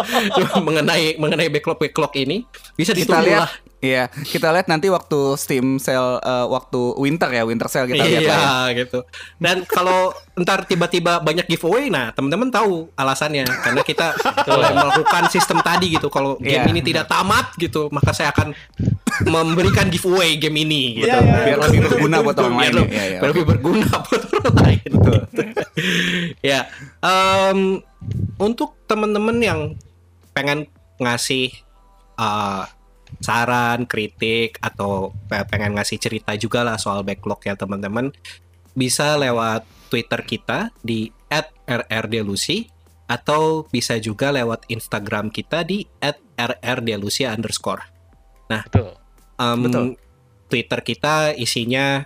[0.67, 3.51] mengenai mengenai backlog backlog ini bisa Kita ditunggu lihat lah.
[3.81, 8.23] Iya, kita lihat nanti waktu Steam sale eh, waktu winter ya, winter sale kita lihat
[8.23, 8.77] iya lah ya.
[8.79, 9.01] gitu.
[9.37, 14.13] Dan kalau ntar tiba-tiba banyak giveaway, nah teman-teman tahu alasannya karena kita
[14.47, 16.07] melakukan sistem tadi gitu.
[16.07, 16.69] Kalau game Iya.
[16.69, 18.53] ini tidak tamat gitu, maka saya akan
[19.23, 21.09] memberikan giveaway game ini gitu.
[21.09, 21.45] Iya, iya.
[21.47, 22.75] Biar lebih berguna buat orang Biar lain.
[22.77, 22.95] lebih- ya.
[22.95, 23.19] Iya, iya.
[23.19, 24.91] biar lebih berguna buat orang lain.
[26.41, 26.61] ya,
[27.01, 27.59] em,
[28.37, 29.61] untuk teman-teman yang
[30.31, 31.49] pengen ngasih
[32.17, 32.65] uh,
[33.19, 38.15] saran, kritik atau pe- pengen ngasih cerita juga lah soal backlog ya teman-teman,
[38.79, 41.11] bisa lewat Twitter kita di
[41.67, 42.71] @rrdelusi
[43.11, 45.83] atau bisa juga lewat Instagram kita di
[46.39, 47.83] @rrdelusi underscore.
[48.47, 48.95] Betul.
[49.39, 49.87] Em, Betul.
[50.51, 52.03] Twitter kita isinya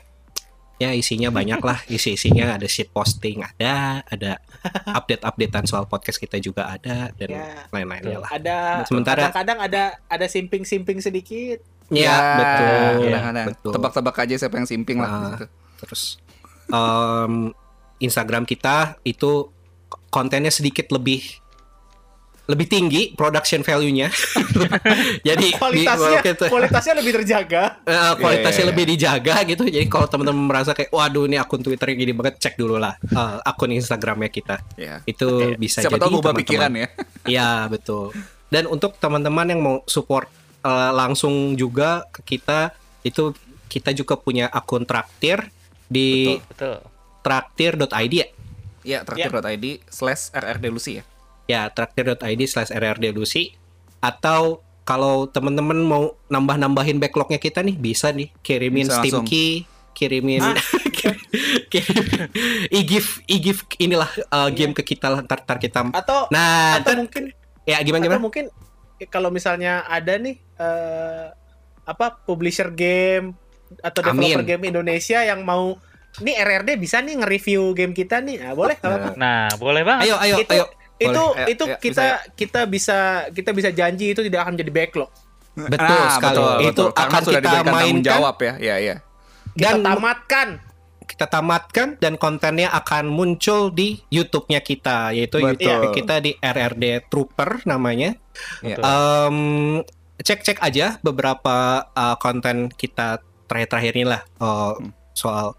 [0.84, 4.36] ya isinya banyak lah isi isinya ada shit posting ada ada
[4.98, 7.64] update updatean soal podcast kita juga ada dan Ya.
[7.70, 11.58] lain-lainnya lah Ada Sementara- kadang-kadang ada ada simping-simping sedikit.
[11.88, 13.46] ya, betul kadang-kadang.
[13.48, 15.08] betul Tebak-tebak aja siapa yang simping lah.
[15.08, 15.20] Ah.
[15.32, 15.46] gitu.
[15.76, 16.02] terus
[16.66, 17.52] em,
[17.98, 19.52] Instagram kita itu
[20.08, 21.20] kontennya sedikit lebih
[22.44, 24.12] lebih tinggi production value-nya
[25.28, 26.44] jadi di- Kualitasnya gitu.
[26.46, 27.64] kualitasnya lebih terjaga.
[27.86, 29.64] Eh, kualitasnya Iya, iya, lebih dijaga gitu.
[29.64, 33.38] Jadi kalau teman-teman merasa kayak waduh ini akun Twitternya gini banget, cek dulu lah eh,
[33.42, 34.60] akun Instagramnya kita.
[34.74, 35.00] Ya.
[35.02, 36.88] Itu bisa Siapa jadi tahu berubah teman-teman- pikiran ya.
[37.32, 38.12] Iya, betul.
[38.46, 40.28] Dan untuk teman-teman yang mau support
[40.60, 43.32] eh, langsung juga ke kita itu
[43.66, 45.48] kita juga punya akun traktir
[45.86, 46.78] di Betul.
[47.24, 48.28] traktir.id ya.
[48.84, 51.04] Ya, traktir.id slash rrdelusi ya.
[51.44, 53.52] Ya, traktir.id slash rrdelusi
[54.00, 59.26] atau kalau teman-teman mau nambah-nambahin backlognya kita nih bisa nih kirimin Bisa Steam langsung.
[59.28, 59.64] key,
[59.96, 60.40] kirimin
[61.72, 61.96] kirim
[62.80, 67.00] e-gift e-gift inilah uh, game ke kita lah ntar, ntar kita Atau nah atau ntar-
[67.00, 67.22] mungkin
[67.64, 68.44] ya gimana atau gimana mungkin
[69.08, 71.26] kalau misalnya ada nih eh,
[71.84, 73.36] apa publisher game
[73.80, 74.48] atau developer Amin.
[74.48, 75.76] game Indonesia yang mau
[76.22, 78.38] nih RRD bisa nih nge-review game kita nih.
[78.38, 79.18] Nah, boleh apa-apa.
[79.18, 80.06] Nah, boleh banget.
[80.06, 80.64] ayo ayo itu ayo
[80.96, 81.42] itu Boleh.
[81.42, 82.98] Ayo, itu ayo, kita bisa kita bisa
[83.30, 85.10] kita bisa janji itu tidak akan menjadi backlog.
[85.54, 86.88] betul Ah, sekali betul, itu betul.
[86.90, 88.52] Karena akan sudah kita mainkan jawab ya.
[88.58, 88.94] Ya, ya.
[89.54, 90.48] Kita Dan- tamatkan.
[91.04, 95.52] kita tamatkan dan kontennya akan muncul di YouTube-nya kita yaitu Betul.
[95.52, 98.16] YouTube kita di RRD Trooper namanya
[98.64, 98.80] Ya.
[98.80, 99.36] Em,
[100.16, 104.74] cek-cek aja beberapa uh, konten kita terakhir-terakhir ini lah uh,
[105.12, 105.52] soal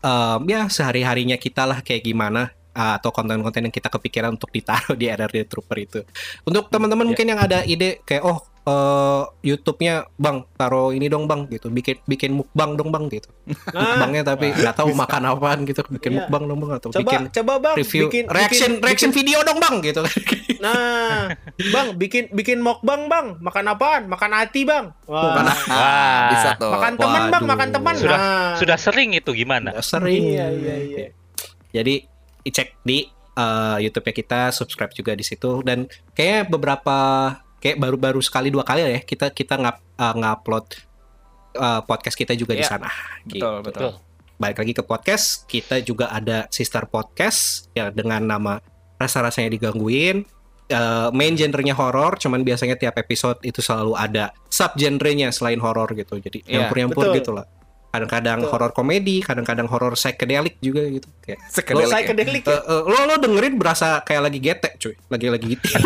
[0.00, 4.94] em, ya sehari-harinya kita lah kayak gimana uh, atau konten-konten yang kita kepikiran untuk ditaruh
[4.94, 6.00] di RRD Trooper itu.
[6.44, 7.08] Untuk teman-teman Ya.
[7.10, 12.04] mungkin yang ada ide kayak oh eh, YouTube-nya bang taruh ini dong bang gitu bikin
[12.04, 13.32] bikin mukbang dong bang gitu
[13.72, 16.18] Nah, mukbangnya tapi nggak tahu makan apaan gitu bikin Iya.
[16.20, 19.38] mukbang dong bang atau coba bikin coba Bang review bikin reaction bikin- reaction bikin- video
[19.40, 20.00] dong bang gitu
[20.58, 21.32] Nah,
[21.70, 23.38] Bang bikin bikin mukbang Bang.
[23.38, 24.02] Makan apaan?
[24.04, 24.90] Makan hati Bang.
[25.06, 25.30] Wah.
[25.30, 26.74] Makan Ah, bisa tuh.
[26.74, 27.94] Makan teman Bang, makan teman.
[27.94, 28.52] Sudah Nah.
[28.58, 29.70] sudah sering itu gimana?
[29.80, 31.06] sering Iya, iya, iya.
[31.70, 32.10] jadi
[32.50, 33.06] cek di
[33.36, 36.96] uh, YouTube-nya kita subscribe juga di situ dan kayaknya beberapa
[37.58, 40.66] kayak baru-baru sekali dua kali ya kita kita ngap uh, ngupload
[41.58, 42.70] uh, podcast kita juga di Iya.
[42.70, 42.90] sana
[43.26, 43.42] gitu.
[43.42, 43.82] Betul, betul.
[43.90, 43.92] Betul.
[44.38, 48.62] balik lagi ke podcast kita juga ada sister podcast ya dengan nama
[48.94, 50.22] rasa-rasanya digangguin
[50.68, 55.88] Eh, main genrenya horor cuman biasanya tiap episode itu selalu ada sub genrenya selain horor
[55.96, 57.48] gitu jadi Iya, nyampur-nyampur gitu lah
[57.88, 61.94] kadang-kadang horor komedi kadang-kadang horor psychedelic juga gitu kayak Psychedelic ya.
[61.94, 62.58] Psychedelic ya.
[62.60, 65.66] eh, lo lo dengerin berasa kayak lagi getek cuy lagi lagi gitu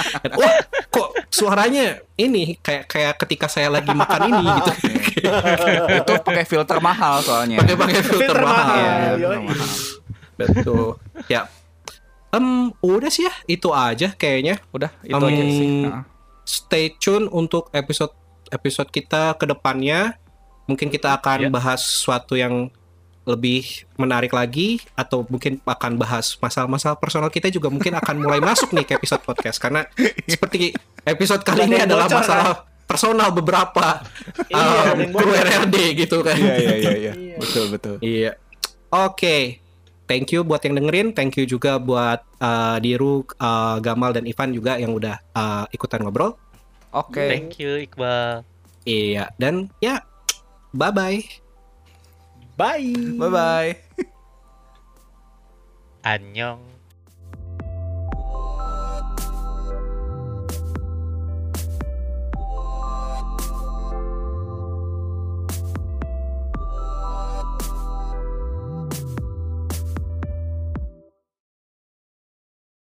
[0.38, 0.54] wah
[0.86, 4.72] kok suaranya ini kayak kayak ketika saya lagi makan ini gitu
[5.92, 7.58] itu pakai filter mahal soalnya.
[7.58, 9.36] pakai pakai filter, Filter mahal, mahal, Iya, yoi.
[9.36, 9.70] filter mahal.
[10.36, 10.86] betul
[11.26, 11.42] ya
[12.30, 12.46] Em,
[12.78, 15.68] udah sih ya itu aja kayaknya Udah, itu Em, aja sih.
[15.82, 16.06] Nah.
[16.44, 18.14] stay tune untuk episode
[18.48, 20.14] episode kita ke depannya
[20.70, 21.50] mungkin kita akan Ya.
[21.50, 22.70] bahas sesuatu yang
[23.26, 28.72] lebih menarik lagi atau mungkin akan bahas masalah-masalah personal kita juga mungkin akan mulai masuk
[28.72, 29.84] nih ke episode podcast karena
[30.24, 30.72] seperti
[31.04, 32.48] episode kali ini adalah bocor, masalah
[32.88, 34.02] personal beberapa
[34.50, 35.14] Iya, um.
[35.14, 36.34] RRD gitu kan.
[36.34, 37.12] Iya, iya, iya, iya.
[37.14, 37.34] Iya.
[37.38, 37.94] Betul, betul.
[38.02, 38.32] Iya.
[38.90, 39.62] Oke.
[40.10, 41.14] Thank you buat yang dengerin.
[41.14, 46.02] Thank you juga buat uh, Diru, uh, Gamal dan Ivan juga yang udah uh, ikutan
[46.02, 46.34] ngobrol.
[46.90, 47.30] Oke.
[47.30, 48.42] Thank you Iqbal.
[48.82, 49.30] Iya.
[49.38, 50.02] Dan ya,
[50.72, 51.24] bye bye.
[52.56, 52.92] Bye.
[53.18, 53.76] Bye bye.
[56.04, 56.69] Annyeong.